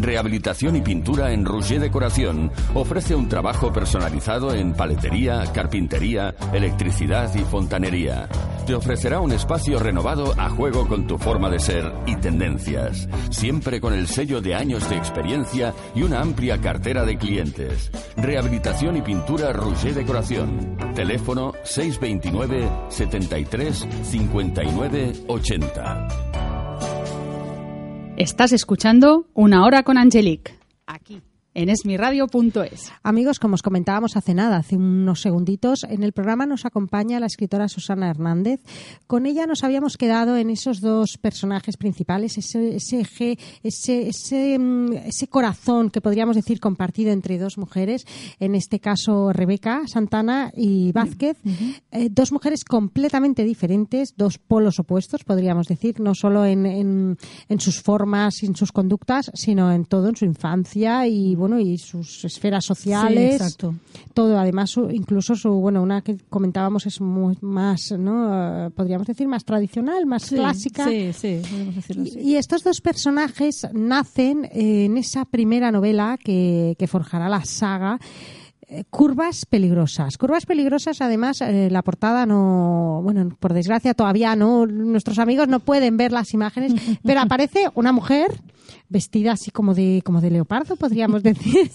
Rehabilitación 0.00 0.76
y 0.76 0.80
pintura 0.80 1.32
en 1.32 1.44
Rouget 1.44 1.80
Decoración 1.80 2.52
ofrece 2.74 3.16
un 3.16 3.28
trabajo 3.28 3.72
personalizado 3.72 4.54
en 4.54 4.72
paletería, 4.72 5.44
carpintería, 5.52 6.34
electricidad 6.52 7.34
y 7.34 7.40
fontanería. 7.40 8.28
Te 8.66 8.74
ofrecerá 8.74 9.20
un 9.20 9.32
espacio 9.32 9.78
renovado 9.78 10.34
a 10.38 10.50
juego 10.50 10.86
con 10.86 11.06
tu 11.06 11.18
forma 11.18 11.50
de 11.50 11.58
ser 11.58 11.92
y 12.06 12.14
tendencias, 12.16 13.08
siempre 13.30 13.80
con 13.80 13.92
el 13.92 14.06
sello 14.06 14.40
de 14.40 14.54
años 14.54 14.88
de 14.88 14.96
experiencia 14.96 15.74
y 15.94 16.02
una 16.02 16.20
amplia 16.20 16.60
cartera 16.60 17.04
de 17.04 17.18
clientes. 17.18 17.90
Rehabilitación 18.16 18.96
y 18.96 19.02
pintura 19.02 19.52
Rouget 19.52 19.94
Decoración. 19.94 20.76
Teléfono 20.94 21.54
629 21.64 22.70
73 22.88 23.86
59 24.02 25.12
80. 25.26 26.47
Estás 28.18 28.52
escuchando 28.52 29.28
Una 29.32 29.64
Hora 29.64 29.84
con 29.84 29.96
Angelique, 29.96 30.57
en 31.58 31.70
esmiradio.es. 31.70 32.92
Amigos, 33.02 33.40
como 33.40 33.54
os 33.54 33.62
comentábamos 33.62 34.16
hace 34.16 34.32
nada, 34.32 34.58
hace 34.58 34.76
unos 34.76 35.20
segunditos, 35.20 35.82
en 35.82 36.04
el 36.04 36.12
programa 36.12 36.46
nos 36.46 36.64
acompaña 36.64 37.18
la 37.18 37.26
escritora 37.26 37.66
Susana 37.66 38.08
Hernández. 38.08 38.60
Con 39.08 39.26
ella 39.26 39.44
nos 39.44 39.64
habíamos 39.64 39.96
quedado 39.96 40.36
en 40.36 40.50
esos 40.50 40.80
dos 40.80 41.18
personajes 41.20 41.76
principales, 41.76 42.38
ese, 42.38 42.76
ese 42.76 43.00
eje, 43.00 43.38
ese, 43.64 44.08
ese, 44.08 44.56
mm, 44.56 44.92
ese 45.06 45.26
corazón 45.26 45.90
que 45.90 46.00
podríamos 46.00 46.36
decir 46.36 46.60
compartido 46.60 47.10
entre 47.10 47.38
dos 47.38 47.58
mujeres, 47.58 48.04
en 48.38 48.54
este 48.54 48.78
caso 48.78 49.32
Rebeca 49.32 49.82
Santana 49.88 50.52
y 50.54 50.92
Vázquez, 50.92 51.36
Eh, 51.90 52.08
dos 52.10 52.30
mujeres 52.30 52.62
completamente 52.64 53.42
diferentes, 53.42 54.14
dos 54.16 54.38
polos 54.38 54.78
opuestos, 54.78 55.24
podríamos 55.24 55.66
decir, 55.66 55.98
no 55.98 56.14
solo 56.14 56.44
en, 56.44 56.66
en, 56.66 57.18
en 57.48 57.60
sus 57.60 57.80
formas 57.80 58.42
y 58.42 58.46
en 58.46 58.54
sus 58.54 58.70
conductas, 58.70 59.30
sino 59.34 59.72
en 59.72 59.86
todo, 59.86 60.08
en 60.08 60.16
su 60.16 60.24
infancia 60.24 61.06
y 61.06 61.34
bueno 61.34 61.47
y 61.58 61.78
sus 61.78 62.24
esferas 62.24 62.64
sociales 62.64 63.36
Sí, 63.36 63.42
exacto. 63.44 63.74
todo 64.12 64.36
además 64.38 64.70
su- 64.70 64.90
incluso 64.90 65.36
su 65.36 65.50
bueno 65.52 65.82
una 65.82 66.02
que 66.02 66.16
comentábamos 66.28 66.86
es 66.86 67.00
muy 67.00 67.38
más 67.40 67.92
no 67.96 68.66
Eh, 68.66 68.70
podríamos 68.70 69.06
decir 69.06 69.28
más 69.28 69.44
tradicional 69.44 70.04
más 70.06 70.22
Sí, 70.24 70.34
clásica 70.34 70.88
Sí, 70.88 71.12
sí, 71.12 71.40
podemos 71.48 71.74
decirlo 71.76 72.02
así. 72.02 72.18
y, 72.18 72.32
y 72.32 72.36
estos 72.36 72.64
dos 72.64 72.80
personajes 72.80 73.66
nacen 73.72 74.48
en 74.52 74.96
esa 74.96 75.24
primera 75.24 75.70
novela 75.70 76.18
que, 76.22 76.74
que 76.78 76.86
forjará 76.88 77.28
la 77.28 77.44
saga 77.44 77.98
Curvas 78.90 79.46
peligrosas. 79.46 80.18
Curvas 80.18 80.44
peligrosas, 80.44 81.00
además, 81.00 81.40
eh, 81.40 81.68
la 81.70 81.82
portada 81.82 82.26
no, 82.26 83.00
bueno, 83.02 83.34
por 83.40 83.54
desgracia 83.54 83.94
todavía 83.94 84.36
no, 84.36 84.66
nuestros 84.66 85.18
amigos 85.18 85.48
no 85.48 85.60
pueden 85.60 85.96
ver 85.96 86.12
las 86.12 86.34
imágenes, 86.34 86.74
pero 87.02 87.20
aparece 87.20 87.70
una 87.74 87.92
mujer 87.92 88.38
vestida 88.90 89.32
así 89.32 89.50
como 89.50 89.74
de, 89.74 90.02
como 90.04 90.20
de 90.20 90.30
leopardo, 90.30 90.76
podríamos 90.76 91.22
decir. 91.24 91.70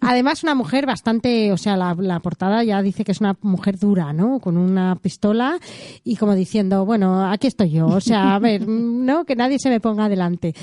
Además, 0.00 0.42
una 0.42 0.56
mujer 0.56 0.84
bastante, 0.84 1.52
o 1.52 1.56
sea, 1.56 1.76
la, 1.76 1.94
la 1.94 2.18
portada 2.18 2.64
ya 2.64 2.82
dice 2.82 3.04
que 3.04 3.12
es 3.12 3.20
una 3.20 3.36
mujer 3.42 3.78
dura, 3.78 4.12
¿no? 4.12 4.40
Con 4.40 4.56
una 4.56 4.96
pistola 4.96 5.58
y 6.02 6.16
como 6.16 6.34
diciendo, 6.34 6.84
bueno, 6.84 7.30
aquí 7.30 7.46
estoy 7.46 7.70
yo, 7.70 7.86
o 7.86 8.00
sea, 8.00 8.34
a 8.34 8.38
ver, 8.40 8.66
¿no? 8.68 9.24
Que 9.24 9.36
nadie 9.36 9.60
se 9.60 9.70
me 9.70 9.78
ponga 9.78 10.08
delante. 10.08 10.54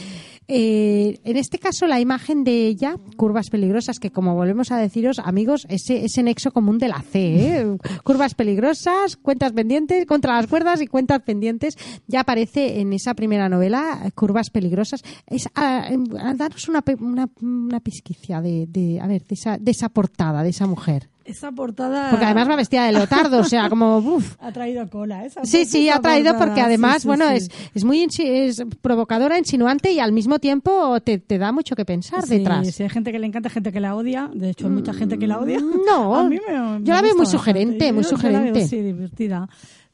Eh, 0.47 1.19
en 1.23 1.37
este 1.37 1.59
caso, 1.59 1.87
la 1.87 1.99
imagen 1.99 2.43
de 2.43 2.67
ella, 2.67 2.95
curvas 3.15 3.49
peligrosas, 3.49 3.99
que 3.99 4.11
como 4.11 4.35
volvemos 4.35 4.71
a 4.71 4.77
deciros, 4.77 5.19
amigos, 5.19 5.65
ese, 5.69 6.05
ese 6.05 6.23
nexo 6.23 6.51
común 6.51 6.77
de 6.77 6.87
la 6.87 7.01
C, 7.01 7.35
¿eh? 7.35 7.77
curvas 8.03 8.35
peligrosas, 8.35 9.15
cuentas 9.17 9.53
pendientes, 9.53 10.05
contra 10.05 10.35
las 10.35 10.47
cuerdas 10.47 10.81
y 10.81 10.87
cuentas 10.87 11.21
pendientes, 11.21 11.77
ya 12.07 12.21
aparece 12.21 12.79
en 12.79 12.93
esa 12.93 13.13
primera 13.13 13.49
novela, 13.49 14.11
curvas 14.15 14.49
peligrosas. 14.49 15.03
Es, 15.27 15.47
a, 15.55 15.87
a 15.87 16.33
daros 16.33 16.67
una, 16.67 16.83
una, 16.99 17.29
una 17.41 17.79
pisquicia 17.79 18.41
de, 18.41 18.67
de, 18.67 18.99
a 18.99 19.07
ver, 19.07 19.23
de 19.23 19.35
esa, 19.35 19.57
de 19.57 19.71
esa 19.71 19.89
portada, 19.89 20.43
de 20.43 20.49
esa 20.49 20.67
mujer. 20.67 21.09
Esa 21.25 21.51
portada. 21.53 22.09
Porque 22.09 22.25
además 22.25 22.49
va 22.49 22.55
vestida 22.57 22.85
de 22.85 22.91
leotardo, 22.91 23.39
o 23.39 23.43
sea, 23.45 23.69
como, 23.69 23.97
uf. 23.99 24.35
Ha 24.41 24.51
traído 24.51 24.89
cola, 24.89 25.25
esa 25.25 25.45
Sí, 25.45 25.63
sí, 25.65 25.87
ha 25.89 25.99
traído 25.99 26.31
portada, 26.31 26.45
porque 26.47 26.61
además, 26.61 26.95
sí, 26.95 27.01
sí, 27.03 27.07
bueno, 27.07 27.29
sí. 27.29 27.35
Es, 27.37 27.49
es 27.75 27.83
muy 27.85 28.03
es 28.19 28.63
provocadora, 28.81 29.37
insinuante 29.39 29.91
y 29.91 29.99
al 29.99 30.11
mismo 30.11 30.39
tiempo 30.39 30.99
te, 31.01 31.19
te 31.19 31.37
da 31.37 31.51
mucho 31.53 31.75
que 31.75 31.85
pensar 31.85 32.25
detrás. 32.25 32.67
sí, 32.75 32.83
hay 32.83 32.89
gente 32.89 33.11
que 33.13 33.19
le 33.19 33.27
encanta, 33.27 33.49
gente 33.49 33.71
que 33.71 33.79
la 33.79 33.95
odia. 33.95 34.29
De 34.33 34.49
hecho, 34.49 34.67
hay 34.67 34.73
mucha 34.73 34.93
gente 34.93 35.17
que 35.17 35.27
la 35.27 35.39
odia. 35.39 35.59
No, 35.85 36.15
A 36.15 36.23
mí 36.29 36.39
me- 36.45 36.59
me 36.79 36.83
yo 36.85 36.93
la 36.93 37.01
veo 37.01 37.15
muy 37.15 37.25
sugerente, 37.25 37.91
bastante. 37.91 37.93
muy 37.93 38.03
Yo- 38.03 38.09
yo 38.09 38.17
la 38.17 38.39
veo, 38.39 38.39
sugerente. 38.53 38.67
sí, 38.67 38.81
divertida. 38.81 39.49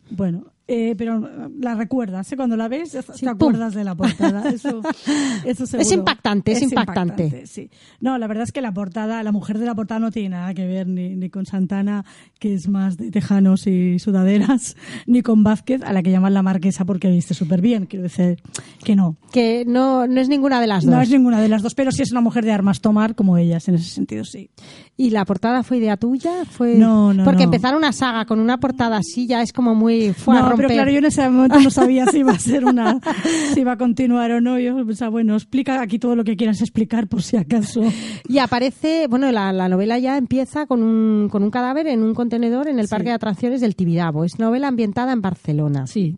Bueno, 0.10 0.46
eh, 0.72 0.96
pero 0.98 1.28
la 1.60 1.74
recuerdas, 1.76 2.32
¿eh? 2.32 2.36
Cuando 2.38 2.56
la 2.56 2.68
ves, 2.68 2.92
te 2.92 3.02
Sí, 3.02 3.26
pum. 3.26 3.30
acuerdas 3.30 3.74
de 3.74 3.84
la 3.84 3.96
portada. 3.96 4.48
Eso, 4.50 4.82
eso 5.46 5.66
seguro. 5.66 5.94
impactante, 5.96 6.52
es 6.52 6.62
impactante. 6.62 7.46
sí. 7.48 7.70
No, 8.00 8.18
la 8.18 8.28
verdad 8.28 8.44
es 8.44 8.52
que 8.52 8.62
la 8.62 8.72
portada, 8.72 9.22
la 9.24 9.32
mujer 9.32 9.58
de 9.58 9.66
la 9.66 9.74
portada 9.76 10.00
no 10.00 10.12
tiene 10.12 10.30
nada 10.30 10.54
que 10.54 10.66
ver 10.68 10.88
ni, 10.88 11.16
ni 11.16 11.30
con 11.30 11.46
Santana, 11.46 12.06
que 12.40 12.54
es 12.54 12.68
más 12.70 12.98
de 12.98 13.12
tejanos 13.12 13.66
y 13.68 14.00
sudaderas, 14.00 14.78
ni 15.08 15.22
con 15.22 15.44
Vázquez, 15.44 15.82
a 15.84 15.92
la 15.92 16.04
que 16.04 16.12
llaman 16.12 16.34
la 16.34 16.44
marquesa 16.44 16.86
porque 16.86 17.10
viste 17.10 17.34
súper 17.34 17.62
bien. 17.62 17.88
Quiero 17.88 18.04
decir 18.04 18.38
que 18.84 18.96
no. 18.96 19.18
Que 19.32 19.66
no, 19.68 20.08
no 20.08 20.22
es 20.22 20.30
ninguna 20.30 20.62
de 20.62 20.68
las 20.68 20.84
dos. 20.86 20.94
No 20.94 21.02
es 21.02 21.10
ninguna 21.10 21.42
de 21.42 21.50
las 21.50 21.64
dos, 21.64 21.74
pero 21.76 21.92
sí 21.92 22.04
es 22.04 22.12
una 22.12 22.22
mujer 22.22 22.46
de 22.46 22.52
armas 22.52 22.80
tomar 22.82 23.16
como 23.16 23.38
ellas, 23.38 23.68
en 23.68 23.76
ese 23.76 23.90
sentido, 23.90 24.24
sí. 24.24 24.50
¿Y 24.98 25.10
la 25.12 25.26
portada 25.26 25.64
fue 25.64 25.78
idea 25.78 25.98
tuya? 25.98 26.46
Fue... 26.46 26.76
No, 26.76 27.14
no, 27.14 27.24
Porque 27.24 27.40
no. 27.40 27.44
empezar 27.46 27.76
una 27.76 27.92
saga 27.92 28.26
con 28.26 28.40
una 28.40 28.58
portada 28.60 28.98
así 28.98 29.28
ya 29.28 29.42
es 29.42 29.54
como 29.54 29.74
muy... 29.74 30.14
Fue 30.14 30.36
no, 30.36 30.42
romper. 30.64 30.68
pero 30.68 30.78
claro, 30.78 30.92
yo 30.92 30.98
en 31.00 31.06
ese 31.06 31.30
momento 31.30 31.60
no 31.60 31.70
sabía 31.70 32.06
si 32.08 32.20
iba 32.20 32.32
a 32.34 32.40
ser 32.40 32.66
una, 32.66 33.00
si 33.54 33.62
iba 33.62 33.74
a 33.74 33.78
continuar 33.78 34.32
o 34.32 34.42
no. 34.42 34.60
Yo 34.60 34.86
pensaba, 34.86 35.10
bueno, 35.10 35.36
explica 35.36 35.82
aquí 35.82 36.00
todo 36.00 36.16
lo 36.16 36.24
que 36.24 36.36
quieras 36.36 36.62
explicar 36.62 37.08
por 37.08 37.24
si 37.24 37.38
acaso. 37.38 37.82
Y 38.28 38.38
aparece, 38.40 39.08
bueno, 39.10 39.32
la, 39.32 39.52
la 39.54 39.70
novela 39.70 39.98
ya 40.00 40.18
empieza 40.18 40.66
con 40.68 40.84
un, 40.84 41.30
con 41.30 41.44
un 41.44 41.52
cadáver 41.52 41.88
en 41.88 42.04
un 42.04 42.14
contenedor 42.14 42.68
en 42.68 42.80
el 42.80 42.86
Sí. 42.88 42.92
parque 42.92 43.10
de 43.10 43.16
atracciones 43.16 43.62
del 43.62 43.76
Tibidabo. 43.76 44.24
Es 44.26 44.40
novela 44.40 44.68
ambientada 44.68 45.14
en 45.14 45.22
Barcelona. 45.22 45.88
Sí. 45.88 46.18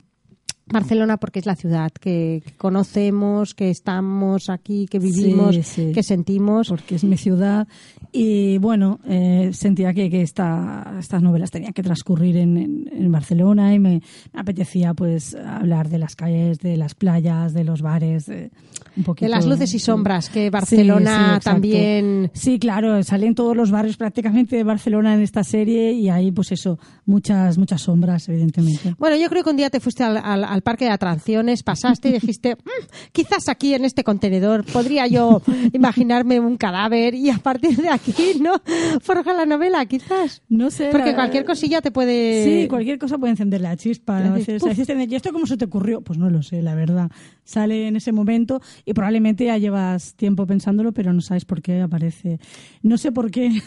Barcelona 0.71 1.17
porque 1.17 1.39
es 1.39 1.45
la 1.45 1.55
ciudad 1.55 1.91
que, 1.91 2.41
que 2.45 2.51
conocemos, 2.57 3.53
que 3.53 3.69
estamos 3.69 4.49
aquí, 4.49 4.87
que 4.89 4.99
vivimos, 4.99 5.55
Sí, 5.55 5.63
sí. 5.63 5.91
que 5.93 6.03
sentimos. 6.03 6.69
porque 6.69 6.95
es 6.95 7.03
mi 7.03 7.17
ciudad 7.17 7.67
y 8.11 8.57
bueno 8.57 8.99
eh, 9.07 9.51
sentía 9.53 9.93
que, 9.93 10.09
que 10.09 10.21
esta, 10.21 10.95
estas 10.99 11.21
novelas 11.21 11.51
tenían 11.51 11.73
que 11.73 11.83
transcurrir 11.83 12.37
en, 12.37 12.57
en- 12.57 12.89
en 12.91 13.11
Barcelona 13.11 13.73
y 13.73 13.79
me, 13.79 14.01
me 14.33 14.39
apetecía 14.39 14.93
pues 14.93 15.35
hablar 15.35 15.89
de 15.89 15.97
las 15.97 16.15
calles, 16.15 16.59
de 16.59 16.77
las 16.77 16.93
playas, 16.95 17.53
de 17.53 17.63
los 17.63 17.81
bares, 17.81 18.25
de, 18.25 18.51
un 18.97 19.03
poquito, 19.03 19.25
De 19.25 19.29
las 19.29 19.45
luces 19.45 19.73
y 19.73 19.79
sombras 19.79 20.29
que 20.29 20.49
Barcelona 20.49 21.39
sí, 21.39 21.45
también... 21.45 22.29
Sí, 22.33 22.59
claro, 22.59 23.01
salen 23.03 23.35
todos 23.35 23.55
los 23.55 23.71
barrios 23.71 23.97
prácticamente 23.97 24.55
de 24.55 24.63
Barcelona 24.63 25.13
en 25.13 25.21
esta 25.21 25.43
serie 25.43 25.91
y 25.93 26.09
hay 26.09 26.31
pues 26.31 26.51
eso, 26.51 26.79
muchas 27.05 27.57
muchas 27.57 27.81
sombras 27.81 28.27
evidentemente. 28.29 28.95
Bueno, 28.97 29.15
yo 29.15 29.29
creo 29.29 29.43
que 29.43 29.49
un 29.49 29.57
día 29.57 29.69
te 29.69 29.79
fuiste 29.79 30.03
al, 30.03 30.17
al- 30.17 30.43
al 30.43 30.60
parque 30.61 30.85
de 30.85 30.91
atracciones, 30.91 31.63
pasaste 31.63 32.09
y 32.09 32.13
dijiste, 32.13 32.55
"Mm, 32.55 32.85
quizás 33.11 33.49
aquí 33.49 33.73
en 33.73 33.85
este 33.85 34.03
contenedor 34.03 34.63
podría 34.65 35.07
yo 35.07 35.41
imaginarme 35.73 36.39
un 36.39 36.57
cadáver 36.57 37.13
y 37.15 37.29
a 37.29 37.37
partir 37.37 37.77
de 37.77 37.89
aquí, 37.89 38.13
¿no? 38.41 38.53
Forja 39.01 39.33
la 39.33 39.45
novela, 39.45 39.85
quizás. 39.85 40.41
No 40.49 40.69
sé. 40.71 40.89
Porque 40.91 41.09
la- 41.11 41.15
cualquier 41.15 41.45
cosilla 41.45 41.81
te 41.81 41.91
puede... 41.91 42.61
Sí, 42.63 42.67
cualquier 42.67 42.97
cosa 42.99 43.17
puede 43.17 43.31
encender 43.31 43.61
la 43.61 43.75
chispa. 43.77 44.21
¿Y 44.37 45.15
esto 45.15 45.31
cómo 45.31 45.45
se 45.45 45.57
te 45.57 45.65
ocurrió? 45.65 46.01
Pues 46.01 46.17
no 46.19 46.29
lo 46.29 46.41
sé, 46.43 46.61
la 46.61 46.75
verdad. 46.75 47.09
Sale 47.43 47.87
en 47.87 47.95
ese 47.95 48.11
momento 48.11 48.61
y 48.85 48.93
probablemente 48.93 49.45
ya 49.45 49.57
llevas 49.57 50.15
tiempo 50.15 50.45
pensándolo, 50.45 50.91
pero 50.93 51.11
no 51.13 51.21
sabes 51.21 51.45
por 51.45 51.61
qué 51.61 51.81
aparece. 51.81 52.39
No 52.81 52.97
sé 52.97 53.11
por 53.11 53.29
qué 53.31 53.61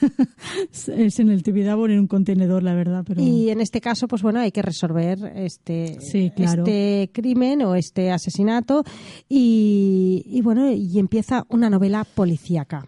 es 0.97 1.18
en 1.18 1.28
el 1.30 1.42
Tibidabo 1.42 1.86
en 1.86 1.99
un 2.01 2.07
contenedor, 2.07 2.62
la 2.62 2.74
verdad, 2.74 3.05
pero... 3.07 3.22
Y 3.22 3.51
en 3.51 3.61
este 3.61 3.80
caso, 3.80 4.09
pues 4.09 4.22
bueno, 4.22 4.40
hay 4.40 4.53
que 4.53 4.62
resolver 4.62 5.18
este, 5.36 5.99
Sí, 6.01 6.30
claro. 6.34 6.62
este 6.62 6.84
crimen 7.12 7.62
o 7.62 7.74
este 7.74 8.11
asesinato 8.11 8.85
y, 9.28 10.24
y 10.26 10.41
bueno, 10.43 10.70
y 10.70 10.99
empieza 10.99 11.45
una 11.49 11.70
novela 11.70 12.05
policíaca. 12.05 12.87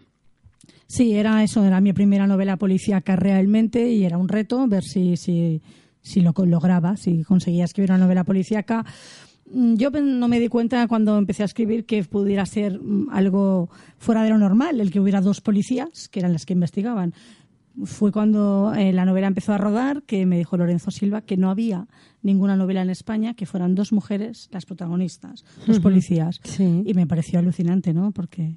Sí, 0.87 1.13
era 1.13 1.43
eso, 1.43 1.65
era 1.65 1.81
mi 1.81 1.91
primera 1.91 2.27
novela 2.27 2.55
policíaca 2.55 3.17
realmente 3.17 3.91
y 3.91 4.05
era 4.05 4.17
un 4.17 4.29
reto 4.29 4.65
ver 4.67 4.83
si, 4.83 5.17
si, 5.17 5.61
si 6.01 6.21
lo 6.21 6.33
lograba, 6.45 6.95
si 6.95 7.23
conseguía 7.23 7.65
escribir 7.65 7.91
una 7.91 8.05
novela 8.05 8.23
policíaca. 8.23 8.85
Mm, 9.51 9.75
Yo 9.75 9.89
no 9.89 10.27
me 10.29 10.39
di 10.39 10.47
cuenta 10.47 10.87
cuando 10.87 11.17
empecé 11.17 11.43
a 11.43 11.45
escribir 11.45 11.85
que 11.85 12.03
pudiera 12.05 12.45
ser 12.45 12.79
mm, 12.79 13.09
algo 13.11 13.69
fuera 13.97 14.23
de 14.23 14.29
lo 14.29 14.37
normal, 14.37 14.79
el 14.79 14.89
que 14.89 15.01
hubiera 15.01 15.19
dos 15.19 15.41
policías, 15.41 16.07
que 16.09 16.19
eran 16.19 16.31
las 16.31 16.45
que 16.45 16.53
investigaban. 16.53 17.13
Fue 17.83 18.11
cuando 18.11 18.73
eh, 18.75 18.91
la 18.91 19.05
novela 19.05 19.27
empezó 19.27 19.53
a 19.53 19.57
rodar 19.57 20.01
que 20.03 20.25
me 20.25 20.37
dijo 20.37 20.57
Lorenzo 20.57 20.89
Silva 20.91 21.21
que 21.21 21.37
no 21.37 21.49
había 21.51 21.87
ninguna 22.23 22.55
novela 22.55 22.81
en 22.81 22.89
España 22.89 23.33
que 23.35 23.45
fueran 23.45 23.75
dos 23.75 23.93
mujeres 23.93 24.49
las 24.51 24.65
protagonistas, 24.65 25.45
dos 25.67 25.79
policías. 25.79 26.39
Sí. 26.43 26.83
Y 26.85 26.93
me 26.95 27.05
pareció 27.05 27.39
alucinante, 27.39 27.93
¿no? 27.93 28.11
Porque 28.11 28.55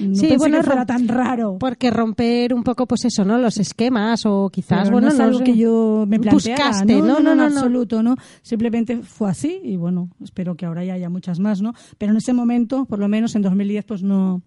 No 0.00 0.16
Sí, 0.16 0.22
pensé 0.22 0.36
bueno, 0.38 0.56
que 0.58 0.64
fuera 0.64 0.82
rom- 0.82 0.86
tan 0.86 1.06
raro. 1.06 1.56
Porque 1.60 1.92
romper 1.92 2.52
un 2.52 2.64
poco, 2.64 2.86
pues 2.86 3.04
eso, 3.04 3.24
¿no? 3.24 3.38
Los 3.38 3.56
esquemas 3.58 4.26
o 4.26 4.50
quizás, 4.50 4.80
Pero 4.80 4.90
bueno, 4.94 5.06
no 5.06 5.12
es 5.12 5.18
no 5.20 5.24
algo 5.24 5.38
que 5.44 5.56
yo 5.56 6.04
me 6.08 6.18
planteara. 6.18 6.64
Buscaste, 6.66 6.96
no, 6.96 7.06
no, 7.06 7.12
no, 7.12 7.18
en 7.18 7.24
no, 7.24 7.34
no. 7.36 7.42
absoluto, 7.44 8.02
¿no? 8.02 8.16
Simplemente 8.42 8.96
fue 9.02 9.30
así 9.30 9.60
y 9.62 9.76
bueno, 9.76 10.10
espero 10.24 10.56
que 10.56 10.66
ahora 10.66 10.84
ya 10.84 10.94
haya 10.94 11.08
muchas 11.08 11.38
más, 11.38 11.62
¿no? 11.62 11.72
Pero 11.98 12.10
en 12.10 12.18
ese 12.18 12.32
momento, 12.32 12.84
por 12.86 12.98
lo 12.98 13.06
menos 13.06 13.36
en 13.36 13.42
2010, 13.42 13.84
pues 13.84 14.02
no 14.02 14.42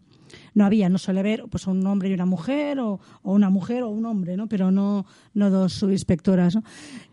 no 0.53 0.65
había, 0.65 0.89
no 0.89 0.97
suele 0.97 1.19
haber 1.19 1.45
pues 1.49 1.67
un 1.67 1.85
hombre 1.85 2.09
y 2.09 2.13
una 2.13 2.25
mujer 2.25 2.79
o, 2.79 2.99
o 3.23 3.33
una 3.33 3.49
mujer 3.49 3.83
o 3.83 3.89
un 3.89 4.05
hombre, 4.05 4.37
¿no? 4.37 4.47
Pero 4.47 4.71
no 4.71 5.05
no 5.33 5.49
dos 5.49 5.73
subinspectoras, 5.73 6.55
¿no? 6.55 6.63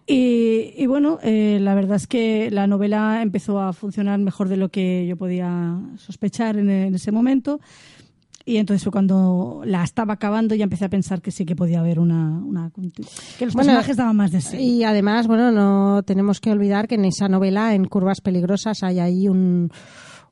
Y, 0.06 0.72
y 0.76 0.86
bueno, 0.86 1.18
eh, 1.22 1.58
la 1.60 1.74
verdad 1.74 1.96
es 1.96 2.06
que 2.06 2.50
la 2.50 2.66
novela 2.66 3.22
empezó 3.22 3.60
a 3.60 3.72
funcionar 3.72 4.18
mejor 4.20 4.48
de 4.48 4.56
lo 4.56 4.68
que 4.68 5.06
yo 5.08 5.16
podía 5.16 5.80
sospechar 5.96 6.56
en, 6.56 6.70
en 6.70 6.94
ese 6.94 7.10
momento. 7.12 7.60
Y 8.48 8.58
entonces 8.58 8.84
fue 8.84 8.92
cuando 8.92 9.62
la 9.64 9.82
estaba 9.82 10.14
acabando 10.14 10.54
ya 10.54 10.62
empecé 10.62 10.84
a 10.84 10.88
pensar 10.88 11.20
que 11.20 11.32
sí 11.32 11.44
que 11.44 11.56
podía 11.56 11.80
haber 11.80 11.98
una... 11.98 12.38
una 12.38 12.70
que 12.70 13.44
los 13.44 13.54
Bueno, 13.54 13.70
personajes 13.70 13.96
daban 13.96 14.14
más 14.14 14.30
de 14.30 14.40
sí. 14.40 14.56
Y 14.56 14.84
además, 14.84 15.26
bueno, 15.26 15.50
no 15.50 16.04
tenemos 16.04 16.40
que 16.40 16.52
olvidar 16.52 16.86
que 16.86 16.94
en 16.94 17.06
esa 17.06 17.28
novela, 17.28 17.74
en 17.74 17.86
Curvas 17.86 18.20
Peligrosas, 18.20 18.84
hay 18.84 19.00
ahí 19.00 19.28
un, 19.28 19.72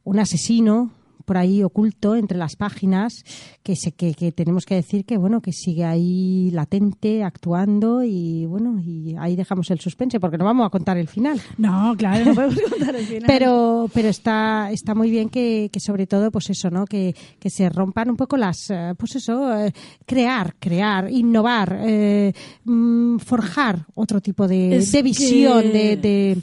un 0.04 0.18
asesino 0.20 0.92
por 1.24 1.36
ahí 1.36 1.62
oculto 1.62 2.14
entre 2.16 2.38
las 2.38 2.56
páginas 2.56 3.24
que, 3.62 3.76
se, 3.76 3.92
que, 3.92 4.14
que 4.14 4.32
tenemos 4.32 4.64
que 4.66 4.74
decir 4.74 5.04
que 5.04 5.16
bueno 5.16 5.40
que 5.40 5.52
sigue 5.52 5.84
ahí 5.84 6.50
latente 6.50 7.22
actuando 7.24 8.02
y 8.04 8.46
bueno 8.46 8.80
y 8.84 9.14
ahí 9.18 9.36
dejamos 9.36 9.70
el 9.70 9.80
suspense 9.80 10.20
porque 10.20 10.38
no 10.38 10.44
vamos 10.44 10.66
a 10.66 10.70
contar 10.70 10.96
el 10.98 11.08
final 11.08 11.40
No, 11.58 11.94
claro, 11.96 12.24
no 12.26 12.34
podemos 12.34 12.60
contar 12.70 12.94
el 12.96 13.06
final. 13.06 13.24
pero 13.26 13.90
pero 13.92 14.08
está 14.08 14.70
está 14.70 14.94
muy 14.94 15.10
bien 15.10 15.28
que, 15.28 15.70
que 15.72 15.80
sobre 15.80 16.06
todo 16.06 16.30
pues 16.30 16.50
eso 16.50 16.70
no 16.70 16.84
que, 16.84 17.14
que 17.38 17.50
se 17.50 17.68
rompan 17.68 18.10
un 18.10 18.16
poco 18.16 18.36
las 18.36 18.70
eh, 18.70 18.94
pues 18.98 19.16
eso 19.16 19.54
eh, 19.58 19.72
crear 20.06 20.54
crear 20.58 21.10
innovar 21.10 21.78
eh, 21.82 22.32
mm, 22.64 23.18
forjar 23.18 23.86
otro 23.94 24.20
tipo 24.20 24.46
de, 24.46 24.80
de 24.80 25.02
visión 25.02 25.72
de 25.72 26.42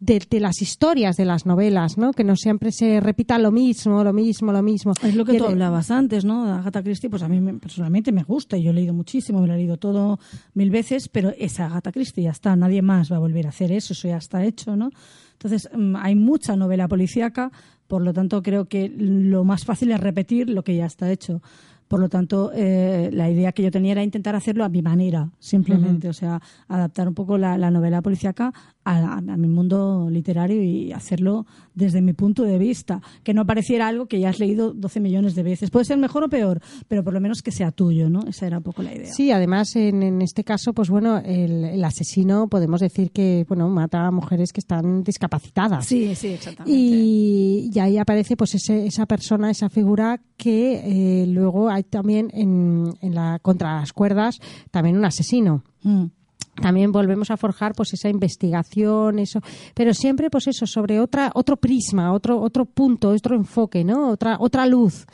de, 0.00 0.22
de 0.30 0.40
las 0.40 0.62
historias 0.62 1.16
de 1.16 1.24
las 1.24 1.44
novelas, 1.46 1.98
¿no? 1.98 2.12
Que 2.12 2.24
no 2.24 2.36
siempre 2.36 2.70
se 2.72 3.00
repita 3.00 3.38
lo 3.38 3.50
mismo, 3.50 4.04
lo 4.04 4.12
mismo, 4.12 4.52
lo 4.52 4.62
mismo. 4.62 4.92
Es 5.02 5.14
lo 5.14 5.24
que 5.24 5.34
Y 5.34 5.38
tú 5.38 5.44
hablabas 5.46 5.90
antes, 5.90 6.24
¿no? 6.24 6.44
Agatha 6.52 6.82
Christie, 6.82 7.10
pues 7.10 7.22
a 7.22 7.28
mí 7.28 7.40
me- 7.40 7.54
personalmente 7.54 8.12
me 8.12 8.22
gusta 8.22 8.56
y 8.56 8.62
yo 8.62 8.70
he 8.70 8.74
leído 8.74 8.94
muchísimo, 8.94 9.40
me 9.40 9.46
lo 9.48 9.54
he 9.54 9.56
leído 9.56 9.76
todo 9.76 10.18
mil 10.54 10.70
veces, 10.70 11.08
pero 11.08 11.32
esa 11.38 11.66
Agatha 11.66 11.90
Christie 11.92 12.24
ya 12.24 12.30
está, 12.30 12.54
nadie 12.56 12.82
más 12.82 13.10
va 13.10 13.16
a 13.16 13.20
volver 13.20 13.46
a 13.46 13.50
hacer 13.50 13.72
eso, 13.72 13.92
eso 13.92 14.06
ya 14.08 14.18
está 14.18 14.44
hecho, 14.44 14.76
¿no? 14.76 14.90
Entonces, 15.32 15.68
mm, 15.76 15.96
hay 15.96 16.14
mucha 16.14 16.56
novela 16.56 16.88
policíaca, 16.88 17.50
por 17.86 18.02
lo 18.02 18.12
tanto 18.12 18.42
creo 18.42 18.66
que 18.66 18.88
lo 18.88 19.44
más 19.44 19.64
fácil 19.64 19.90
es 19.92 20.00
repetir 20.00 20.50
lo 20.50 20.62
que 20.62 20.76
ya 20.76 20.86
está 20.86 21.10
hecho. 21.10 21.42
Por 21.88 22.00
lo 22.00 22.10
tanto, 22.10 22.50
eh, 22.54 23.08
la 23.14 23.30
idea 23.30 23.52
que 23.52 23.62
yo 23.62 23.70
tenía 23.70 23.92
era 23.92 24.04
intentar 24.04 24.34
hacerlo 24.36 24.62
a 24.62 24.68
mi 24.68 24.82
manera, 24.82 25.30
simplemente. 25.38 26.10
O 26.10 26.12
sea, 26.12 26.38
adaptar 26.68 27.08
un 27.08 27.14
poco 27.14 27.38
la, 27.38 27.56
la 27.56 27.70
novela 27.70 28.02
policíaca 28.02 28.52
a, 28.88 29.18
a 29.18 29.36
mi 29.36 29.48
mundo 29.48 30.08
literario 30.10 30.62
y 30.62 30.92
hacerlo 30.92 31.46
desde 31.74 32.00
mi 32.00 32.12
punto 32.12 32.42
de 32.42 32.58
vista. 32.58 33.00
Que 33.22 33.34
no 33.34 33.46
pareciera 33.46 33.88
algo 33.88 34.06
que 34.06 34.20
ya 34.20 34.30
has 34.30 34.38
leído 34.38 34.72
12 34.72 35.00
millones 35.00 35.34
de 35.34 35.42
veces. 35.42 35.70
Puede 35.70 35.84
ser 35.84 35.98
mejor 35.98 36.24
o 36.24 36.28
peor, 36.28 36.60
pero 36.88 37.04
por 37.04 37.12
lo 37.12 37.20
menos 37.20 37.42
que 37.42 37.52
sea 37.52 37.70
tuyo, 37.70 38.08
¿no? 38.10 38.20
Esa 38.26 38.46
era 38.46 38.58
un 38.58 38.62
poco 38.62 38.82
la 38.82 38.94
idea. 38.94 39.12
Sí, 39.12 39.30
además 39.30 39.76
en, 39.76 40.02
en 40.02 40.22
este 40.22 40.44
caso, 40.44 40.72
pues 40.72 40.90
bueno, 40.90 41.18
el, 41.18 41.64
el 41.64 41.84
asesino 41.84 42.48
podemos 42.48 42.80
decir 42.80 43.10
que 43.10 43.44
bueno 43.48 43.68
mata 43.68 44.06
a 44.06 44.10
mujeres 44.10 44.52
que 44.52 44.60
están 44.60 45.02
discapacitadas. 45.02 45.86
sí, 45.86 46.14
sí, 46.14 46.28
exactamente. 46.28 46.78
Y, 46.78 47.70
y 47.72 47.78
ahí 47.78 47.98
aparece 47.98 48.36
pues 48.36 48.54
ese, 48.54 48.86
esa 48.86 49.06
persona, 49.06 49.50
esa 49.50 49.68
figura 49.68 50.20
que 50.36 51.22
eh, 51.22 51.26
luego 51.26 51.68
hay 51.68 51.82
también 51.82 52.30
en, 52.32 52.94
en 53.00 53.14
la 53.14 53.38
contra 53.40 53.80
las 53.80 53.92
cuerdas 53.92 54.38
también 54.70 54.96
un 54.96 55.04
asesino. 55.04 55.62
Mm. 55.82 56.06
También 56.60 56.92
volvemos 56.92 57.30
a 57.30 57.36
forjar 57.36 57.72
pues 57.74 57.92
esa 57.94 58.08
investigación, 58.08 59.18
eso, 59.18 59.40
pero 59.74 59.94
siempre 59.94 60.30
pues 60.30 60.48
eso 60.48 60.66
sobre 60.66 61.00
otra 61.00 61.30
otro 61.34 61.56
prisma, 61.56 62.12
otro 62.12 62.40
otro 62.40 62.64
punto, 62.64 63.10
otro 63.10 63.36
enfoque, 63.36 63.84
¿no? 63.84 64.10
Otra 64.10 64.36
otra 64.40 64.66
luz. 64.66 65.06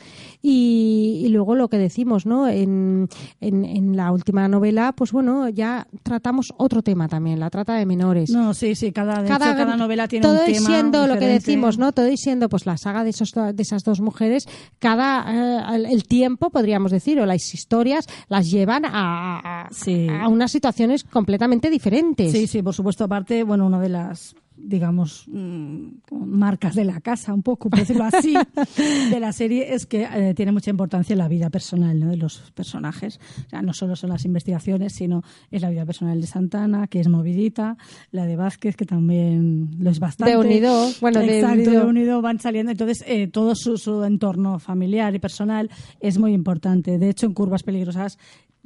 Y, 0.47 1.23
y 1.25 1.29
luego 1.29 1.55
lo 1.55 1.69
que 1.69 1.79
decimos, 1.79 2.27
¿no? 2.27 2.47
En, 2.47 3.09
en, 3.41 3.65
en 3.65 3.97
la 3.97 4.11
última 4.11 4.47
novela, 4.47 4.93
pues 4.95 5.11
bueno, 5.11 5.49
ya 5.49 5.87
tratamos 6.03 6.53
otro 6.57 6.83
tema 6.83 7.07
también, 7.07 7.39
la 7.39 7.49
trata 7.49 7.73
de 7.73 7.87
menores 7.87 8.29
No, 8.29 8.53
sí, 8.53 8.75
sí, 8.75 8.91
cada, 8.91 9.23
de 9.23 9.27
hecho, 9.27 9.39
cada 9.39 9.75
novela 9.75 10.07
tiene 10.07 10.21
todo 10.21 10.39
un 10.41 10.45
tema 10.45 10.67
siendo 10.67 11.07
lo 11.07 11.17
que 11.17 11.25
decimos 11.27 11.79
no 11.79 11.91
todo 11.93 12.05
siendo 12.15 12.47
pues 12.47 12.67
la 12.67 12.77
saga 12.77 13.03
de 13.03 13.09
esos 13.09 13.31
de 13.33 13.55
esas 13.63 13.83
dos 13.83 14.01
mujeres 14.01 14.47
cada 14.77 15.25
eh, 15.71 15.75
el- 15.77 15.85
el 15.87 16.03
tiempo 16.03 16.51
podríamos 16.51 16.91
decir 16.91 17.19
o 17.19 17.25
las 17.25 17.53
historias 17.53 18.05
las 18.27 18.51
llevan 18.51 18.85
a, 18.85 19.63
a, 19.65 19.69
Sí. 19.71 20.07
a 20.09 20.27
unas 20.27 20.51
situaciones 20.51 21.03
completamente 21.03 21.71
diferentes 21.71 22.31
Sí, 22.31 22.45
sí, 22.45 22.61
por 22.61 22.73
supuesto. 22.75 23.03
Aparte, 23.05 23.43
bueno, 23.43 23.65
una 23.65 23.79
de 23.79 23.89
las, 23.89 24.35
digamos, 24.57 25.25
mm, 25.27 25.87
marcas 26.11 26.75
de 26.75 26.85
la 26.85 27.01
casa, 27.01 27.33
un 27.33 27.43
poco, 27.43 27.69
por 27.69 27.79
decirlo 27.79 28.05
así, 28.05 28.33
de 29.11 29.19
la 29.19 29.33
serie 29.33 29.73
es 29.73 29.85
que 29.85 30.03
eh, 30.03 30.33
tiene 30.33 30.51
mucha 30.51 30.69
importancia 30.69 31.15
la 31.15 31.27
vida 31.27 31.49
personal 31.49 31.99
¿no? 31.99 32.09
de 32.09 32.17
los 32.17 32.51
personajes. 32.53 33.19
O 33.45 33.49
sea, 33.49 33.61
no 33.61 33.73
solo 33.73 33.95
son 33.95 34.09
las 34.09 34.25
investigaciones, 34.25 34.93
sino 34.93 35.23
es 35.51 35.61
la 35.61 35.69
vida 35.69 35.85
personal 35.85 36.19
de 36.19 36.27
Santana, 36.27 36.87
que 36.87 36.99
es 36.99 37.07
movidita, 37.07 37.77
la 38.11 38.25
de 38.25 38.35
Vázquez, 38.35 38.75
que 38.75 38.85
también 38.85 39.75
lo 39.79 39.89
es 39.89 39.99
bastante. 39.99 40.31
De 40.31 40.37
Unido, 40.37 40.89
bueno, 41.01 41.19
de 41.19 41.43
Unido. 41.43 41.71
de 41.71 41.85
Unido 41.85 42.21
van 42.21 42.39
saliendo. 42.39 42.71
Entonces, 42.71 43.03
eh, 43.07 43.27
todo 43.27 43.55
su, 43.55 43.77
su 43.77 44.03
entorno 44.03 44.59
familiar 44.59 45.13
y 45.15 45.19
personal 45.19 45.69
es 45.99 46.17
muy 46.17 46.33
importante. 46.33 46.97
De 46.97 47.09
hecho, 47.09 47.25
en 47.25 47.33
Curvas 47.33 47.63
Peligrosas, 47.63 48.17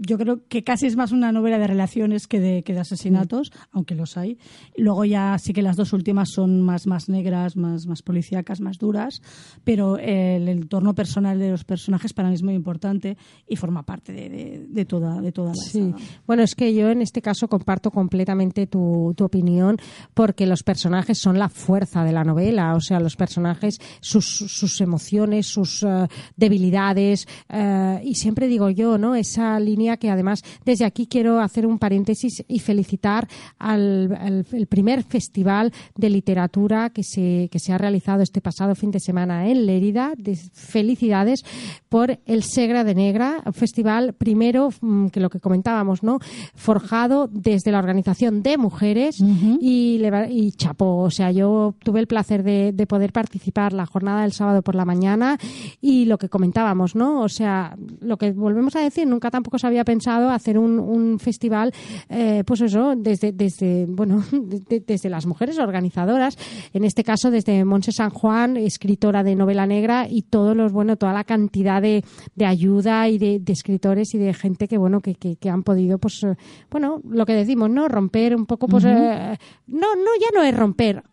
yo 0.02 0.18
creo 0.18 0.48
que 0.48 0.64
casi 0.64 0.86
es 0.88 0.96
más 0.96 1.12
una 1.12 1.32
novela 1.32 1.60
de 1.60 1.68
relaciones 1.68 2.26
que 2.26 2.40
de, 2.40 2.64
que 2.64 2.74
de 2.74 2.80
asesinatos, 2.80 3.52
aunque 3.72 3.96
los 3.96 4.16
hay. 4.18 4.38
Luego 4.78 5.04
ya 5.06 5.38
sí 5.38 5.52
que 5.54 5.62
las 5.62 5.76
dos 5.76 5.92
últimas 5.94 6.30
son 6.32 6.62
más, 6.62 6.88
más 6.88 7.10
negras, 7.10 7.56
más, 7.58 7.86
más 7.86 8.02
policíacas, 8.02 8.62
más 8.62 8.78
duras, 8.78 9.22
pero 9.66 9.98
el 9.98 10.48
entorno 10.48 10.96
personal 10.96 11.38
de 11.38 11.52
los 11.52 11.66
personajes 11.66 12.14
para 12.14 12.30
mí 12.30 12.36
es 12.36 12.44
muy 12.44 12.54
importante 12.54 13.18
y 13.48 13.56
forma 13.58 13.84
parte 13.84 14.14
de, 14.14 14.30
de- 14.30 14.66
de 14.70 14.86
toda, 14.86 15.20
de 15.22 15.32
toda 15.32 15.50
la 15.50 15.56
Sí, 15.56 15.94
bueno, 16.26 16.44
es 16.44 16.56
que 16.56 16.74
yo 16.74 16.90
en 16.90 17.02
este 17.02 17.22
caso 17.22 17.48
comparto 17.50 17.92
completamente 17.92 18.68
tu, 18.68 19.14
tu 19.18 19.26
opinión 19.26 19.76
porque 20.14 20.46
los 20.46 20.64
personajes 20.64 21.18
son 21.20 21.38
la 21.38 21.50
fuerza 21.50 22.04
de 22.06 22.14
la 22.14 22.24
novela, 22.24 22.74
o 22.76 22.80
sea, 22.82 23.00
los 23.02 23.16
personajes, 23.18 23.80
sus, 24.00 24.26
sus 24.26 24.80
emociones, 24.82 25.48
sus 25.48 25.84
eh, 25.84 26.08
debilidades 26.38 27.28
eh, 27.50 28.02
y 28.04 28.16
siempre 28.16 28.48
digo 28.48 28.70
yo, 28.70 28.98
¿no? 28.98 29.16
Esa 29.16 29.60
línea 29.60 29.89
que 29.98 30.10
además 30.10 30.42
desde 30.66 30.86
aquí 30.86 31.08
quiero 31.08 31.40
hacer 31.40 31.66
un 31.66 31.80
paréntesis 31.80 32.44
y 32.48 32.60
felicitar 32.60 33.28
al, 33.58 34.16
al- 34.20 34.46
el 34.52 34.68
primer 34.68 35.04
festival 35.04 35.72
de 35.96 36.10
literatura 36.10 36.90
que 36.90 37.04
se, 37.04 37.50
que 37.52 37.60
se 37.60 37.74
ha 37.74 37.78
realizado 37.78 38.22
este 38.22 38.42
pasado 38.42 38.76
fin 38.76 38.92
de 38.92 39.00
semana 39.00 39.48
en 39.48 39.66
Lérida. 39.66 40.14
De- 40.18 40.36
felicidades 40.54 41.44
por 41.90 42.20
el 42.26 42.44
Segra 42.44 42.84
de 42.84 42.96
Negra, 42.96 43.42
un 43.46 43.54
festival 43.54 44.14
primero 44.14 44.70
mm, 44.82 45.08
que 45.08 45.20
lo 45.20 45.30
que 45.30 45.40
comentábamos, 45.40 46.04
¿no? 46.04 46.20
Forjado 46.56 47.28
desde 47.32 47.72
la 47.72 47.80
organización 47.80 48.44
de 48.44 48.58
mujeres 48.58 49.18
y, 49.62 50.02
y 50.30 50.52
chapó. 50.54 50.98
O 50.98 51.10
sea, 51.12 51.32
yo 51.32 51.76
tuve 51.84 52.00
el 52.00 52.08
placer 52.08 52.44
de, 52.44 52.72
de 52.74 52.88
poder 52.88 53.12
participar 53.12 53.74
la 53.74 53.86
jornada 53.86 54.22
del 54.22 54.34
sábado 54.34 54.62
por 54.62 54.76
la 54.76 54.86
mañana 54.86 55.38
y 55.82 56.06
lo 56.06 56.18
que 56.18 56.30
comentábamos, 56.30 56.96
¿no? 56.96 57.22
O 57.22 57.30
sea, 57.30 57.76
lo 58.02 58.18
que 58.18 58.32
volvemos 58.32 58.76
a 58.76 58.82
decir, 58.82 59.08
nunca 59.08 59.32
tampoco 59.32 59.58
se 59.58 59.68
había 59.80 59.86
pensado 59.86 60.30
hacer 60.30 60.58
un, 60.58 60.78
un 60.80 61.20
festival, 61.20 61.72
eh, 62.10 62.44
pues 62.46 62.62
eso, 62.62 62.94
desde, 62.98 63.32
desde, 63.32 63.86
bueno, 63.88 64.24
de- 64.32 64.82
desde 64.82 65.10
las 65.10 65.26
mujeres 65.26 65.58
organizadoras, 65.60 66.38
en 66.74 66.84
este 66.84 67.04
caso 67.04 67.32
desde 67.32 67.64
Monse 67.64 67.92
San 67.92 68.10
Juan, 68.10 68.58
escritora 68.58 69.24
de 69.24 69.36
novela 69.36 69.66
negra 69.66 70.08
y 70.10 70.24
todos 70.24 70.56
los, 70.56 70.72
bueno, 70.72 70.98
toda 70.98 71.14
la 71.14 71.24
cantidad 71.24 71.82
de, 71.82 72.04
de 72.36 72.46
ayuda 72.46 73.08
y 73.08 73.18
de, 73.18 73.40
de 73.40 73.54
escritores 73.54 74.14
y 74.14 74.18
de 74.18 74.34
gente 74.34 74.68
que, 74.68 74.78
bueno, 74.78 75.00
que, 75.00 75.16
que, 75.16 75.36
que 75.38 75.50
han 75.50 75.64
podido, 75.64 75.98
pues, 75.98 76.22
eh, 76.24 76.36
bueno, 76.70 77.00
lo 77.10 77.26
que 77.26 77.34
decimos, 77.34 77.70
¿no? 77.70 77.88
Romper 77.88 78.36
un 78.36 78.46
poco, 78.46 78.68
pues, 78.68 78.84
eh, 78.86 79.38
no, 79.68 79.96
no, 79.96 80.12
ya 80.20 80.28
no 80.34 80.44
es 80.44 80.56
romper, 80.56 81.04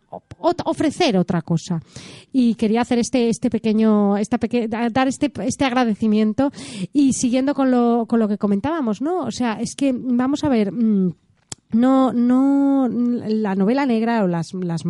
ofrecer 0.65 1.17
otra 1.17 1.41
cosa. 1.41 1.81
Y 2.31 2.55
quería 2.55 2.81
hacer 2.81 2.99
este, 2.99 3.29
este 3.29 3.49
pequeño, 3.49 4.17
esta 4.17 4.37
dar 4.69 5.07
este, 5.07 5.31
este 5.43 5.65
agradecimiento 5.65 6.51
y 6.93 7.13
siguiendo 7.13 7.53
con 7.53 7.71
lo, 7.71 8.05
con 8.07 8.19
lo 8.19 8.27
que 8.27 8.37
comentábamos, 8.37 9.01
¿no? 9.01 9.25
O 9.25 9.31
sea, 9.31 9.59
es 9.59 9.75
que 9.75 9.93
vamos 9.93 10.43
a 10.43 10.49
ver. 10.49 10.71
mm, 10.71 11.13
no, 11.71 12.13
no, 12.13 12.87
la 12.89 13.55
novela 13.55 13.85
negra 13.85 14.23
o 14.23 14.27
las, 14.27 14.53
las, 14.53 14.83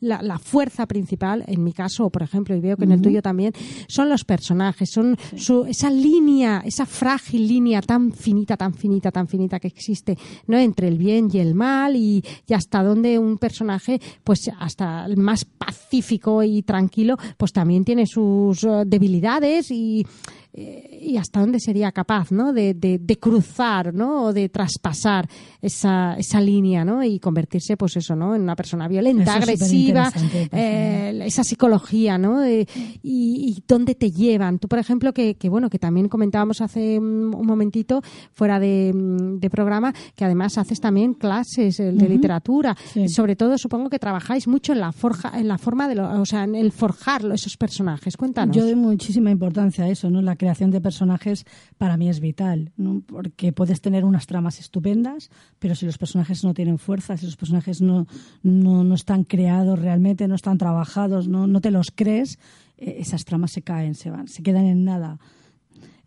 la, 0.00 0.22
la 0.22 0.38
fuerza 0.38 0.86
principal, 0.86 1.44
en 1.46 1.62
mi 1.62 1.72
caso, 1.72 2.08
por 2.10 2.22
ejemplo, 2.22 2.56
y 2.56 2.60
veo 2.60 2.76
que 2.76 2.84
en 2.84 2.92
el 2.92 3.02
tuyo 3.02 3.20
también, 3.20 3.52
son 3.88 4.08
los 4.08 4.24
personajes, 4.24 4.90
son 4.90 5.16
su, 5.36 5.64
esa 5.66 5.90
línea, 5.90 6.62
esa 6.64 6.86
frágil 6.86 7.46
línea 7.46 7.82
tan 7.82 8.12
finita, 8.12 8.56
tan 8.56 8.74
finita, 8.74 9.10
tan 9.10 9.28
finita 9.28 9.60
que 9.60 9.68
existe, 9.68 10.16
¿no? 10.46 10.56
Entre 10.56 10.88
el 10.88 10.96
bien 10.96 11.28
y 11.32 11.38
el 11.38 11.54
mal 11.54 11.96
y, 11.96 12.24
y 12.46 12.54
hasta 12.54 12.82
donde 12.82 13.18
un 13.18 13.36
personaje, 13.38 14.00
pues 14.24 14.50
hasta 14.58 15.04
el 15.06 15.16
más 15.18 15.44
pacífico 15.44 16.42
y 16.42 16.62
tranquilo, 16.62 17.16
pues 17.36 17.52
también 17.52 17.84
tiene 17.84 18.06
sus 18.06 18.64
eh, 18.64 18.84
debilidades 18.86 19.70
y, 19.70 20.06
eh, 20.54 20.98
y 21.02 21.16
hasta 21.16 21.40
dónde 21.40 21.58
sería 21.60 21.92
capaz 21.92 22.30
¿no? 22.30 22.52
de, 22.52 22.74
de, 22.74 22.98
de 22.98 23.18
cruzar 23.18 23.94
¿no? 23.94 24.24
o 24.24 24.32
de 24.34 24.50
traspasar 24.50 25.26
esa, 25.62 26.14
esa 26.18 26.40
línea 26.42 26.84
¿no? 26.84 27.02
y 27.02 27.18
convertirse 27.18 27.78
pues 27.78 27.96
eso 27.96 28.14
¿no? 28.14 28.34
en 28.34 28.42
una 28.42 28.54
persona 28.54 28.86
violenta, 28.86 29.32
Eso 29.38 29.42
agresiva, 29.42 30.12
eh, 30.52 31.22
esa 31.24 31.42
psicología 31.42 32.18
¿no? 32.18 32.42
Eh, 32.44 32.66
y, 33.02 33.56
y 33.56 33.64
dónde 33.66 33.94
te 33.94 34.10
llevan. 34.10 34.58
Tú, 34.58 34.68
por 34.68 34.78
ejemplo, 34.78 35.14
que, 35.14 35.36
que 35.36 35.48
bueno 35.48 35.70
que 35.70 35.78
también 35.78 36.08
comentábamos 36.08 36.60
hace 36.60 36.98
un 36.98 37.46
momentito 37.46 38.02
fuera 38.34 38.60
de, 38.60 38.92
mm, 38.94 39.38
de 39.38 39.48
programa 39.48 39.94
que 40.14 40.24
además 40.26 40.58
haces 40.58 40.80
también 40.80 41.14
clases 41.14 41.80
eh, 41.80 41.92
de 41.92 42.08
literatura. 42.08 42.76
Sí. 42.92 43.08
Sobre 43.08 43.36
todo 43.36 43.56
supongo 43.56 43.88
que 43.88 43.98
trabajáis 43.98 44.46
mucho 44.46 44.74
en 44.74 44.80
la 44.80 44.92
forja, 44.92 45.32
en 45.38 45.48
la 45.48 45.56
forma 45.56 45.88
de 45.88 45.94
lo, 45.94 46.20
o 46.20 46.26
sea, 46.26 46.44
en 46.44 46.54
el 46.54 46.72
forjarlo 46.72 47.34
esos 47.34 47.56
personajes. 47.56 48.18
Cuéntanos. 48.18 48.54
Yo 48.54 48.64
doy 48.64 48.74
muchísima 48.74 49.30
importancia 49.30 49.84
a 49.84 49.88
eso, 49.88 50.10
¿no? 50.10 50.20
La 50.20 50.36
creación 50.42 50.72
de 50.72 50.80
personajes 50.80 51.46
para 51.78 51.96
mí 51.96 52.08
es 52.08 52.18
vital. 52.18 52.72
Porque 53.06 53.52
puedes 53.52 53.80
tener 53.80 54.04
unas 54.04 54.26
tramas 54.26 54.58
estupendas, 54.58 55.30
pero 55.60 55.76
si 55.76 55.86
los 55.86 55.98
personajes 55.98 56.42
no 56.42 56.52
tienen 56.52 56.78
fuerza, 56.78 57.16
si 57.16 57.26
los 57.26 57.36
personajes 57.36 57.80
no, 57.80 58.08
no, 58.42 58.82
no 58.82 58.94
están 58.96 59.22
creados 59.22 59.78
realmente, 59.78 60.26
no 60.26 60.34
están 60.34 60.58
trabajados, 60.58 61.28
no, 61.28 61.46
no 61.46 61.60
te 61.60 61.70
los 61.70 61.92
crees, 61.94 62.40
eh, 62.76 62.96
esas 62.98 63.24
tramas 63.24 63.52
se 63.52 63.62
caen, 63.62 63.94
se 63.94 64.10
van, 64.10 64.26
se 64.26 64.42
quedan 64.42 64.64
en 64.64 64.84
nada. 64.84 65.20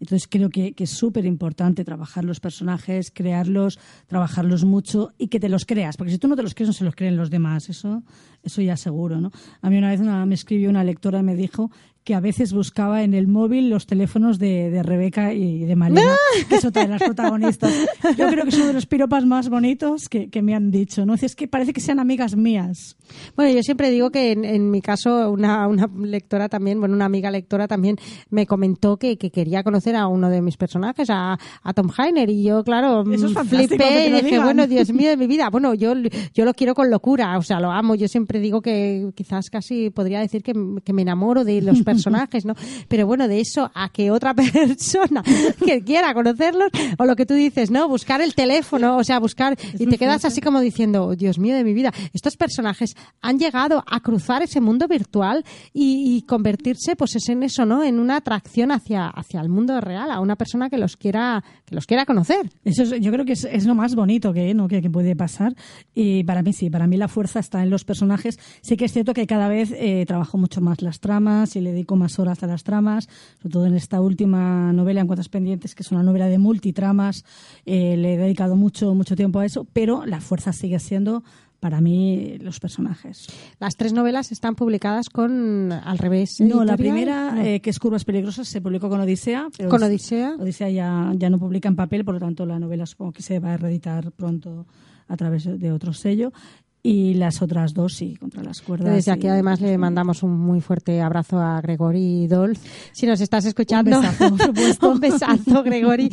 Entonces 0.02 0.28
creo 0.30 0.50
que, 0.50 0.74
que 0.74 0.84
es 0.84 0.90
súper 0.90 1.26
importante 1.26 1.86
trabajar 1.86 2.26
los 2.26 2.42
personajes, 2.42 3.12
crearlos, 3.12 3.80
trabajarlos 4.08 4.66
mucho 4.66 5.14
y 5.18 5.30
que 5.30 5.40
te 5.40 5.48
los 5.48 5.66
creas, 5.66 5.96
porque 5.96 6.12
si 6.12 6.18
tú 6.18 6.28
no 6.28 6.36
te 6.36 6.44
los 6.44 6.54
crees 6.54 6.68
no 6.68 6.74
se 6.74 6.84
los 6.84 6.96
creen 6.96 7.16
los 7.16 7.30
demás, 7.30 7.70
eso, 7.70 8.04
eso 8.44 8.62
ya 8.62 8.76
seguro, 8.76 9.22
¿no? 9.22 9.32
A 9.62 9.70
mí 9.70 9.78
una 9.78 9.92
vez 9.92 10.02
me 10.02 10.36
escribió 10.36 10.70
una 10.70 10.84
lectora 10.84 11.20
y 11.20 11.24
me 11.24 11.38
dijo 11.38 11.72
que 12.06 12.14
a 12.14 12.20
veces 12.20 12.54
buscaba 12.54 13.02
en 13.02 13.16
el 13.16 13.28
móvil 13.28 13.68
los 13.68 13.88
teléfonos 13.88 14.38
de, 14.38 14.70
de 14.70 14.84
Rebeca 14.84 15.34
y 15.34 15.66
de 15.66 15.76
Malena, 15.76 16.16
que 16.50 16.56
es 16.56 16.64
otra 16.64 16.84
de 16.84 16.90
las 16.90 17.02
protagonistas. 17.02 17.74
Yo 18.16 18.30
creo 18.30 18.44
que 18.44 18.50
es 18.50 18.58
uno 18.58 18.68
de 18.68 18.74
los 18.74 18.86
piropas 18.86 19.26
más 19.26 19.50
bonitos 19.50 20.08
que, 20.08 20.30
que 20.30 20.44
me 20.44 20.54
han 20.54 20.70
dicho, 20.70 21.04
¿no? 21.08 21.16
Es 21.16 21.36
que 21.36 21.48
parece 21.48 21.74
que 21.74 21.82
sean 21.82 22.00
amigas 22.00 22.36
mías. 22.36 22.96
Bueno, 23.36 23.52
yo 23.52 23.64
siempre 23.64 23.90
digo 23.90 24.12
que 24.12 24.34
en, 24.34 24.46
en 24.46 24.70
mi 24.70 24.82
caso 24.82 25.32
una, 25.32 25.68
una 25.68 25.90
lectora 26.00 26.48
también, 26.48 26.80
bueno, 26.80 26.94
una 26.94 27.06
amiga 27.06 27.32
lectora 27.32 27.68
también 27.68 27.98
me 28.30 28.46
comentó 28.46 28.98
que, 28.98 29.18
que 29.18 29.32
quería 29.32 29.64
conocer 29.64 29.96
a 29.96 30.08
uno 30.08 30.30
de 30.30 30.44
mis 30.44 30.58
personajes, 30.58 31.10
a, 31.10 31.40
a 31.64 31.74
Tom 31.74 31.90
Heiner, 31.98 32.30
y 32.30 32.44
yo, 32.44 32.64
claro, 32.64 33.04
Eso 33.12 33.26
es 33.26 33.34
mm, 33.34 33.48
flipé 33.48 34.10
y 34.10 34.12
dije, 34.12 34.26
digan. 34.26 34.44
bueno, 34.44 34.68
Dios 34.68 34.90
mío 34.94 35.10
de 35.10 35.18
mi 35.18 35.26
vida, 35.26 35.50
bueno, 35.50 35.74
yo, 35.74 35.94
yo 36.36 36.46
lo 36.46 36.54
quiero 36.54 36.76
con 36.76 36.92
locura, 36.92 37.36
o 37.40 37.42
sea, 37.42 37.60
lo 37.60 37.72
amo, 37.72 37.96
yo 37.96 38.08
siempre 38.08 38.40
digo 38.40 38.62
que 38.62 39.10
quizás 39.16 39.50
casi 39.50 39.90
podría 39.90 40.20
decir 40.20 40.44
que, 40.44 40.54
que 40.84 40.94
me 40.94 41.02
enamoro 41.02 41.44
de 41.44 41.64
los 41.64 41.82
personajes, 41.82 41.95
¿no? 42.46 42.56
Pero 42.88 43.08
bueno, 43.08 43.28
de 43.28 43.40
eso 43.40 43.72
a 43.74 43.90
que 43.90 44.12
otra 44.12 44.34
persona 44.36 45.24
que 45.66 45.82
quiera 45.84 46.14
conocerlos, 46.14 46.70
o 46.98 47.06
lo 47.06 47.16
que 47.16 47.26
tú 47.26 47.34
dices, 47.34 47.72
¿no? 47.72 47.88
Buscar 47.88 48.22
el 48.22 48.34
teléfono, 48.36 48.98
o 48.98 49.04
sea, 49.04 49.20
buscar, 49.20 49.58
y 49.80 49.86
te 49.88 49.98
quedas 49.98 50.26
así 50.26 50.42
como 50.42 50.60
diciendo, 50.60 51.06
"Oh, 51.06 51.16
Dios 51.16 51.40
mío 51.40 51.56
de 51.56 51.64
mi 51.64 51.74
vida, 51.74 51.92
estos 52.14 52.36
personajes 52.38 52.96
han 53.22 53.38
llegado 53.40 53.84
a 53.88 54.00
cruzar 54.00 54.42
ese 54.42 54.62
mundo 54.62 54.88
virtual 54.88 55.44
y, 55.74 56.24
convertirse, 56.28 56.96
pues 56.96 57.16
es 57.16 57.30
en 57.30 57.44
eso, 57.44 57.66
¿no? 57.66 57.84
En 57.84 58.00
una 58.00 58.18
atracción 58.18 58.72
hacia, 58.72 59.08
hacia 59.08 59.42
el 59.42 59.50
mundo 59.50 59.80
real, 59.82 60.10
a 60.12 60.20
una 60.20 60.36
persona 60.36 60.70
que 60.70 60.78
los 60.78 60.98
quiera, 60.98 61.44
que 61.66 61.76
los 61.76 61.86
quiera 61.86 62.06
conocer. 62.06 62.50
Eso 62.64 62.84
es- 62.84 63.00
yo 63.02 63.12
creo 63.12 63.26
que 63.26 63.34
es, 63.34 63.66
lo 63.66 63.76
más 63.76 63.96
bonito 63.96 64.34
que, 64.34 64.54
¿no? 64.54 64.68
que, 64.68 64.82
que 64.82 64.90
puede 64.90 65.16
pasar. 65.16 65.54
Y 65.94 66.24
para 66.24 66.42
mí 66.42 66.54
sí, 66.54 66.70
para 66.70 66.88
mí 66.88 66.98
la 66.98 67.08
fuerza 67.08 67.40
está 67.40 67.62
en 67.64 67.70
los 67.70 67.84
personajes. 67.84 68.38
Sí 68.62 68.78
que 68.78 68.86
es 68.86 68.94
cierto 68.94 69.14
que 69.14 69.28
cada 69.28 69.48
vez 69.48 69.72
eh, 69.76 70.06
trabajo 70.08 70.38
mucho 70.38 70.62
más 70.62 70.82
las 70.82 71.00
tramas 71.00 71.56
y 71.56 71.62
le 71.62 71.74
dedico 71.86 71.96
más 71.96 72.18
horas 72.20 72.42
a 72.42 72.48
las 72.48 72.64
tramas, 72.64 73.08
sobre 73.42 73.54
todo 73.54 73.66
en 73.68 73.76
esta 73.76 74.02
última 74.02 74.74
novela, 74.74 75.02
En 75.02 75.08
Cuentas 75.08 75.30
Pendientes, 75.30 75.76
que 75.76 75.84
es 75.84 75.92
una 75.92 76.02
novela 76.02 76.26
de 76.28 76.40
multitramas. 76.40 77.24
eh, 77.66 77.96
le 77.96 78.16
he 78.16 78.18
dedicado 78.18 78.56
mucho, 78.56 78.94
mucho 78.96 79.16
tiempo 79.16 79.40
a 79.40 79.46
eso, 79.46 79.66
pero 79.72 80.04
la 80.06 80.20
fuerza 80.20 80.52
sigue 80.52 80.80
siendo 80.80 81.24
para 81.60 81.82
mí 81.82 82.38
los 82.42 82.60
personajes. 82.60 83.28
Las 83.60 83.76
tres 83.76 83.94
novelas 83.94 84.32
están 84.32 84.56
publicadas 84.56 85.10
con 85.10 85.72
al 85.72 85.98
revés. 86.00 86.40
No, 86.40 86.64
la 86.64 86.74
editorial. 86.74 86.78
primera, 86.78 87.32
No. 87.34 87.42
eh, 87.42 87.60
que 87.60 87.70
es 87.70 87.80
Curvas 87.80 88.04
Peligrosas, 88.04 88.48
se 88.48 88.62
publicó 88.62 88.90
con 88.90 89.00
Odisea. 89.02 89.48
pero 89.56 89.70
Con 89.70 89.82
Odisea. 89.84 90.36
Odisea 90.40 90.70
ya, 90.70 91.12
ya 91.16 91.30
no 91.30 91.38
publica 91.40 91.68
en 91.70 91.76
papel, 91.76 92.04
por 92.04 92.16
lo 92.16 92.20
tanto 92.20 92.46
la 92.48 92.60
novela 92.60 92.86
supongo 92.88 93.14
que 93.14 93.22
se 93.24 93.40
va 93.40 93.54
a 93.54 93.58
reeditar 93.58 94.12
pronto 94.12 94.66
a 95.08 95.16
través 95.18 95.46
de 95.60 95.72
otro 95.72 95.94
sello. 95.94 96.32
Y 96.88 97.16
las 97.16 97.42
otras 97.42 97.74
dos, 97.74 97.96
sí, 97.96 98.16
contra 98.18 98.44
las 98.44 98.62
cuerdas. 98.62 98.94
Desde 98.94 99.12
aquí 99.12 99.26
y- 99.26 99.30
además 99.30 99.60
le 99.60 99.76
mandamos 99.78 100.22
un 100.22 100.38
muy 100.38 100.62
fuerte 100.62 101.02
abrazo 101.02 101.40
a 101.40 101.60
Gregory 101.60 102.28
Dolz. 102.28 102.60
Si 102.94 103.08
nos 103.08 103.20
estás 103.22 103.44
escuchando, 103.46 103.98
Un 103.98 104.04
besazo, 104.04 104.30
por 104.36 104.42
supuesto. 104.46 104.92
un 104.92 105.00
besazo, 105.00 105.64
Gregory. 105.64 106.10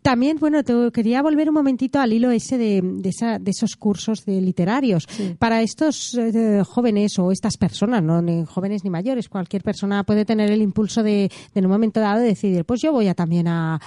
También, 0.00 0.36
bueno, 0.38 0.62
te 0.62 0.74
quería 0.92 1.22
volver 1.22 1.48
un 1.48 1.54
momentito 1.56 1.98
al 1.98 2.12
hilo 2.12 2.30
ese 2.30 2.56
de, 2.56 2.80
de, 2.82 3.08
esa- 3.08 3.40
de 3.40 3.50
esos 3.50 3.74
cursos 3.74 4.24
de 4.24 4.40
literarios. 4.40 5.08
Para 5.40 5.60
estos 5.62 6.14
eh, 6.14 6.62
jóvenes 6.64 7.18
o 7.18 7.32
estas 7.32 7.56
personas, 7.56 8.00
no 8.02 8.22
ni 8.22 8.44
jóvenes 8.44 8.84
ni 8.84 8.90
mayores, 8.90 9.28
cualquier 9.28 9.62
persona 9.64 10.04
puede 10.04 10.24
tener 10.24 10.52
el 10.52 10.62
impulso 10.62 11.02
de, 11.02 11.30
de 11.52 11.58
en 11.58 11.66
un 11.66 11.72
momento 11.72 11.98
dado 11.98 12.20
decidir, 12.20 12.64
pues 12.64 12.80
yo 12.80 12.92
voy 12.92 13.08
a 13.08 13.14
también 13.14 13.48
a, 13.48 13.80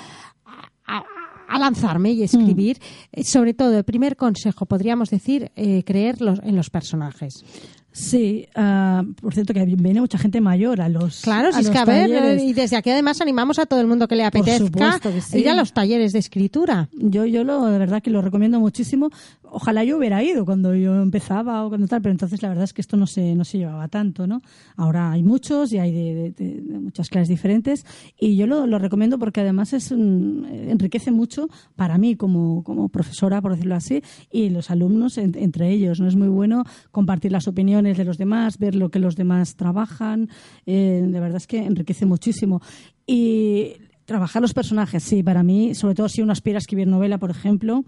a, 1.47 1.59
lanzarme 1.59 2.11
y 2.11 2.23
escribir. 2.23 2.77
Mm. 2.79 3.19
Eh, 3.19 3.23
Sobre 3.23 3.53
todo, 3.53 3.77
el 3.77 3.83
primer 3.83 4.15
consejo, 4.15 4.65
podríamos 4.65 5.09
decir, 5.09 5.51
eh, 5.55 5.83
creer 5.85 6.21
los- 6.21 6.39
en 6.43 6.55
los 6.55 6.69
personajes. 6.69 7.43
Sí, 7.97 8.45
ah, 8.55 9.05
por 9.21 9.33
cierto 9.33 9.53
que 9.53 9.63
viene 9.63 10.01
mucha 10.01 10.17
gente 10.17 10.41
mayor 10.41 10.81
a 10.81 10.89
los 10.89 11.21
Claro, 11.21 11.53
si 11.53 11.59
a 11.59 11.61
es 11.61 11.69
que 11.69 11.77
a 11.77 11.85
ver, 11.85 12.09
talleres. 12.09 12.43
y 12.43 12.51
desde 12.51 12.75
aquí 12.75 12.89
además 12.89 13.21
animamos 13.21 13.57
a 13.57 13.65
todo 13.65 13.79
el 13.79 13.87
mundo 13.87 14.09
que 14.09 14.17
le 14.17 14.25
apetezca 14.25 14.65
supuesto 14.65 15.13
que 15.13 15.21
sí. 15.21 15.37
ir 15.39 15.47
a 15.49 15.55
los 15.55 15.71
talleres 15.71 16.11
de 16.11 16.19
escritura. 16.19 16.89
Yo, 16.91 17.25
yo 17.25 17.45
lo, 17.45 17.65
de 17.67 17.79
verdad 17.79 18.03
que 18.03 18.09
lo 18.09 18.21
recomiendo 18.21 18.59
muchísimo. 18.59 19.11
Ojalá 19.43 19.85
yo 19.85 19.97
hubiera 19.97 20.21
ido 20.21 20.43
cuando 20.43 20.75
yo 20.75 21.01
empezaba 21.01 21.63
o 21.65 21.69
cuando 21.69 21.87
tal, 21.87 22.01
pero 22.01 22.11
entonces 22.11 22.41
la 22.41 22.49
verdad 22.49 22.65
es 22.65 22.73
que 22.73 22.81
esto 22.81 22.97
no 22.97 23.07
se, 23.07 23.33
no 23.33 23.45
se 23.45 23.59
llevaba 23.59 23.87
tanto, 23.87 24.27
¿no? 24.27 24.41
Ahora 24.75 25.11
hay 25.11 25.23
muchos 25.23 25.71
y 25.71 25.77
hay 25.77 25.93
de, 25.93 26.13
de- 26.13 26.31
de- 26.31 26.61
de 26.63 26.79
muchas 26.79 27.07
clases 27.07 27.29
diferentes 27.29 27.85
y 28.19 28.35
yo 28.35 28.45
lo, 28.45 28.67
lo 28.67 28.77
recomiendo 28.77 29.17
porque 29.17 29.39
además 29.39 29.71
es 29.71 29.91
un- 29.91 30.45
enriquece 30.51 31.11
mucho 31.11 31.47
para 31.77 31.97
mí 31.97 32.17
como, 32.17 32.61
como 32.65 32.89
profesora, 32.89 33.41
por 33.41 33.51
decirlo 33.53 33.75
así, 33.75 34.01
y 34.29 34.49
los 34.49 34.69
alumnos 34.69 35.17
en- 35.17 35.37
entre 35.37 35.69
ellos, 35.71 36.01
¿no? 36.01 36.09
Es 36.09 36.17
muy 36.17 36.27
bueno 36.27 36.65
compartir 36.91 37.31
las 37.31 37.47
opiniones 37.47 37.84
de 37.93 38.05
los 38.05 38.17
demás, 38.17 38.57
ver 38.57 38.75
lo 38.75 38.89
que 38.89 38.99
los 38.99 39.15
demás 39.15 39.55
trabajan, 39.55 40.29
eh, 40.65 41.03
de 41.05 41.19
verdad 41.19 41.37
es 41.37 41.47
que 41.47 41.59
enriquece 41.59 42.05
muchísimo. 42.05 42.61
Y 43.05 43.73
trabajar 44.05 44.41
los 44.41 44.53
personajes, 44.53 45.03
sí, 45.03 45.23
para 45.23 45.43
mí, 45.43 45.75
sobre 45.75 45.95
todo 45.95 46.09
si 46.09 46.21
uno 46.21 46.31
aspira 46.31 46.57
a 46.57 46.59
escribir 46.59 46.87
novela, 46.87 47.17
por 47.17 47.29
ejemplo, 47.31 47.83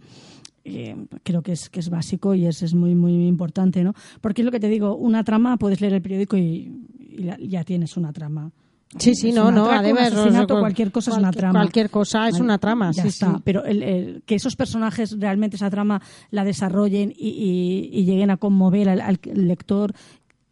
eh, 0.65 0.95
creo 1.23 1.41
que 1.41 1.53
es, 1.53 1.69
que 1.69 1.79
es 1.79 1.89
básico 1.89 2.33
y 2.35 2.45
es, 2.45 2.61
es 2.61 2.73
muy, 2.73 2.93
muy 2.95 3.27
importante, 3.27 3.83
¿no? 3.83 3.93
Porque 4.21 4.41
es 4.41 4.45
lo 4.45 4.51
que 4.51 4.59
te 4.59 4.67
digo, 4.69 4.95
una 4.95 5.23
trama, 5.23 5.57
puedes 5.57 5.79
leer 5.81 5.93
el 5.93 6.01
periódico 6.01 6.37
y, 6.37 6.71
la- 7.17 7.37
ya 7.39 7.63
tienes 7.63 7.97
una 7.97 8.11
trama. 8.13 8.51
Sí, 8.97 9.15
sí, 9.15 9.29
Es 9.29 9.35
no, 9.35 9.49
un 9.49 9.55
no, 9.55 9.65
atraco, 9.65 9.79
un 9.79 9.85
además, 9.85 10.13
asesinato, 10.13 10.47
cual- 10.53 10.61
cualquier 10.61 10.91
cosa 10.91 11.11
es 11.11 11.17
una 11.17 11.31
trama. 11.31 11.59
cualquier 11.59 11.89
cosa 11.89 12.27
es 12.27 12.33
Vale, 12.33 12.43
una 12.45 12.57
trama, 12.57 12.93
sí, 12.93 13.07
está. 13.07 13.35
sí. 13.35 13.41
Pero 13.43 13.65
el- 13.65 13.83
el- 13.83 14.23
que 14.25 14.35
esos 14.35 14.55
personajes 14.55 15.17
realmente 15.19 15.57
esa 15.57 15.69
trama 15.69 16.01
la 16.31 16.45
desarrollen 16.45 17.11
y, 17.15 17.27
y- 17.29 17.89
y 17.99 18.05
lleguen 18.05 18.31
a 18.31 18.37
conmover 18.37 18.87
al, 18.89 19.01
al 19.01 19.19
lector, 19.33 19.93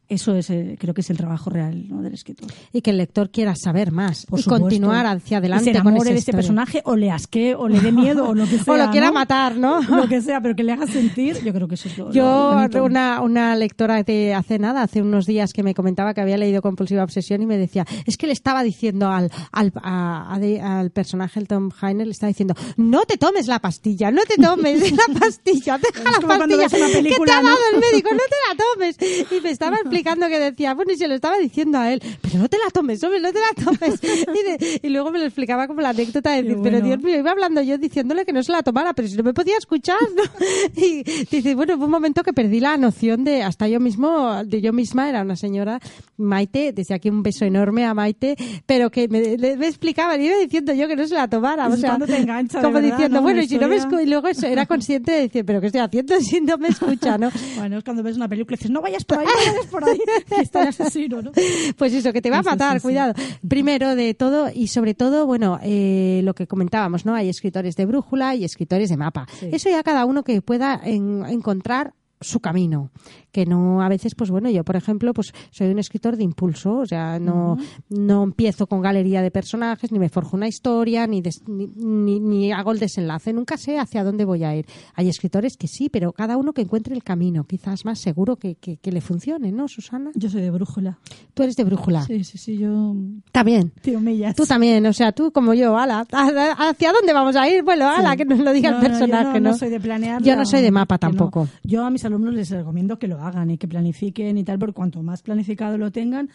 eso 0.08 0.36
es, 0.36 0.49
eh, 0.49 0.78
creo 0.80 0.93
que 0.93 1.01
es 1.01 1.10
el 1.10 1.18
trabajo 1.18 1.49
real 1.49 1.88
¿no? 1.89 2.01
del 2.01 2.14
escritor. 2.14 2.49
Y 2.74 2.82
que 2.82 2.91
el 2.91 2.97
lector 2.97 3.30
quiera 3.32 3.56
saber 3.56 3.91
más 3.91 4.26
Por 4.26 4.39
y 4.39 4.43
supuesto. 4.43 4.64
continuar 4.64 5.06
hacia 5.06 5.38
adelante 5.39 5.72
Y 5.72 5.74
se 5.74 5.80
con 5.80 5.88
enamore 5.88 6.03
esa 6.10 6.14
de 6.14 6.20
este 6.20 6.32
personaje 6.34 6.82
o 6.86 6.95
le 6.95 7.12
asque 7.12 7.56
o 7.56 7.68
le 7.68 7.80
dé 7.82 7.91
miedo 7.91 8.28
o 8.28 8.34
lo 8.36 8.45
que 8.45 8.60
sea. 8.60 8.66
O 8.74 8.78
lo 8.78 8.91
quiera 8.91 9.08
¿no? 9.08 9.14
matar, 9.14 9.56
¿no? 9.58 9.82
Lo 9.95 10.08
que 10.08 10.22
sea, 10.22 10.41
pero 10.41 10.56
que 10.56 10.64
le 10.64 10.74
haga 10.74 10.88
sentir, 10.88 11.41
yo 11.43 11.53
creo 11.53 11.68
que 11.68 11.76
eso 11.76 11.88
es 11.89 11.97
lo, 11.97 12.12
Yo, 12.12 12.51
una, 12.84 13.22
una 13.22 13.56
lectora 13.56 14.03
de 14.03 14.34
hace 14.34 14.60
nada, 14.60 14.82
hace 14.84 15.01
unos 15.01 15.26
días 15.26 15.53
que 15.53 15.64
me 15.64 15.74
comentaba 15.74 16.14
que 16.14 16.22
había 16.22 16.38
leído 16.38 16.62
Compulsiva 16.62 17.03
Obsesión 17.03 17.41
y 17.41 17.45
me 17.45 17.58
decía, 17.58 17.86
es 18.06 18.18
que 18.18 18.28
le 18.28 18.34
estaba 18.34 18.64
diciendo 18.64 19.10
al, 19.10 19.32
al, 19.51 19.72
a- 19.82 20.34
a 20.34 20.39
de- 20.39 20.62
al 20.62 20.91
personaje, 20.91 21.39
el 21.39 21.47
Tom 21.47 21.70
Heiner, 21.82 22.06
le 22.08 22.12
estaba 22.12 22.28
diciendo, 22.30 22.53
no 22.78 23.03
te 23.06 23.18
tomes 23.18 23.47
la 23.47 23.60
pastilla, 23.60 24.12
no 24.12 24.22
te 24.28 24.36
tomes 24.41 24.91
la 24.91 25.20
pastilla, 25.20 25.78
deja 25.78 25.99
Es 26.10 26.22
la 26.22 26.28
pastilla 26.28 26.68
que 26.70 26.78
te 27.26 27.32
ha 27.32 27.41
¿no? 27.41 27.47
dado 27.49 27.58
el 27.74 27.80
médico, 27.80 28.10
no 28.12 28.20
te 28.20 28.36
la 28.49 28.64
tomes. 28.64 29.32
Y 29.32 29.41
me 29.41 29.49
estaba 29.51 29.78
explicando 29.95 30.27
que 30.27 30.39
decía, 30.39 30.73
bueno, 30.73 30.91
y 30.93 30.97
se 30.97 31.07
lo 31.07 31.15
estaba 31.15 31.37
diciendo 31.37 31.77
a 31.77 31.91
él, 31.91 32.01
pero 32.21 32.37
no 32.39 32.49
te 32.49 32.57
la 32.57 32.69
tomes, 32.71 33.03
hombre, 33.03 33.19
no 33.21 33.31
te 33.31 33.39
la 33.39 33.63
tomes. 33.63 33.99
Y, 34.35 34.43
de- 34.43 34.79
y 34.83 34.89
luego 34.89 35.11
me 35.11 35.19
lo 35.19 35.25
explicaba 35.25 35.67
como 35.67 35.81
la 35.81 35.89
anécdota 35.89 36.31
de 36.31 36.43
decir, 36.43 36.57
pero 36.61 36.77
bueno. 36.77 36.85
Dios 36.87 37.03
mío, 37.03 37.17
iba 37.19 37.31
hablando 37.31 37.61
yo 37.61 37.77
diciéndole 37.77 38.25
que 38.25 38.33
no 38.33 38.43
se 38.43 38.51
la 38.51 38.63
tomara, 38.63 38.93
pero 38.93 39.07
si 39.07 39.15
no 39.15 39.23
me 39.23 39.33
podía 39.33 39.57
escuchar, 39.57 39.97
¿no? 40.15 40.23
Y 40.75 41.03
dice, 41.03 41.55
bueno, 41.55 41.77
fue 41.77 41.85
un 41.85 41.91
momento 41.91 42.23
que 42.23 42.33
perdí 42.33 42.59
la 42.59 42.77
noción 42.77 43.23
de, 43.23 43.43
hasta 43.43 43.67
yo 43.67 43.79
mismo, 43.79 44.43
de 44.45 44.61
yo 44.61 44.73
misma, 44.73 45.09
era 45.09 45.21
una 45.21 45.35
señora, 45.35 45.79
Maite, 46.17 46.73
desde 46.73 46.93
aquí 46.93 47.09
un 47.09 47.23
beso 47.23 47.45
enorme 47.45 47.85
a 47.85 47.93
Maite, 47.93 48.35
pero 48.65 48.89
que 48.89 49.07
me, 49.07 49.37
me 49.57 49.67
explicaba, 49.67 50.17
y 50.17 50.25
iba 50.25 50.37
diciendo 50.37 50.73
yo 50.73 50.87
que 50.87 50.95
no 50.95 51.07
se 51.07 51.13
la 51.15 51.27
tomara. 51.29 51.67
O 51.67 51.75
sea, 51.77 51.89
cuando 51.91 52.05
te 52.07 52.17
engancha, 52.17 52.61
como 52.61 52.73
verdad, 52.75 52.89
diciendo, 52.91 53.17
¿no? 53.17 53.21
bueno, 53.23 53.41
y 53.41 53.47
si 53.47 53.57
no 53.57 53.67
me 53.67 53.75
historia. 53.75 53.99
escu- 53.99 54.03
y 54.03 54.09
luego 54.09 54.27
eso, 54.27 54.47
era 54.47 54.65
consciente 54.65 55.11
de 55.11 55.21
decir, 55.21 55.45
pero 55.45 55.61
¿qué 55.61 55.67
estoy 55.67 55.81
haciendo 55.81 56.19
si 56.21 56.41
no 56.41 56.57
me 56.57 56.69
escucha, 56.69 57.17
no? 57.17 57.29
Bueno, 57.57 57.77
es 57.77 57.83
cuando 57.83 58.03
ves 58.03 58.15
una 58.17 58.27
película 58.27 58.55
y 58.55 58.57
dices, 58.57 58.71
no 58.71 58.81
vayas 58.81 59.03
por 59.05 59.19
ahí, 59.19 59.25
no 59.25 59.51
vayas 59.51 59.67
por 59.67 59.83
ahí. 59.86 59.99
Y 60.38 60.41
está 60.41 60.61
el 60.63 60.67
asesino, 60.69 61.21
¿no? 61.21 61.31
Pues 61.77 61.93
eso, 61.93 62.11
que 62.13 62.21
te 62.21 62.29
va 62.29 62.39
a 62.39 62.43
matar, 62.43 62.81
cuidado. 62.81 63.13
Primero 63.47 63.95
de 63.95 64.13
todo 64.13 64.49
y 64.53 64.67
sobre 64.67 64.93
todo, 64.93 65.25
bueno, 65.25 65.59
eh, 65.63 66.21
lo 66.23 66.33
que 66.33 66.47
comentábamos, 66.47 67.05
¿no? 67.05 67.13
Hay 67.15 67.29
escritores 67.29 67.75
de 67.75 67.86
brújula 67.86 68.36
y 68.36 68.43
escritores 68.45 68.89
de 68.89 68.97
mapa. 68.97 69.27
Eso 69.41 69.69
ya 69.69 69.83
cada 69.83 70.05
uno 70.05 70.23
que 70.23 70.41
pueda 70.41 70.79
en- 70.83 71.25
encontrar 71.27 71.93
su 72.21 72.39
camino 72.39 72.91
que 73.36 73.45
no 73.45 73.81
a 73.81 73.89
veces 73.89 74.15
pues 74.15 74.31
bueno 74.31 74.49
yo 74.49 74.63
por 74.63 74.77
ejemplo 74.77 75.13
pues 75.13 75.33
soy 75.51 75.67
un 75.69 75.79
escritor 75.79 76.15
de 76.15 76.23
impulso 76.23 76.77
o 76.77 76.86
sea 76.86 77.19
no 77.19 77.57
no 77.89 78.23
empiezo 78.23 78.65
con 78.67 78.79
galería 78.81 79.21
de 79.21 79.29
personajes 79.29 79.91
ni 79.91 79.99
me 79.99 80.07
forjo 80.07 80.38
una 80.38 80.47
historia 80.47 81.05
ni, 81.05 81.19
des- 81.21 81.43
ni, 81.45 81.67
ni- 81.75 82.21
ni 82.21 82.51
hago 82.53 82.71
el 82.71 82.79
desenlace 82.79 83.33
nunca 83.33 83.57
sé 83.57 83.77
hacia 83.77 84.05
dónde 84.05 84.23
voy 84.23 84.45
a 84.45 84.55
ir 84.55 84.65
hay 84.93 85.09
escritores 85.09 85.57
que 85.57 85.67
sí 85.67 85.89
pero 85.89 86.13
cada 86.13 86.38
uno 86.38 86.53
que 86.53 86.61
encuentre 86.61 86.95
el 86.95 87.03
camino 87.03 87.43
quizás 87.43 87.83
más 87.83 87.99
seguro 87.99 88.38
que, 88.38 88.55
que, 88.55 88.77
que 88.77 88.91
le 88.93 89.01
funcione 89.01 89.51
no 89.51 89.67
Susana 89.67 90.11
Yo 90.15 90.29
soy 90.29 90.41
de 90.41 90.51
brújula. 90.51 90.97
tú 91.33 91.43
eres 91.43 91.57
de 91.57 91.65
brújula 91.65 92.03
Sí, 92.05 92.23
sí, 92.23 92.38
sí, 92.38 92.57
yo... 92.57 92.95
también 93.33 93.73
Tío. 93.81 93.99
Tú 94.36 94.45
también, 94.45 94.86
o 94.86 94.93
sea, 94.93 95.11
tú 95.11 95.31
como 95.31 95.53
yo, 95.55 95.77
ala, 95.77 96.05
¿a- 96.11 96.69
¿hacia 96.69 96.93
dónde 96.93 97.11
vamos 97.11 97.36
a 97.36 97.49
ir? 97.49 97.63
Bueno, 97.63 97.89
ala, 97.89 98.11
Sí. 98.11 98.17
que 98.17 98.25
nos 98.25 98.39
lo 98.39 98.53
diga 98.53 98.69
No, 98.71 98.77
el 98.77 98.83
no, 98.83 98.88
personaje, 98.89 99.33
yo 99.33 99.39
¿no? 99.41 99.49
no, 99.49 99.57
soy 99.57 99.69
de 99.69 99.79
planear. 99.79 100.21
Yo 100.21 100.36
no 100.36 100.45
soy 100.45 100.61
de 100.61 100.69
mapa 100.71 100.95
no. 100.95 100.99
tampoco. 100.99 101.47
Yo 101.63 101.83
a 101.83 101.89
mis 101.89 102.05
alumnos 102.05 102.33
les 102.36 102.49
recomiendo 102.51 102.99
que 102.99 103.07
lo 103.07 103.15
hagan 103.19 103.24
y 103.49 103.57
que 103.57 103.67
planifiquen 103.67 104.38
y 104.38 104.43
tal, 104.43 104.59
porque 104.59 104.73
cuanto 104.73 105.01
más 105.03 105.21
planificado 105.21 105.78
lo 105.78 105.91
tengan, 105.91 106.30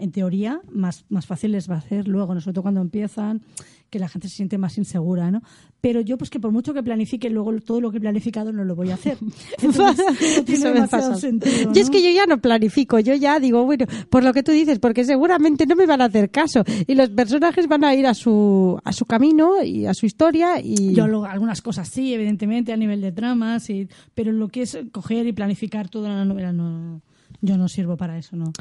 en 0.00 0.10
teoría, 0.12 0.60
más, 0.72 1.04
más 1.08 1.26
fácil 1.26 1.52
les 1.52 1.70
va 1.70 1.76
a 1.76 1.78
hacer 1.78 2.08
luego, 2.08 2.34
¿no? 2.34 2.40
sobre 2.40 2.54
todo 2.54 2.62
cuando 2.62 2.80
empiezan, 2.80 3.42
que 3.90 3.98
la 3.98 4.08
gente 4.08 4.28
se 4.28 4.36
siente 4.36 4.56
más 4.56 4.78
insegura, 4.78 5.30
¿no? 5.32 5.42
Pero 5.80 6.00
yo, 6.00 6.16
pues 6.16 6.30
que 6.30 6.38
por 6.38 6.52
mucho 6.52 6.72
que 6.72 6.82
planifique, 6.82 7.28
luego 7.28 7.52
todo 7.60 7.80
lo 7.80 7.90
que 7.90 7.96
he 7.96 8.00
planificado 8.00 8.52
no 8.52 8.64
lo 8.64 8.76
voy 8.76 8.90
a 8.90 8.94
hacer. 8.94 9.18
Entonces, 9.62 10.06
no 10.36 10.44
tiene 10.44 10.60
Eso 10.60 10.64
me 10.68 10.74
demasiado 10.74 11.08
pasa. 11.10 11.20
sentido, 11.20 11.72
Y 11.74 11.78
es 11.80 11.90
que 11.90 12.00
yo 12.02 12.10
ya 12.10 12.26
no 12.26 12.38
planifico, 12.40 13.00
yo 13.00 13.14
ya 13.14 13.40
digo, 13.40 13.64
bueno, 13.64 13.86
por 14.08 14.22
lo 14.22 14.32
que 14.32 14.42
tú 14.44 14.52
dices, 14.52 14.78
porque 14.78 15.04
seguramente 15.04 15.66
no 15.66 15.74
me 15.74 15.86
van 15.86 16.00
a 16.02 16.04
hacer 16.04 16.30
caso 16.30 16.62
y 16.86 16.94
los 16.94 17.10
personajes 17.10 17.66
van 17.66 17.82
a 17.84 17.94
ir 17.94 18.06
a 18.06 18.14
su 18.14 18.78
a 18.84 18.92
su 18.92 19.04
camino 19.06 19.62
y 19.64 19.86
a 19.86 19.94
su 19.94 20.06
historia 20.06 20.60
y 20.62 20.94
Yo 20.94 21.08
lo- 21.08 21.24
algunas 21.24 21.60
cosas 21.60 21.88
sí, 21.88 22.14
evidentemente, 22.14 22.72
a 22.72 22.76
nivel 22.76 23.00
de 23.00 23.10
tramas, 23.12 23.68
y, 23.70 23.88
pero 24.14 24.30
lo 24.30 24.48
que 24.48 24.62
es 24.62 24.78
coger 24.92 25.26
y 25.26 25.32
planificar 25.32 25.88
toda 25.88 26.10
la 26.10 26.24
novela, 26.24 26.52
no, 26.52 27.00
yo 27.40 27.56
no 27.56 27.68
sirvo 27.68 27.96
para 27.96 28.16
eso, 28.18 28.36
¿no. 28.36 28.52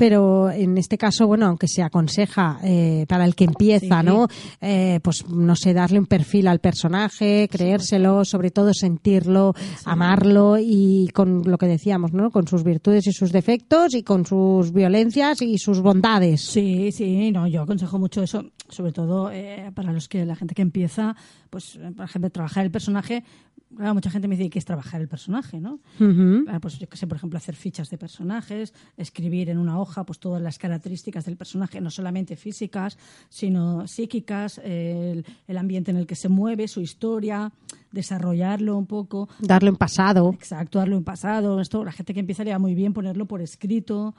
Pero 0.00 0.50
en 0.50 0.78
este 0.78 0.96
caso, 0.96 1.26
bueno, 1.26 1.44
aunque 1.44 1.68
se 1.68 1.82
aconseja 1.82 2.58
eh, 2.64 3.04
para 3.06 3.26
el 3.26 3.34
que 3.34 3.44
empieza, 3.44 4.00
Sí. 4.00 4.06
¿no? 4.06 4.28
Eh, 4.62 4.98
pues 5.02 5.28
no 5.28 5.54
sé, 5.54 5.74
darle 5.74 5.98
un 5.98 6.06
perfil 6.06 6.48
al 6.48 6.58
personaje, 6.58 7.46
creérselo, 7.52 8.24
sobre 8.24 8.50
todo 8.50 8.72
sentirlo, 8.72 9.52
amarlo 9.84 10.56
y 10.58 11.08
con 11.12 11.42
lo 11.44 11.58
que 11.58 11.66
decíamos, 11.66 12.14
¿no? 12.14 12.30
Con 12.30 12.48
sus 12.48 12.64
virtudes 12.64 13.06
y 13.08 13.12
sus 13.12 13.30
defectos 13.30 13.94
y 13.94 14.02
con 14.02 14.24
sus 14.24 14.72
violencias 14.72 15.42
y 15.42 15.58
sus 15.58 15.82
bondades. 15.82 16.40
Sí, 16.40 16.92
sí, 16.92 17.30
no, 17.30 17.46
yo 17.46 17.60
aconsejo 17.60 17.98
mucho 17.98 18.22
eso, 18.22 18.42
sobre 18.70 18.92
todo 18.92 19.30
eh, 19.30 19.70
para 19.74 19.92
los 19.92 20.08
que 20.08 20.24
la 20.24 20.34
gente 20.34 20.54
que 20.54 20.62
empieza, 20.62 21.14
pues, 21.50 21.78
por 21.94 22.06
ejemplo, 22.06 22.30
trabajar 22.30 22.64
el 22.64 22.70
personaje. 22.70 23.22
Claro, 23.76 23.94
mucha 23.94 24.10
gente 24.10 24.26
me 24.26 24.36
dice 24.36 24.50
que 24.50 24.58
es 24.58 24.64
trabajar 24.64 25.00
el 25.00 25.06
personaje, 25.06 25.60
¿no? 25.60 25.78
Ah, 26.48 26.58
pues 26.60 26.80
yo 26.80 26.88
que 26.88 26.96
sé, 26.96 27.06
por 27.06 27.16
ejemplo, 27.18 27.36
hacer 27.36 27.54
fichas 27.54 27.88
de 27.88 27.98
personajes, 27.98 28.74
escribir 28.96 29.48
en 29.48 29.58
una 29.58 29.78
hoja 29.78 29.89
pues 30.04 30.18
todas 30.18 30.40
las 30.40 30.58
características 30.58 31.24
del 31.24 31.36
personaje, 31.36 31.80
no 31.80 31.90
solamente 31.90 32.36
físicas, 32.36 32.96
sino 33.28 33.86
psíquicas, 33.86 34.58
el, 34.58 35.24
el 35.46 35.58
ambiente 35.58 35.90
en 35.90 35.96
el 35.96 36.06
que 36.06 36.16
se 36.16 36.28
mueve, 36.28 36.68
su 36.68 36.80
historia, 36.80 37.52
desarrollarlo 37.92 38.76
un 38.76 38.86
poco. 38.86 39.28
Darle 39.40 39.70
un 39.70 39.76
pasado. 39.76 40.30
Exacto, 40.34 40.78
darle 40.78 40.96
un 40.96 41.04
pasado. 41.04 41.60
Esto, 41.60 41.84
la 41.84 41.92
gente 41.92 42.14
que 42.14 42.20
empieza 42.20 42.44
le 42.44 42.52
va 42.52 42.58
muy 42.58 42.74
bien 42.74 42.92
ponerlo 42.92 43.26
por 43.26 43.40
escrito, 43.40 44.14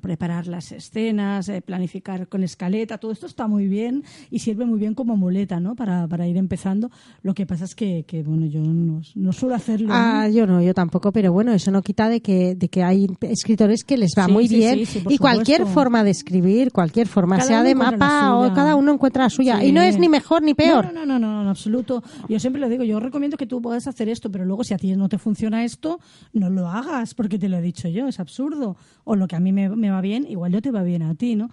preparar 0.00 0.46
las 0.46 0.72
escenas, 0.72 1.48
eh, 1.48 1.62
planificar 1.62 2.28
con 2.28 2.42
escaleta, 2.42 2.98
todo 2.98 3.12
esto 3.12 3.26
está 3.26 3.46
muy 3.48 3.68
bien 3.68 4.04
y 4.30 4.40
sirve 4.40 4.64
muy 4.64 4.78
bien 4.78 4.94
como 4.94 5.16
muleta, 5.16 5.60
¿no? 5.60 5.74
Para, 5.74 6.06
para 6.06 6.26
ir 6.26 6.36
empezando. 6.36 6.90
Lo 7.22 7.34
que 7.34 7.46
pasa 7.46 7.64
es 7.64 7.74
que, 7.74 8.04
que, 8.04 8.22
bueno, 8.22 8.46
yo 8.46 8.60
no, 8.60 9.02
no 9.14 9.32
suelo 9.32 9.54
hacerlo. 9.54 9.88
¿no? 9.88 9.94
Ah, 9.94 10.28
yo 10.28 10.46
no, 10.46 10.62
yo 10.62 10.74
tampoco, 10.74 11.12
pero 11.12 11.32
bueno, 11.32 11.52
eso 11.52 11.70
no 11.70 11.82
quita 11.82 12.08
de 12.08 12.20
que, 12.20 12.54
de 12.54 12.68
que 12.68 12.82
hay 12.82 13.06
escritores 13.22 13.84
que 13.84 13.96
les 13.96 14.12
va 14.16 14.26
Sí, 14.26 14.32
muy 14.32 14.48
sí, 14.48 14.56
bien 14.56 14.86
sí, 14.86 15.02
y 15.08 15.18
cualquier 15.18 15.66
forma 15.66 16.04
de 16.04 16.10
escribir, 16.10 16.72
cualquier 16.72 17.08
forma, 17.08 17.36
Cada 17.36 17.48
sea 17.48 17.62
de 17.62 17.74
mapa 17.74 18.36
o 18.36 18.52
cada 18.54 18.76
uno 18.76 18.92
encuentra 18.92 19.24
la 19.24 19.30
suya. 19.30 19.64
Y 19.64 19.72
no 19.72 19.82
es 19.82 19.98
ni 19.98 20.08
mejor 20.08 20.42
ni 20.42 20.54
peor. 20.54 20.86
No, 20.86 20.92
no, 20.92 21.06
no, 21.06 21.18
no, 21.18 21.34
no, 21.34 21.42
en 21.42 21.48
absoluto. 21.48 22.02
Yo 22.28 22.38
siempre 22.38 22.60
le 22.60 22.68
digo, 22.68 22.84
yo 22.84 23.00
recomiendo 23.00 23.36
que 23.36 23.46
tú 23.46 23.60
puedas 23.60 23.86
hacer 23.86 24.08
esto, 24.08 24.30
pero 24.30 24.44
luego 24.44 24.64
si 24.64 24.74
a 24.74 24.78
ti 24.78 24.94
no 24.94 25.08
te 25.08 25.18
funciona 25.18 25.64
esto, 25.64 26.00
no 26.32 26.50
lo 26.50 26.68
hagas 26.68 27.14
porque 27.14 27.38
te 27.38 27.48
lo 27.48 27.56
he 27.56 27.62
dicho 27.62 27.88
yo, 27.88 28.08
es 28.08 28.20
absurdo. 28.20 28.76
O 29.04 29.16
lo 29.16 29.26
que 29.26 29.36
a 29.36 29.40
mí 29.40 29.52
me, 29.52 29.61
me 29.68 29.90
va 29.90 30.00
bien, 30.00 30.26
igual 30.28 30.52
no 30.52 30.62
te 30.62 30.70
va 30.70 30.82
bien 30.82 31.02
a 31.02 31.14
ti, 31.14 31.36
¿no? 31.36 31.50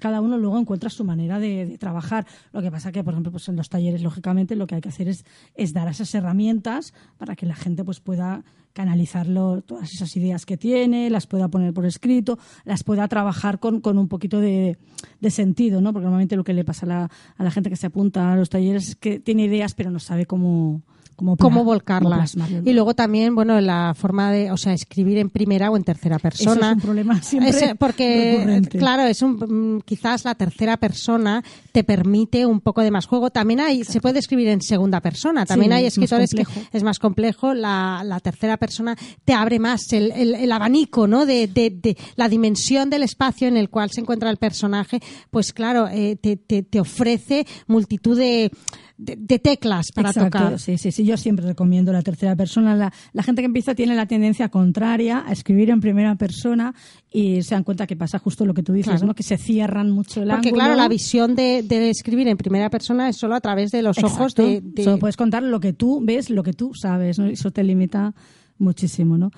Cada 0.00 0.20
uno 0.20 0.38
luego 0.38 0.58
encuentra 0.58 0.90
su 0.90 1.04
manera 1.04 1.38
de, 1.38 1.76
trabajar. 1.78 2.26
Lo 2.52 2.62
que 2.62 2.70
pasa 2.70 2.92
que, 2.92 3.02
por 3.02 3.14
ejemplo, 3.14 3.32
pues 3.32 3.48
en 3.48 3.56
los 3.56 3.68
talleres, 3.68 4.02
lógicamente, 4.02 4.54
lo 4.54 4.66
que 4.66 4.76
hay 4.76 4.80
que 4.80 4.88
hacer 4.88 5.08
es, 5.08 5.24
dar 5.72 5.88
esas 5.88 6.14
herramientas 6.14 6.94
para 7.16 7.34
que 7.36 7.46
la 7.46 7.54
gente 7.54 7.84
pues 7.84 8.00
pueda 8.00 8.44
canalizarlo, 8.72 9.62
todas 9.62 9.92
esas 9.92 10.16
ideas 10.16 10.46
que 10.46 10.56
tiene, 10.56 11.10
las 11.10 11.26
pueda 11.26 11.48
poner 11.48 11.74
por 11.74 11.84
escrito, 11.84 12.38
las 12.64 12.84
pueda 12.84 13.08
trabajar 13.08 13.58
con, 13.58 13.80
con 13.80 13.98
un 13.98 14.06
poquito 14.06 14.40
de, 14.40 14.78
de 15.20 15.30
sentido, 15.30 15.80
¿no? 15.80 15.92
Porque 15.92 16.04
normalmente 16.04 16.36
lo 16.36 16.44
que 16.44 16.54
le 16.54 16.64
pasa 16.64 16.86
a 16.86 16.88
la, 16.88 17.10
a 17.36 17.44
la 17.44 17.50
gente 17.50 17.70
que 17.70 17.76
se 17.76 17.86
apunta 17.86 18.32
a 18.32 18.36
los 18.36 18.50
talleres 18.50 18.90
es 18.90 18.96
que 18.96 19.18
tiene 19.18 19.44
ideas 19.44 19.74
pero 19.74 19.90
no 19.90 19.98
sabe 19.98 20.26
cómo, 20.26 20.82
cómo, 21.18 21.36
cómo 21.36 21.64
volcarlas. 21.64 22.34
Y 22.64 22.72
luego 22.72 22.94
también, 22.94 23.34
bueno, 23.34 23.60
la 23.60 23.92
forma 23.94 24.30
de, 24.32 24.50
o 24.50 24.56
sea, 24.56 24.72
escribir 24.72 25.18
en 25.18 25.28
primera 25.30 25.70
o 25.70 25.76
en 25.76 25.84
tercera 25.84 26.18
persona. 26.18 26.52
Eso 26.52 26.64
es 26.70 26.74
un 26.76 26.80
problema 26.80 27.22
siempre 27.22 27.74
porque, 27.78 28.34
recurrente. 28.38 28.78
claro, 28.78 29.02
es 29.02 29.20
un, 29.20 29.32
mm, 29.76 29.80
quizás 29.84 30.24
la 30.24 30.34
tercera 30.34 30.76
persona 30.76 31.42
te 31.72 31.84
permite 31.84 32.46
un 32.46 32.60
poco 32.60 32.82
de 32.82 32.90
más 32.90 33.06
juego. 33.06 33.30
También 33.30 33.60
hay, 33.60 33.84
se 33.84 34.00
puede 34.00 34.20
escribir 34.20 34.48
en 34.48 34.62
segunda 34.62 35.00
persona. 35.00 35.44
También 35.44 35.72
Sí, 35.72 35.76
hay 35.78 35.84
es 35.86 35.92
escritores 35.94 36.30
que 36.30 36.44
es 36.72 36.82
más 36.82 36.98
complejo. 36.98 37.52
La, 37.54 38.02
la 38.04 38.20
tercera 38.20 38.56
persona 38.56 38.96
te 39.24 39.32
abre 39.34 39.58
más 39.58 39.92
el, 39.92 40.12
el- 40.12 40.34
el 40.36 40.52
abanico, 40.52 41.06
¿no? 41.06 41.26
De, 41.26 41.46
de- 41.48 41.70
de 41.70 41.96
la 42.16 42.28
dimensión 42.28 42.90
del 42.90 43.02
espacio 43.02 43.48
en 43.48 43.56
el 43.56 43.68
cual 43.70 43.90
se 43.90 44.00
encuentra 44.00 44.30
el 44.30 44.36
personaje. 44.36 45.00
Pues 45.30 45.52
claro, 45.52 45.88
eh, 45.88 46.16
te, 46.16 46.36
te- 46.36 46.62
te 46.62 46.80
ofrece 46.80 47.46
multitud 47.66 48.16
de, 48.16 48.50
de, 48.96 49.16
de 49.16 49.38
teclas 49.38 49.86
para 49.94 50.10
Exacto, 50.10 50.38
tocar. 50.38 50.58
Sí, 50.58 50.78
sí, 50.78 50.92
sí. 50.92 51.04
Yo 51.08 51.16
siempre 51.16 51.46
recomiendo 51.46 51.92
la 51.92 52.02
tercera 52.02 52.36
persona. 52.36 52.76
La, 52.76 52.92
la 53.12 53.22
gente 53.22 53.42
que 53.42 53.46
empieza 53.46 53.74
tiene 53.74 53.94
la 53.96 54.06
tendencia 54.06 54.48
contraria 54.48 55.24
a 55.26 55.32
escribir 55.32 55.70
en 55.70 55.80
primera 55.80 56.14
persona 56.16 56.74
y 57.12 57.42
se 57.42 57.54
dan 57.54 57.64
cuenta 57.64 57.86
que 57.86 57.96
pasa 57.96 58.18
justo 58.18 58.44
lo 58.44 58.54
que 58.54 58.62
tú 58.62 58.72
dices, 58.72 58.92
Claro. 58.92 59.06
¿no? 59.06 59.14
Que 59.14 59.22
se 59.22 59.36
cierran 59.38 59.90
mucho 59.90 60.22
el 60.22 60.28
Porque 60.28 60.48
ángulo. 60.48 60.64
claro, 60.64 60.74
la 60.76 60.88
visión 60.88 61.34
de, 61.34 61.62
de 61.62 61.90
escribir 61.90 62.28
en 62.28 62.36
primera 62.36 62.68
persona 62.70 63.08
es 63.08 63.16
solo 63.16 63.34
a 63.34 63.40
través 63.40 63.70
de 63.70 63.82
los 63.82 63.96
ojos 64.04 64.34
de- 64.34 64.62
Solo 64.84 64.98
puedes 64.98 65.16
contar 65.16 65.42
lo 65.42 65.58
que 65.60 65.72
tú 65.72 66.00
ves, 66.02 66.30
lo 66.30 66.42
que 66.42 66.52
tú 66.52 66.72
sabes, 66.74 67.18
¿no? 67.18 67.26
Eso 67.26 67.50
te 67.50 67.64
limita 67.64 68.14
muchísimo, 68.58 69.16
¿no? 69.18 69.30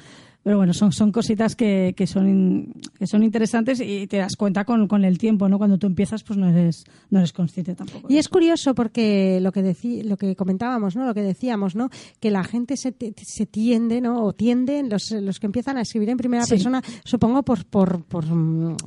Pero 0.42 0.56
bueno, 0.56 0.72
son, 0.72 0.90
son 0.90 1.12
cositas 1.12 1.54
que, 1.54 1.92
que, 1.94 2.06
son, 2.06 2.72
que 2.98 3.06
son 3.06 3.22
interesantes 3.22 3.78
y 3.80 4.06
te 4.06 4.16
das 4.16 4.36
cuenta 4.36 4.64
con, 4.64 4.88
con 4.88 5.04
el 5.04 5.18
tiempo, 5.18 5.48
¿no? 5.50 5.58
Cuando 5.58 5.76
tú 5.76 5.86
empiezas, 5.86 6.22
pues 6.22 6.38
no 6.38 6.48
eres, 6.48 6.84
no 7.10 7.18
eres 7.18 7.32
consciente 7.34 7.74
tampoco. 7.74 8.06
Y 8.10 8.16
es 8.16 8.28
curioso 8.28 8.74
porque 8.74 9.38
lo 9.42 9.52
que 9.52 9.62
decí- 9.62 10.02
lo 10.02 10.16
que 10.16 10.34
comentábamos, 10.36 10.96
¿no? 10.96 11.04
Lo 11.04 11.12
que 11.12 11.20
decíamos, 11.22 11.76
¿no? 11.76 11.90
Que 12.20 12.30
la 12.30 12.42
gente 12.42 12.78
se, 12.78 12.94
se 13.16 13.44
tiende, 13.46 14.00
¿no? 14.00 14.24
O 14.24 14.32
tienden 14.32 14.88
los, 14.88 15.10
los 15.10 15.38
que 15.40 15.46
empiezan 15.46 15.76
a 15.76 15.82
escribir 15.82 16.08
en 16.08 16.16
primera 16.16 16.44
Sí. 16.44 16.50
persona, 16.52 16.82
supongo 17.04 17.42
por, 17.42 17.66
por, 17.66 18.02
por, 18.04 18.24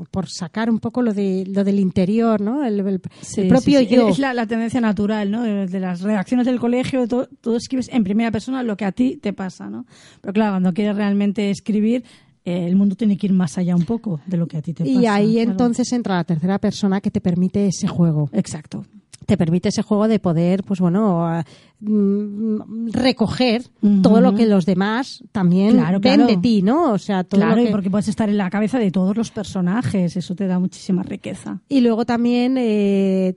por 0.10 0.30
sacar 0.30 0.72
un 0.72 0.80
poco 0.80 1.04
lo 1.04 1.14
de 1.14 1.43
lo 1.47 1.64
del 1.64 1.80
interior, 1.80 2.41
¿no? 2.41 2.64
El, 2.66 2.80
el- 2.80 3.01
Sí, 3.22 3.41
el 3.41 3.47
propio 3.49 3.80
sí, 3.80 3.88
yo. 3.88 4.08
Es 4.10 4.18
la, 4.18 4.34
la 4.34 4.47
tendencia 4.47 4.82
natural, 4.82 5.30
¿no? 5.30 5.43
De, 5.43 5.68
de 5.68 5.80
las 5.80 6.01
redacciones 6.01 6.47
del 6.47 6.60
colegio, 6.60 7.08
todo, 7.08 7.28
todo 7.41 7.58
escribes 7.58 7.89
en 7.93 8.04
primera 8.04 8.32
persona 8.32 8.64
lo 8.64 8.76
que 8.76 8.86
a 8.86 8.91
ti 8.91 9.18
te 9.18 9.34
pasa, 9.34 9.70
¿no? 9.70 9.86
Pero 10.22 10.34
claro, 10.34 10.54
cuando 10.54 10.74
quieres 10.74 10.95
realmente 10.95 11.43
escribir, 11.52 12.04
eh, 12.46 12.66
el 12.68 12.76
mundo 12.76 12.96
tiene 12.96 13.18
que 13.18 13.28
ir 13.28 13.34
más 13.34 13.58
allá 13.58 13.76
un 13.76 13.86
poco 13.86 14.20
de 14.26 14.38
lo 14.38 14.48
que 14.48 14.58
a 14.58 14.62
ti 14.62 14.74
te 14.74 14.84
pasa. 14.84 14.91
Y 15.00 15.06
ahí 15.06 15.34
claro. 15.36 15.52
entonces 15.52 15.91
entra 15.94 16.16
la 16.16 16.24
tercera 16.24 16.60
persona 16.60 17.00
que 17.02 17.10
te 17.12 17.22
permite 17.22 17.68
ese 17.68 17.88
juego. 17.88 18.30
Exacto. 18.34 18.86
te 19.26 19.38
permite 19.38 19.70
ese 19.70 19.84
juego 19.84 20.10
de 20.10 20.20
poder, 20.20 20.64
pues 20.64 20.82
bueno, 20.82 21.26
a- 21.26 21.46
mm, 21.80 22.89
recoger 22.91 23.64
todo 24.02 24.20
lo 24.20 24.36
que 24.36 24.46
los 24.46 24.66
demás 24.66 25.24
también 25.32 25.72
Claro, 25.78 26.00
ven 26.02 26.16
claro. 26.16 26.28
de 26.28 26.38
ti, 26.38 26.62
¿no? 26.62 26.91
O 26.91 26.98
sea, 26.98 27.24
todo 27.24 27.39
Claro, 27.39 27.56
lo 27.56 27.62
y 27.62 27.66
que... 27.68 27.72
porque 27.72 27.89
puedes 27.89 28.10
estar 28.10 28.28
en 28.30 28.38
la 28.38 28.50
cabeza 28.50 28.80
de 28.80 28.91
todos 28.91 29.16
los 29.16 29.32
personajes, 29.32 30.18
eso 30.18 30.36
te 30.36 30.46
da 30.46 30.60
muchísima 30.60 31.04
riqueza. 31.04 31.62
Y 31.70 31.80
luego 31.80 32.04
también, 32.06 32.58
eh, 32.58 33.36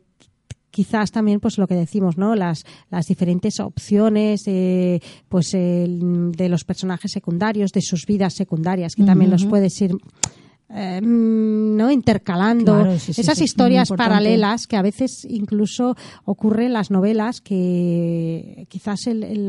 quizás 0.76 1.10
también, 1.10 1.40
pues 1.40 1.56
lo 1.56 1.66
que 1.66 1.74
decimos, 1.74 2.18
¿no? 2.18 2.34
Las, 2.34 2.64
las 2.90 3.06
diferentes 3.06 3.60
opciones, 3.60 4.42
eh, 4.46 5.00
pues 5.30 5.54
el- 5.54 6.32
de 6.32 6.50
los 6.50 6.64
personajes 6.64 7.10
secundarios, 7.12 7.70
de 7.72 7.80
sus 7.80 8.04
vidas 8.04 8.34
secundarias, 8.34 8.94
que 8.94 9.02
también 9.04 9.30
los 9.30 9.44
puedes 9.46 9.80
ir 9.80 9.92
eh, 10.68 11.00
mm, 11.00 11.76
no 11.76 11.92
intercalando. 11.92 12.74
Claro, 12.74 12.98
sí, 12.98 13.12
sí, 13.14 13.20
esas 13.20 13.40
historias 13.40 13.88
paralelas 14.08 14.66
que 14.66 14.76
a 14.76 14.82
veces 14.82 15.24
incluso 15.30 15.94
ocurre 16.24 16.66
en 16.66 16.72
las 16.72 16.90
novelas 16.90 17.40
que 17.40 18.66
quizás 18.68 19.06
el, 19.06 19.22
el- 19.22 19.48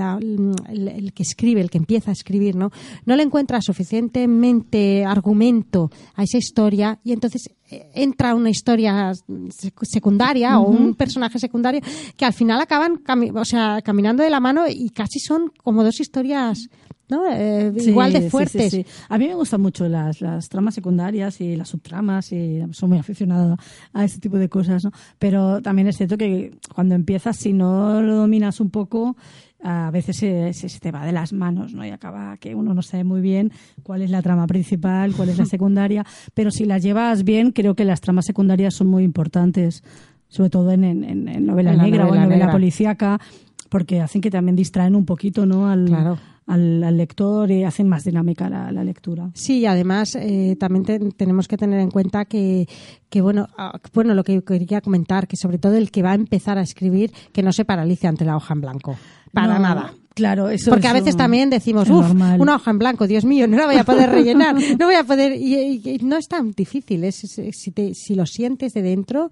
el- 0.69 0.87
el 0.87 1.13
que 1.13 1.23
escribe 1.23 1.59
el 1.61 1.71
que 1.71 1.79
empieza 1.79 2.11
a 2.11 2.13
escribir 2.13 2.55
no 2.55 2.69
no 3.05 3.15
le 3.15 3.23
encuentra 3.23 3.61
suficientemente 3.61 5.05
argumento 5.05 5.89
a 6.15 6.23
esa 6.23 6.37
historia 6.37 6.99
y 7.03 7.13
entonces 7.13 7.47
eh, 7.47 7.55
entra 7.69 8.33
una 8.35 8.49
historia 8.49 9.11
sec- 9.11 9.83
secundaria 9.85 10.59
o 10.59 10.69
un 10.69 10.95
personaje 10.95 11.39
secundario 11.39 11.81
que 12.15 12.25
al 12.25 12.33
final 12.33 12.61
acaban 12.61 13.01
o 13.35 13.45
sea 13.45 13.81
caminando 13.83 14.23
de 14.23 14.29
la 14.29 14.39
mano 14.39 14.65
y 14.69 14.89
casi 14.91 15.19
son 15.19 15.51
como 15.63 15.83
dos 15.83 15.99
historias 15.99 16.69
¿no? 17.09 17.21
Eh, 17.31 17.71
Sí, 17.77 17.91
igual 17.91 18.11
de 18.11 18.23
sí, 18.23 18.29
fuertes 18.29 18.69
sí. 18.71 18.85
A 19.07 19.17
mí 19.17 19.27
me 19.29 19.33
gustan 19.35 19.61
mucho 19.61 19.87
las, 19.87 20.19
las 20.19 20.49
tramas 20.49 20.75
secundarias 20.75 21.39
y 21.39 21.55
las 21.55 21.69
subtramas 21.69 22.33
y 22.33 22.61
soy 22.71 22.89
muy 22.89 22.97
aficionada 22.97 23.55
a 23.93 24.03
ese 24.03 24.19
tipo 24.19 24.37
de 24.37 24.49
cosas, 24.49 24.83
¿no? 24.83 24.91
Pero 25.17 25.61
también 25.61 25.87
es 25.87 25.95
cierto 25.95 26.17
que 26.17 26.51
cuando 26.75 26.95
empiezas, 26.95 27.37
si 27.37 27.53
no 27.53 28.01
lo 28.01 28.15
dominas 28.17 28.59
un 28.59 28.71
poco, 28.71 29.15
a 29.63 29.89
veces 29.91 30.17
se, 30.17 30.53
se- 30.53 30.69
se 30.69 30.79
te 30.79 30.91
va 30.91 31.05
de 31.05 31.11
las 31.11 31.33
manos, 31.33 31.73
¿no? 31.73 31.85
Y 31.85 31.89
acaba 31.89 32.37
que 32.37 32.53
uno 32.55 32.73
no 32.73 32.81
sabe 32.81 33.03
muy 33.03 33.21
bien 33.21 33.51
cuál 33.83 34.01
es 34.01 34.09
la 34.11 34.21
trama 34.21 34.45
principal, 34.47 35.13
cuál 35.15 35.29
es 35.29 35.37
la 35.37 35.45
secundaria, 35.57 36.05
pero 36.33 36.51
si 36.51 36.65
las 36.65 36.83
llevas 36.83 37.23
bien, 37.23 37.51
creo 37.51 37.75
que 37.75 37.83
las 37.85 38.01
tramas 38.01 38.25
secundarias 38.25 38.73
son 38.75 38.87
muy 38.87 39.03
importantes, 39.03 39.83
sobre 40.27 40.49
todo 40.49 40.71
en, 40.71 40.83
en- 40.83 41.03
en- 41.27 41.45
novela 41.45 41.71
En 41.73 41.79
negra 41.79 42.05
o 42.05 42.15
en 42.15 42.21
novela 42.21 42.37
negra. 42.45 42.51
policíaca, 42.51 43.19
porque 43.69 43.99
hacen 44.01 44.21
que 44.21 44.29
también 44.31 44.55
distraen 44.55 44.95
un 44.95 45.05
poquito, 45.05 45.45
¿no? 45.45 45.67
Al, 45.69 45.85
Claro. 45.85 46.17
Al, 46.47 46.83
al 46.83 46.97
lector 46.97 47.51
y 47.51 47.63
hacen 47.63 47.87
más 47.87 48.03
dinámica 48.05 48.49
la, 48.49 48.71
la 48.71 48.83
lectura. 48.83 49.29
Sí, 49.33 49.59
y 49.59 49.65
además 49.65 50.15
eh, 50.15 50.55
también 50.59 50.83
te- 50.85 50.99
tenemos 51.11 51.47
que 51.47 51.57
tener 51.57 51.79
en 51.79 51.91
cuenta 51.91 52.25
que, 52.25 52.67
que 53.09 53.21
bueno, 53.21 53.47
ah, 53.57 53.79
bueno, 53.93 54.13
lo 54.15 54.23
que 54.23 54.41
quería 54.43 54.81
comentar, 54.81 55.27
que 55.27 55.35
sobre 55.37 55.57
todo 55.59 55.75
el 55.75 55.91
que 55.91 56.01
va 56.03 56.11
a 56.11 56.15
empezar 56.15 56.57
a 56.57 56.61
escribir, 56.61 57.11
que 57.33 57.43
no 57.43 57.51
se 57.51 57.65
paralice 57.65 58.07
ante 58.07 58.25
la 58.25 58.35
hoja 58.35 58.53
en 58.53 58.61
blanco. 58.61 58.95
Para 59.33 59.53
No, 59.55 59.59
nada. 59.59 59.93
Claro, 60.15 60.49
eso 60.49 60.71
Porque 60.71 60.87
a 60.87 60.91
eso 60.91 60.99
veces 61.01 61.15
también 61.15 61.51
decimos, 61.51 61.87
uff, 61.91 62.09
una 62.39 62.55
hoja 62.55 62.71
en 62.71 62.79
blanco, 62.79 63.05
Dios 63.05 63.23
mío, 63.23 63.47
no 63.47 63.55
la 63.55 63.67
voy 63.67 63.75
a 63.75 63.83
poder 63.83 64.09
rellenar, 64.09 64.55
no 64.79 64.85
voy 64.87 64.95
a 64.95 65.03
poder. 65.03 65.33
Y, 65.33 65.53
y- 65.55 65.81
y 65.89 65.97
no 65.99 66.17
es 66.17 66.27
tan 66.27 66.53
difícil, 66.53 67.03
es, 67.03 67.23
es- 67.37 67.55
si, 67.59 67.69
te- 67.69 67.93
si 67.93 68.15
lo 68.15 68.25
sientes 68.25 68.73
de 68.73 68.81
dentro, 68.81 69.29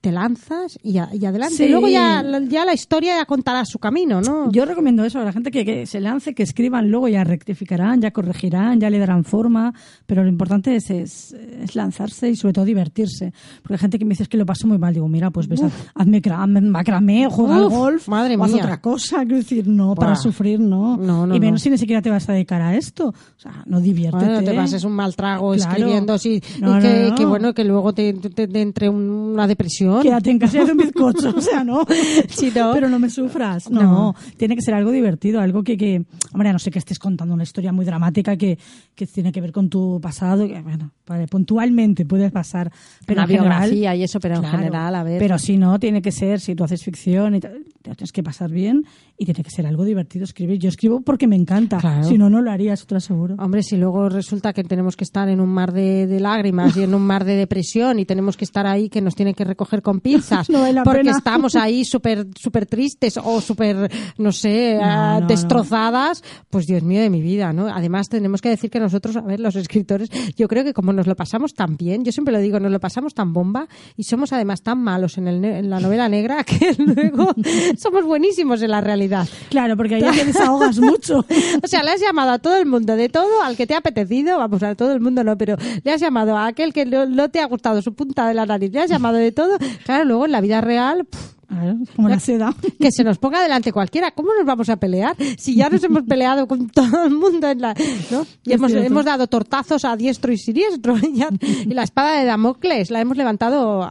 te 0.00 0.12
lanzas 0.12 0.78
y, 0.82 0.98
a- 0.98 1.10
y 1.12 1.24
adelante. 1.26 1.56
Sí. 1.56 1.64
Y 1.64 1.68
luego 1.68 1.88
ya, 1.88 2.24
ya 2.48 2.64
la 2.64 2.72
historia 2.72 3.16
ya 3.16 3.26
contará 3.26 3.64
su 3.64 3.78
camino, 3.78 4.20
¿no? 4.20 4.50
Yo 4.50 4.64
recomiendo 4.64 5.04
eso 5.04 5.18
a 5.20 5.24
la 5.24 5.32
gente 5.32 5.50
que, 5.50 5.64
que 5.64 5.84
se 5.86 6.00
lance, 6.00 6.34
que 6.34 6.42
escriban, 6.42 6.90
luego 6.90 7.08
ya 7.08 7.22
rectificarán, 7.24 8.00
ya 8.00 8.10
corregirán, 8.10 8.80
ya 8.80 8.88
le 8.88 8.98
darán 8.98 9.24
forma, 9.24 9.74
pero 10.06 10.22
lo 10.22 10.28
importante 10.28 10.76
es, 10.76 10.90
es, 10.90 11.32
es 11.32 11.74
lanzarse 11.74 12.30
y 12.30 12.36
sobre 12.36 12.54
todo 12.54 12.64
divertirse. 12.64 13.32
Porque 13.62 13.74
hay 13.74 13.78
gente 13.80 13.98
que 13.98 14.04
me 14.04 14.10
dice 14.10 14.22
"Es 14.22 14.28
que 14.28 14.38
lo 14.38 14.46
paso 14.46 14.66
muy 14.66 14.78
mal, 14.78 14.94
digo, 14.94 15.08
mira, 15.08 15.30
pues 15.30 15.48
ves, 15.48 15.62
haz- 15.62 15.72
hazme 15.94 16.22
cra- 16.22 16.46
macramé, 16.46 17.28
juega 17.30 17.56
al 17.56 17.68
golf, 17.68 18.08
madre 18.08 18.36
o 18.36 18.44
haz 18.44 18.52
mía. 18.52 18.62
otra 18.64 18.80
cosa, 18.80 19.18
quiero 19.20 19.36
decir, 19.36 19.66
no, 19.68 19.94
para 19.94 20.12
Buah. 20.12 20.16
sufrir, 20.22 20.60
no. 20.60 20.96
No, 20.96 21.26
no, 21.26 21.34
y 21.34 21.40
menos 21.40 21.60
no. 21.60 21.64
si 21.64 21.70
ni 21.70 21.78
siquiera 21.78 22.00
te 22.00 22.10
vas 22.10 22.28
a 22.28 22.32
dedicar 22.32 22.62
a 22.62 22.74
esto. 22.76 23.08
O 23.08 23.40
sea, 23.40 23.62
no 23.66 23.80
diviértete. 23.80 24.24
Bueno, 24.24 24.42
te 24.44 24.54
pases 24.54 24.84
un 24.84 24.92
mal 24.92 25.14
trago 25.14 25.52
Claro. 25.52 25.70
escribiendo 25.72 26.16
sí, 26.18 26.42
No, 26.60 26.78
y 26.78 26.82
que, 26.82 27.12
que 27.16 27.24
bueno, 27.26 27.52
que 27.52 27.64
luego 27.64 27.92
te, 27.92 28.12
te- 28.14 28.46
te 28.48 28.62
entre 28.62 28.88
un- 28.88 29.10
una 29.10 29.46
depresión. 29.46 29.79
Quédate 30.02 30.30
en 30.30 30.38
casa 30.38 30.58
y 30.58 30.60
haz 30.60 30.70
un 30.70 30.76
bizcocho, 30.78 31.34
o 31.36 31.40
sea, 31.40 31.64
no. 31.64 31.84
Sí, 32.28 32.52
no. 32.54 32.72
Pero 32.72 32.88
no 32.88 32.98
me 32.98 33.10
sufras. 33.10 33.70
No, 33.70 33.82
No. 33.82 34.14
tiene 34.36 34.54
que 34.56 34.62
ser 34.62 34.74
algo 34.74 34.90
divertido, 34.90 35.40
algo 35.40 35.62
que, 35.62 35.76
que, 35.76 36.04
hombre, 36.32 36.52
no 36.52 36.58
sé 36.58 36.70
que 36.70 36.78
estés 36.78 36.98
contando 36.98 37.34
una 37.34 37.42
historia 37.42 37.72
muy 37.72 37.84
dramática 37.84 38.36
que, 38.36 38.58
que 38.94 39.06
tiene 39.06 39.32
que 39.32 39.40
ver 39.40 39.52
con 39.52 39.68
tu 39.68 40.00
pasado, 40.00 40.46
que, 40.46 40.60
bueno, 40.62 40.92
vale, 41.06 41.26
puntualmente 41.26 42.04
puede 42.06 42.30
pasar. 42.30 42.70
Pero 43.06 43.20
una 43.20 43.24
en 43.24 43.28
general- 43.38 43.58
biografía 43.70 43.94
y 43.96 44.02
eso, 44.02 44.20
pero 44.20 44.34
Claro, 44.40 44.48
en 44.48 44.58
general, 44.60 44.94
a 44.94 45.02
ver. 45.02 45.18
Pero 45.18 45.38
si 45.38 45.56
no, 45.56 45.78
tiene 45.78 46.02
que 46.02 46.12
ser, 46.12 46.40
si 46.40 46.54
tú 46.54 46.64
haces 46.64 46.82
ficción, 46.82 47.34
y 47.34 47.40
te 47.40 47.48
lo 47.48 47.94
tienes 47.94 48.12
que 48.12 48.22
pasar 48.22 48.50
bien 48.50 48.84
y 49.18 49.24
tiene 49.24 49.42
que 49.44 49.50
ser 49.50 49.66
algo 49.66 49.84
divertido 49.84 50.24
escribir. 50.24 50.58
Yo 50.58 50.68
escribo 50.68 51.02
porque 51.02 51.26
me 51.26 51.36
encanta. 51.36 51.78
Claro. 51.78 52.04
Si 52.04 52.16
no, 52.18 52.28
no 52.30 52.40
lo 52.42 52.50
haría, 52.50 52.72
eso 52.72 52.86
te 52.86 52.94
lo 52.94 52.98
aseguro. 52.98 53.36
Hombre, 53.38 53.62
si 53.62 53.76
luego 53.76 54.08
resulta 54.08 54.52
que 54.52 54.64
tenemos 54.64 54.96
que 54.96 55.04
estar 55.04 55.28
en 55.28 55.40
un 55.40 55.48
mar 55.50 55.72
de, 55.72 56.06
de 56.06 56.20
lágrimas 56.20 56.76
y 56.76 56.82
en 56.82 56.94
un 56.94 57.02
mar 57.02 57.24
de 57.24 57.36
depresión 57.36 57.98
y 57.98 58.06
tenemos 58.06 58.36
que 58.36 58.44
estar 58.44 58.66
ahí 58.66 58.88
que 58.88 59.00
nos 59.00 59.14
tienen 59.14 59.34
que 59.34 59.44
recoger 59.44 59.69
con 59.82 60.00
pinzas 60.00 60.50
No 60.50 60.60
porque 60.84 61.00
pena. 61.00 61.16
estamos 61.16 61.54
ahí 61.56 61.84
súper 61.94 62.26
súper 62.36 62.66
tristes 62.66 63.18
o 63.22 63.40
súper, 63.40 63.90
no 64.18 64.32
sé, 64.32 64.76
No, 64.80 64.84
ah, 64.84 65.18
no, 65.20 65.26
destrozadas, 65.26 66.22
pues 66.50 66.66
Dios 66.66 66.82
mío 66.82 67.00
de 67.00 67.10
mi 67.10 67.20
vida, 67.20 67.52
¿no? 67.52 67.68
Además 67.68 68.08
tenemos 68.08 68.40
que 68.40 68.48
decir 68.48 68.70
que 68.70 68.80
nosotros, 68.80 69.16
a 69.16 69.20
ver, 69.22 69.40
los 69.40 69.56
escritores, 69.56 70.10
yo 70.36 70.48
creo 70.48 70.64
que 70.64 70.74
como 70.74 70.92
nos 70.92 71.06
lo 71.06 71.14
pasamos 71.16 71.54
tan 71.54 71.76
bien, 71.76 72.04
yo 72.04 72.12
siempre 72.12 72.32
lo 72.32 72.40
digo, 72.40 72.60
nos 72.60 72.72
lo 72.72 72.80
pasamos 72.80 73.14
tan 73.14 73.32
bomba 73.32 73.68
y 73.96 74.04
somos 74.04 74.32
además 74.32 74.62
tan 74.62 74.78
malos 74.78 75.18
en, 75.18 75.28
el 75.28 75.44
en 75.44 75.70
la 75.70 75.80
novela 75.80 76.08
negra 76.08 76.44
que 76.44 76.74
luego 76.78 77.32
somos 77.78 78.04
buenísimos 78.04 78.62
en 78.62 78.70
la 78.70 78.80
realidad. 78.80 79.28
Claro, 79.48 79.76
porque 79.76 79.96
ahí 79.96 80.02
te 80.02 80.24
desahogas 80.24 80.78
mucho. 80.78 81.24
O 81.62 81.66
sea, 81.66 81.82
le 81.82 81.92
has 81.92 82.00
llamado 82.00 82.32
a 82.32 82.38
todo 82.38 82.56
el 82.56 82.66
mundo, 82.66 82.96
de 82.96 83.08
todo, 83.08 83.42
al 83.42 83.56
que 83.56 83.66
te 83.66 83.74
ha 83.74 83.78
apetecido, 83.78 84.38
vamos, 84.38 84.62
a 84.62 84.74
todo 84.74 84.92
el 84.92 85.00
mundo 85.00 85.24
no, 85.24 85.36
pero 85.36 85.56
le 85.82 85.92
has 85.92 86.00
llamado 86.00 86.36
a 86.36 86.46
aquel 86.46 86.72
que 86.72 86.84
no, 86.84 87.06
no 87.06 87.28
te 87.30 87.40
ha 87.40 87.46
gustado 87.46 87.82
su 87.82 87.94
punta 87.94 88.26
de 88.26 88.34
la 88.34 88.46
nariz, 88.46 88.72
le 88.72 88.80
has 88.80 88.90
llamado 88.90 89.16
de 89.16 89.32
todo. 89.32 89.56
Claro, 89.84 90.04
luego 90.04 90.26
en 90.26 90.32
la 90.32 90.40
vida 90.40 90.60
real, 90.60 91.06
Claro, 91.50 91.78
como 91.96 92.08
la 92.08 92.20
seda. 92.20 92.54
que 92.78 92.92
se 92.92 93.02
nos 93.02 93.18
ponga 93.18 93.42
delante 93.42 93.72
cualquiera, 93.72 94.12
¿cómo 94.12 94.30
nos 94.38 94.46
vamos 94.46 94.68
a 94.68 94.76
pelear? 94.76 95.16
Si 95.36 95.56
ya 95.56 95.68
nos 95.68 95.82
hemos 95.82 96.04
peleado 96.04 96.46
con 96.46 96.68
todo 96.70 97.04
el 97.04 97.10
mundo 97.10 97.50
en 97.50 97.60
la, 97.60 97.74
¿no? 98.10 98.24
Y 98.44 98.52
hemos, 98.52 98.72
hemos 98.72 99.04
dado 99.04 99.26
tortazos 99.26 99.84
a 99.84 99.96
diestro 99.96 100.32
y 100.32 100.38
siniestro, 100.38 100.94
y, 101.66 101.74
la 101.74 101.82
espada 101.82 102.20
de 102.20 102.24
Damocles 102.26 102.90
la 102.92 103.00
hemos 103.00 103.16
levantado 103.16 103.82
a, 103.82 103.88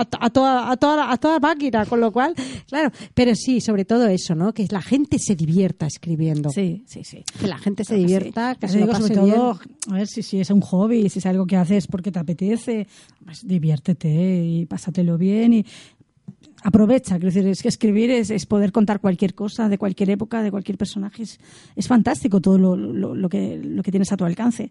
a- 0.00 0.06
a 0.20 0.30
toda, 0.30 0.70
a, 0.70 0.76
toda, 0.76 1.10
a 1.12 1.16
toda 1.16 1.40
máquina, 1.40 1.84
con 1.86 2.00
lo 2.00 2.12
cual, 2.12 2.34
claro, 2.68 2.90
pero 3.12 3.34
sí, 3.34 3.60
sobre 3.60 3.84
todo 3.84 4.06
eso, 4.06 4.34
¿no? 4.36 4.52
Que 4.52 4.66
la 4.70 4.80
gente 4.82 5.18
se 5.18 5.34
divierta 5.34 5.86
escribiendo. 5.86 6.50
Sí, 6.50 6.84
sí, 6.86 7.02
sí. 7.02 7.24
Que 7.40 7.48
la 7.48 7.58
gente 7.58 7.84
se 7.84 7.96
divierta, 7.96 8.54
sí. 8.54 8.60
que 8.60 8.66
Ya 8.66 8.72
se 8.72 8.78
te 8.78 8.80
lo 8.80 8.86
digo, 8.86 8.92
pase 8.98 9.08
sobre 9.14 9.24
bien. 9.26 9.36
todo, 9.36 9.60
a 9.90 9.94
ver 9.94 10.06
si, 10.06 10.22
si 10.22 10.38
es 10.40 10.50
un 10.50 10.60
hobby, 10.60 11.08
si 11.10 11.18
es 11.18 11.26
algo 11.26 11.44
que 11.46 11.56
haces 11.56 11.88
porque 11.88 12.12
te 12.12 12.20
apetece, 12.20 12.86
pues 13.24 13.44
diviértete 13.46 14.44
y 14.44 14.66
pásatelo 14.66 15.18
bien 15.18 15.52
y 15.54 15.66
aprovecha. 16.64 17.16
Es 17.16 17.62
que 17.62 17.68
escribir 17.68 18.10
es, 18.10 18.46
poder 18.46 18.72
contar 18.72 19.00
cualquier 19.00 19.34
cosa 19.34 19.68
de 19.68 19.78
cualquier 19.78 20.10
época, 20.10 20.42
de 20.42 20.50
cualquier 20.50 20.76
personaje. 20.76 21.22
Es, 21.22 21.38
es 21.76 21.86
fantástico 21.86 22.40
todo 22.40 22.58
lo, 22.58 22.74
lo, 22.74 23.14
lo 23.14 23.28
que, 23.28 23.60
lo 23.62 23.82
que 23.82 23.92
tienes 23.92 24.10
a 24.10 24.16
tu 24.16 24.24
alcance. 24.24 24.70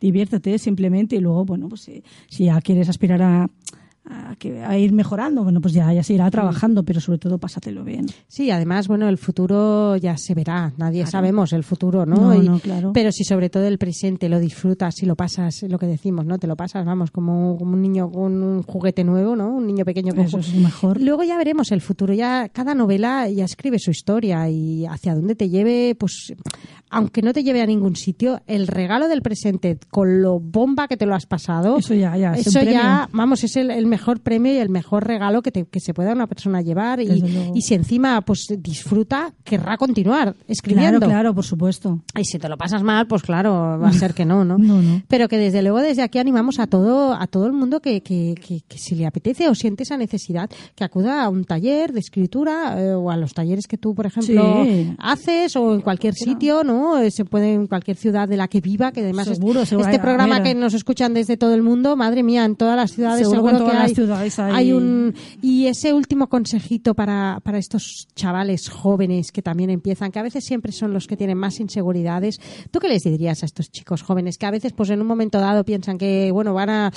Diviértete 0.00 0.58
simplemente 0.58 1.16
y 1.16 1.20
luego, 1.20 1.44
bueno, 1.44 1.68
pues 1.68 1.82
si, 1.82 2.02
si 2.28 2.46
ya 2.46 2.60
quieres 2.60 2.88
aspirar 2.88 3.22
a, 3.22 3.48
a, 4.04 4.34
que- 4.36 4.62
a 4.64 4.76
ir 4.76 4.92
mejorando, 4.92 5.44
bueno, 5.44 5.60
pues 5.60 5.74
ya, 5.74 5.92
ya 5.92 6.02
se 6.02 6.14
irá 6.14 6.30
trabajando, 6.30 6.82
pero 6.82 7.00
sobre 7.00 7.18
todo 7.18 7.38
pásatelo 7.38 7.84
bien. 7.84 8.06
Sí, 8.28 8.50
además, 8.50 8.88
bueno, 8.88 9.08
el 9.08 9.16
futuro 9.18 9.96
ya 9.96 10.16
se 10.16 10.34
verá. 10.34 10.72
Nadie 10.76 11.00
Claro. 11.02 11.10
sabemos 11.10 11.52
el 11.52 11.62
futuro, 11.62 12.04
¿no? 12.04 12.16
No, 12.16 12.34
Y- 12.34 12.46
no, 12.48 12.58
claro. 12.58 12.92
Pero 12.92 13.12
si 13.12 13.22
sobre 13.24 13.48
todo 13.48 13.64
el 13.64 13.78
presente 13.78 14.28
lo 14.28 14.40
disfrutas 14.40 15.02
y 15.02 15.06
lo 15.06 15.14
pasas, 15.14 15.62
lo 15.62 15.78
que 15.78 15.86
decimos, 15.86 16.26
¿no? 16.26 16.38
Te 16.38 16.46
lo 16.46 16.56
pasas, 16.56 16.84
vamos, 16.84 17.10
como, 17.10 17.56
como 17.56 17.74
un 17.74 17.82
niño 17.82 18.10
con 18.10 18.42
un 18.42 18.62
juguete 18.64 19.04
nuevo, 19.04 19.36
¿no? 19.36 19.48
Un 19.54 19.66
niño 19.66 19.84
pequeño 19.84 20.14
con 20.14 20.24
Eso 20.24 20.38
es 20.38 20.52
mejor. 20.54 21.00
Luego 21.00 21.22
ya 21.22 21.36
veremos 21.38 21.70
el 21.70 21.80
futuro. 21.80 22.12
Ya 22.12 22.48
cada 22.48 22.74
novela 22.74 23.28
ya 23.28 23.44
escribe 23.44 23.78
su 23.78 23.90
historia 23.92 24.48
y 24.50 24.84
hacia 24.86 25.14
dónde 25.14 25.34
te 25.36 25.48
lleve, 25.48 25.94
pues, 25.94 26.32
aunque 26.92 27.22
no 27.22 27.32
te 27.32 27.42
lleve 27.42 27.60
a 27.62 27.66
ningún 27.66 27.96
sitio, 27.96 28.40
el 28.46 28.66
regalo 28.68 29.08
del 29.08 29.22
presente 29.22 29.78
con 29.90 30.22
lo 30.22 30.38
bomba 30.38 30.86
que 30.86 30.96
te 30.96 31.06
lo 31.06 31.14
has 31.14 31.26
pasado. 31.26 31.78
Eso 31.78 31.94
ya, 31.94 32.14
Eso 32.34 32.62
ya, 32.62 33.08
vamos, 33.12 33.42
es 33.44 33.56
el, 33.56 33.70
el 33.70 33.86
mejor 33.86 34.20
premio 34.20 34.52
y 34.52 34.58
el 34.58 34.68
mejor 34.68 35.06
regalo 35.06 35.42
que, 35.42 35.50
te- 35.50 35.64
que 35.64 35.80
se 35.80 35.94
pueda 35.94 36.12
una 36.12 36.26
persona 36.26 36.60
llevar. 36.62 37.00
Y, 37.00 37.24
y 37.54 37.62
si 37.62 37.74
encima, 37.74 38.20
pues, 38.20 38.46
disfruta, 38.58 39.32
querrá 39.42 39.76
continuar 39.76 40.34
escribiendo. 40.46 40.98
Claro, 40.98 41.10
claro, 41.12 41.34
por 41.34 41.44
supuesto. 41.44 42.00
Y 42.18 42.24
si 42.24 42.38
te 42.38 42.48
lo 42.48 42.56
pasas 42.56 42.82
mal, 42.82 43.06
pues 43.06 43.22
claro, 43.22 43.78
va 43.82 43.88
a 43.88 43.92
ser 43.92 44.14
que 44.14 44.24
no, 44.24 44.44
¿no? 44.44 44.58
No, 44.62 44.80
no. 44.80 45.02
Pero 45.08 45.28
que 45.28 45.38
desde 45.38 45.62
luego 45.62 45.78
desde 45.80 46.02
aquí 46.02 46.18
animamos 46.18 46.58
a 46.60 46.66
todo, 46.66 47.14
a 47.14 47.26
todo 47.26 47.46
el 47.46 47.52
mundo 47.52 47.80
que, 47.80 48.02
que, 48.02 48.34
que, 48.40 48.60
que 48.68 48.78
si 48.78 48.94
le 48.94 49.06
apetece 49.06 49.48
o 49.48 49.54
siente 49.54 49.82
esa 49.82 49.96
necesidad, 49.96 50.48
que 50.74 50.84
acuda 50.84 51.24
a 51.24 51.28
un 51.28 51.44
taller 51.44 51.92
de 51.92 52.00
escritura 52.00 52.80
eh, 52.80 52.92
o 52.94 53.10
a 53.10 53.16
los 53.16 53.32
talleres 53.34 53.66
que 53.66 53.78
tú, 53.78 53.94
por 53.94 54.06
ejemplo, 54.06 54.64
Sí. 54.64 54.94
haces 54.98 55.56
o 55.56 55.74
en 55.74 55.80
cualquier 55.80 56.14
sitio, 56.14 56.62
¿no? 56.64 56.81
Eh, 56.98 57.10
Se 57.10 57.24
puede 57.24 57.52
en 57.54 57.66
cualquier 57.66 57.96
ciudad 57.96 58.28
de 58.28 58.36
la 58.36 58.48
que 58.48 58.60
viva, 58.60 58.92
que 58.92 59.00
además 59.00 59.26
es- 59.28 59.36
Seguro, 59.38 59.64
seguro. 59.66 59.88
este 59.88 59.98
programa 60.00 60.42
que 60.42 60.54
nos 60.54 60.74
escuchan 60.74 61.14
desde 61.14 61.36
todo 61.36 61.54
el 61.54 61.62
mundo, 61.62 61.96
madre 61.96 62.22
mía, 62.22 62.44
en 62.44 62.56
todas 62.56 62.76
las 62.76 62.92
ciudades 62.92 63.20
Seguro 63.28 63.50
seguro, 63.50 63.66
que 63.70 63.74
las 63.76 63.92
ciudades 63.92 64.38
hay- 64.38 64.52
hay 64.54 64.72
un 64.72 65.14
y 65.40 65.66
ese 65.66 65.92
último 65.92 66.28
consejito 66.28 66.94
para, 66.94 67.40
para 67.42 67.58
estos 67.58 68.08
chavales 68.14 68.68
jóvenes 68.68 69.32
que 69.32 69.42
también 69.42 69.70
empiezan, 69.70 70.10
que 70.10 70.18
a 70.18 70.22
veces 70.22 70.44
siempre 70.44 70.72
son 70.72 70.92
los 70.92 71.06
que 71.06 71.16
tienen 71.16 71.38
más 71.38 71.60
inseguridades. 71.60 72.40
¿Tú 72.70 72.78
qué 72.78 72.88
les 72.88 73.02
dirías 73.02 73.42
a 73.42 73.46
estos 73.46 73.70
chicos 73.70 74.02
jóvenes 74.02 74.38
que 74.38 74.46
a 74.46 74.50
veces, 74.50 74.72
pues 74.72 74.90
en 74.90 75.00
un 75.00 75.06
momento 75.06 75.38
dado 75.38 75.64
piensan 75.64 75.98
que 75.98 76.30
bueno 76.32 76.54
van 76.54 76.70
a, 76.70 76.92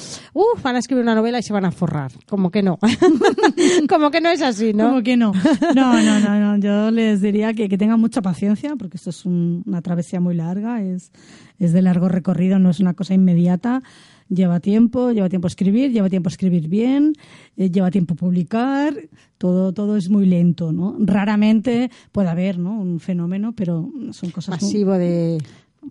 van 0.64 0.76
a 0.76 0.80
escribir 0.80 1.04
una 1.04 1.16
novela 1.16 1.40
y 1.40 1.44
se 1.44 1.54
van 1.54 1.66
a 1.66 1.72
forrar? 1.72 2.12
Como 2.28 2.50
que 2.52 2.62
no, 2.64 2.78
como 3.90 4.12
que 4.12 4.22
no 4.22 4.30
es 4.30 4.42
así, 4.42 4.74
¿no? 4.74 4.86
Como 4.90 5.04
que 5.04 5.18
no. 5.18 5.32
No, 5.76 6.02
no, 6.02 6.20
no, 6.20 6.40
no. 6.40 6.58
Yo 6.58 6.92
les 6.92 7.22
diría 7.22 7.54
que, 7.54 7.68
que 7.70 7.78
tengan 7.78 8.00
mucha 8.00 8.22
paciencia, 8.22 8.76
porque 8.78 8.98
esto 8.98 9.10
es 9.10 9.26
un- 9.26 9.64
una 9.66 9.75
travesía 9.82 10.20
muy 10.20 10.36
larga, 10.36 10.82
es, 10.82 11.12
es 11.60 11.74
de 11.74 11.82
largo 11.82 12.10
recorrido, 12.10 12.60
no 12.60 12.70
es 12.70 12.80
una 12.80 12.94
cosa 12.94 13.14
inmediata. 13.14 13.82
Lleva 14.28 14.60
tiempo, 14.60 15.12
lleva 15.12 15.30
tiempo 15.30 15.48
escribir, 15.48 15.92
lleva 15.92 16.10
tiempo 16.10 16.30
escribir 16.30 16.68
bien, 16.68 17.14
eh, 17.58 17.70
lleva 17.70 17.92
tiempo 17.92 18.16
publicar, 18.16 18.96
todo, 19.38 19.72
todo 19.72 19.98
es 19.98 20.10
muy 20.10 20.26
lento, 20.26 20.72
¿no? 20.72 20.96
Raramente 21.00 21.92
puede 22.12 22.30
haber, 22.30 22.58
¿no? 22.58 22.72
Un 22.80 23.00
fenómeno, 23.00 23.54
pero 23.54 23.88
son 24.12 24.32
cosas 24.32 24.60
muy- 24.60 24.68
Masivo 24.68 24.94
de 24.94 25.38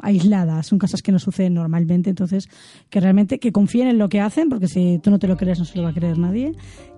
aisladas, 0.00 0.66
son 0.66 0.80
cosas 0.80 1.02
que 1.02 1.12
no 1.12 1.20
suceden 1.20 1.54
normalmente, 1.54 2.10
entonces 2.10 2.48
que 2.90 2.98
realmente 2.98 3.38
que 3.38 3.52
confíen 3.52 3.86
en 3.86 3.98
lo 3.98 4.08
que 4.08 4.20
hacen, 4.20 4.48
porque 4.48 4.66
si 4.66 4.98
tú 5.00 5.10
no 5.10 5.20
te 5.20 5.28
lo 5.28 5.36
crees 5.36 5.60
no 5.60 5.64
se 5.64 5.76
lo 5.78 5.84
va 5.84 5.90
a 5.90 5.94
creer 5.94 6.18
nadie, 6.18 6.52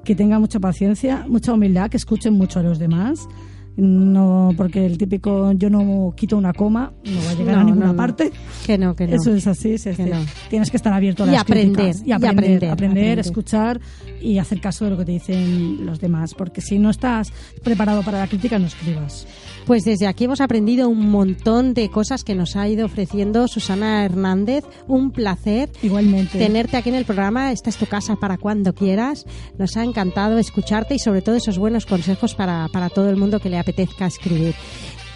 que 0.04 0.14
tengan 0.14 0.40
mucha 0.40 0.60
paciencia, 0.60 1.26
mucha 1.28 1.52
humildad, 1.52 1.90
que 1.90 1.98
escuchen 1.98 2.32
mucho 2.32 2.60
a 2.60 2.62
los 2.62 2.78
demás, 2.78 3.28
no 3.76 4.52
porque 4.56 4.86
el 4.86 4.96
típico 4.98 5.52
yo 5.52 5.68
no 5.70 6.14
quito 6.16 6.36
una 6.38 6.52
coma 6.52 6.92
no 7.04 7.24
va 7.24 7.30
a 7.30 7.34
llegar 7.34 7.54
No, 7.56 7.60
a 7.60 7.64
ninguna 7.64 7.86
no, 7.88 7.96
parte. 7.96 8.32
que 8.66 8.78
no, 8.78 8.96
que 8.96 9.06
no. 9.06 9.16
Eso 9.16 9.34
es 9.34 9.46
así, 9.46 9.72
es 9.72 9.84
Que 9.84 10.06
no. 10.06 10.18
tienes 10.48 10.70
que 10.70 10.76
estar 10.76 10.92
abierto 10.92 11.24
a 11.24 11.26
Y 11.28 11.30
las 11.32 11.42
aprender, 11.42 11.74
críticas. 11.92 12.02
y 12.06 12.10
y 12.10 12.12
aprender, 12.12 12.34
aprender, 12.34 12.70
aprender, 12.70 12.70
aprender. 12.72 13.18
escuchar 13.18 13.80
y 14.22 14.38
hacer 14.38 14.60
caso 14.60 14.84
de 14.86 14.90
lo 14.92 14.96
que 14.98 15.04
te 15.04 15.12
dicen 15.12 15.84
los 15.84 16.00
demás, 16.00 16.32
porque 16.34 16.60
si 16.60 16.78
no 16.78 16.90
estás 16.90 17.32
preparado 17.62 18.02
para 18.02 18.18
la 18.18 18.26
crítica 18.26 18.58
no 18.58 18.66
escribas. 18.66 19.26
Pues 19.66 19.84
desde 19.84 20.06
aquí 20.06 20.24
hemos 20.24 20.40
aprendido 20.40 20.88
un 20.88 21.10
montón 21.10 21.74
de 21.74 21.90
cosas 21.90 22.22
que 22.22 22.36
nos 22.36 22.54
ha 22.54 22.68
ido 22.68 22.86
ofreciendo 22.86 23.48
Susana 23.48 24.04
Hernández. 24.04 24.64
Un 24.86 25.10
placer 25.10 25.70
Igualmente. 25.82 26.38
tenerte 26.38 26.76
aquí 26.76 26.90
en 26.90 26.94
el 26.94 27.04
programa. 27.04 27.50
Esta 27.50 27.70
es 27.70 27.76
tu 27.76 27.86
casa 27.86 28.14
para 28.14 28.38
cuando 28.38 28.74
quieras. 28.74 29.26
Nos 29.58 29.76
ha 29.76 29.82
encantado 29.82 30.38
escucharte 30.38 30.94
y 30.94 31.00
sobre 31.00 31.20
todo 31.20 31.34
esos 31.34 31.58
buenos 31.58 31.84
consejos 31.84 32.36
para, 32.36 32.68
para 32.72 32.90
todo 32.90 33.10
el 33.10 33.16
mundo 33.16 33.40
que 33.40 33.50
le 33.50 33.58
apetezca 33.58 34.06
escribir. 34.06 34.54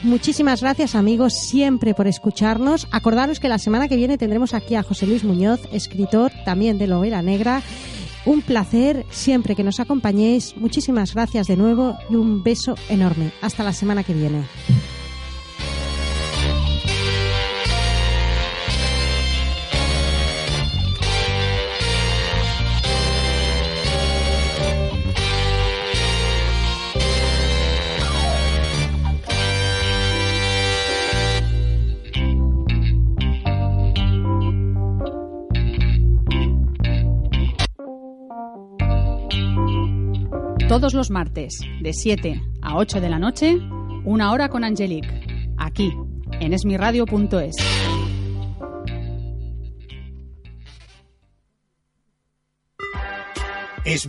Muchísimas 0.03 0.63
gracias 0.63 0.97
amigos 0.97 1.35
siempre 1.35 1.95
por 1.95 2.09
escucharnos. 2.09 2.89
Acordaros 2.91 3.39
que 3.39 3.49
la 3.49 3.59
semana 3.59 3.87
que 3.87 3.95
viene 3.95 4.19
tendremos 4.19 4.53
aquí 4.53 4.75
a 4.75 4.83
José 4.83 5.07
Luis 5.07 5.23
Muñoz, 5.23 5.61
escritor 5.73 6.33
también 6.45 6.77
de 6.77 6.89
Lovera 6.89 7.23
Negra. 7.23 7.63
Un 8.27 8.43
placer 8.43 9.07
siempre 9.11 9.57
que 9.57 9.65
nos 9.65 9.81
acompañéis. 9.81 10.57
Muchísimas 10.57 11.15
gracias 11.15 11.47
de 11.47 11.57
nuevo 11.57 11.97
y 12.11 12.17
un 12.17 12.43
beso 12.43 12.75
enorme. 12.89 13.31
Hasta 13.41 13.65
la 13.65 13.73
semana 13.73 14.05
que 14.05 14.15
viene. 14.15 14.43
Todos 40.81 40.95
los 40.95 41.11
martes, 41.11 41.61
de 41.83 41.93
7 41.93 42.41
a 42.63 42.79
8 42.79 43.03
de 43.03 43.11
la 43.11 43.19
noche, 43.19 43.59
una 44.07 44.33
hora 44.33 44.49
con 44.49 44.65
Angelique, 44.65 45.47
aquí, 45.59 45.93
en 46.41 46.55
esmiradio.es. 46.55 47.57
Es 53.85 54.09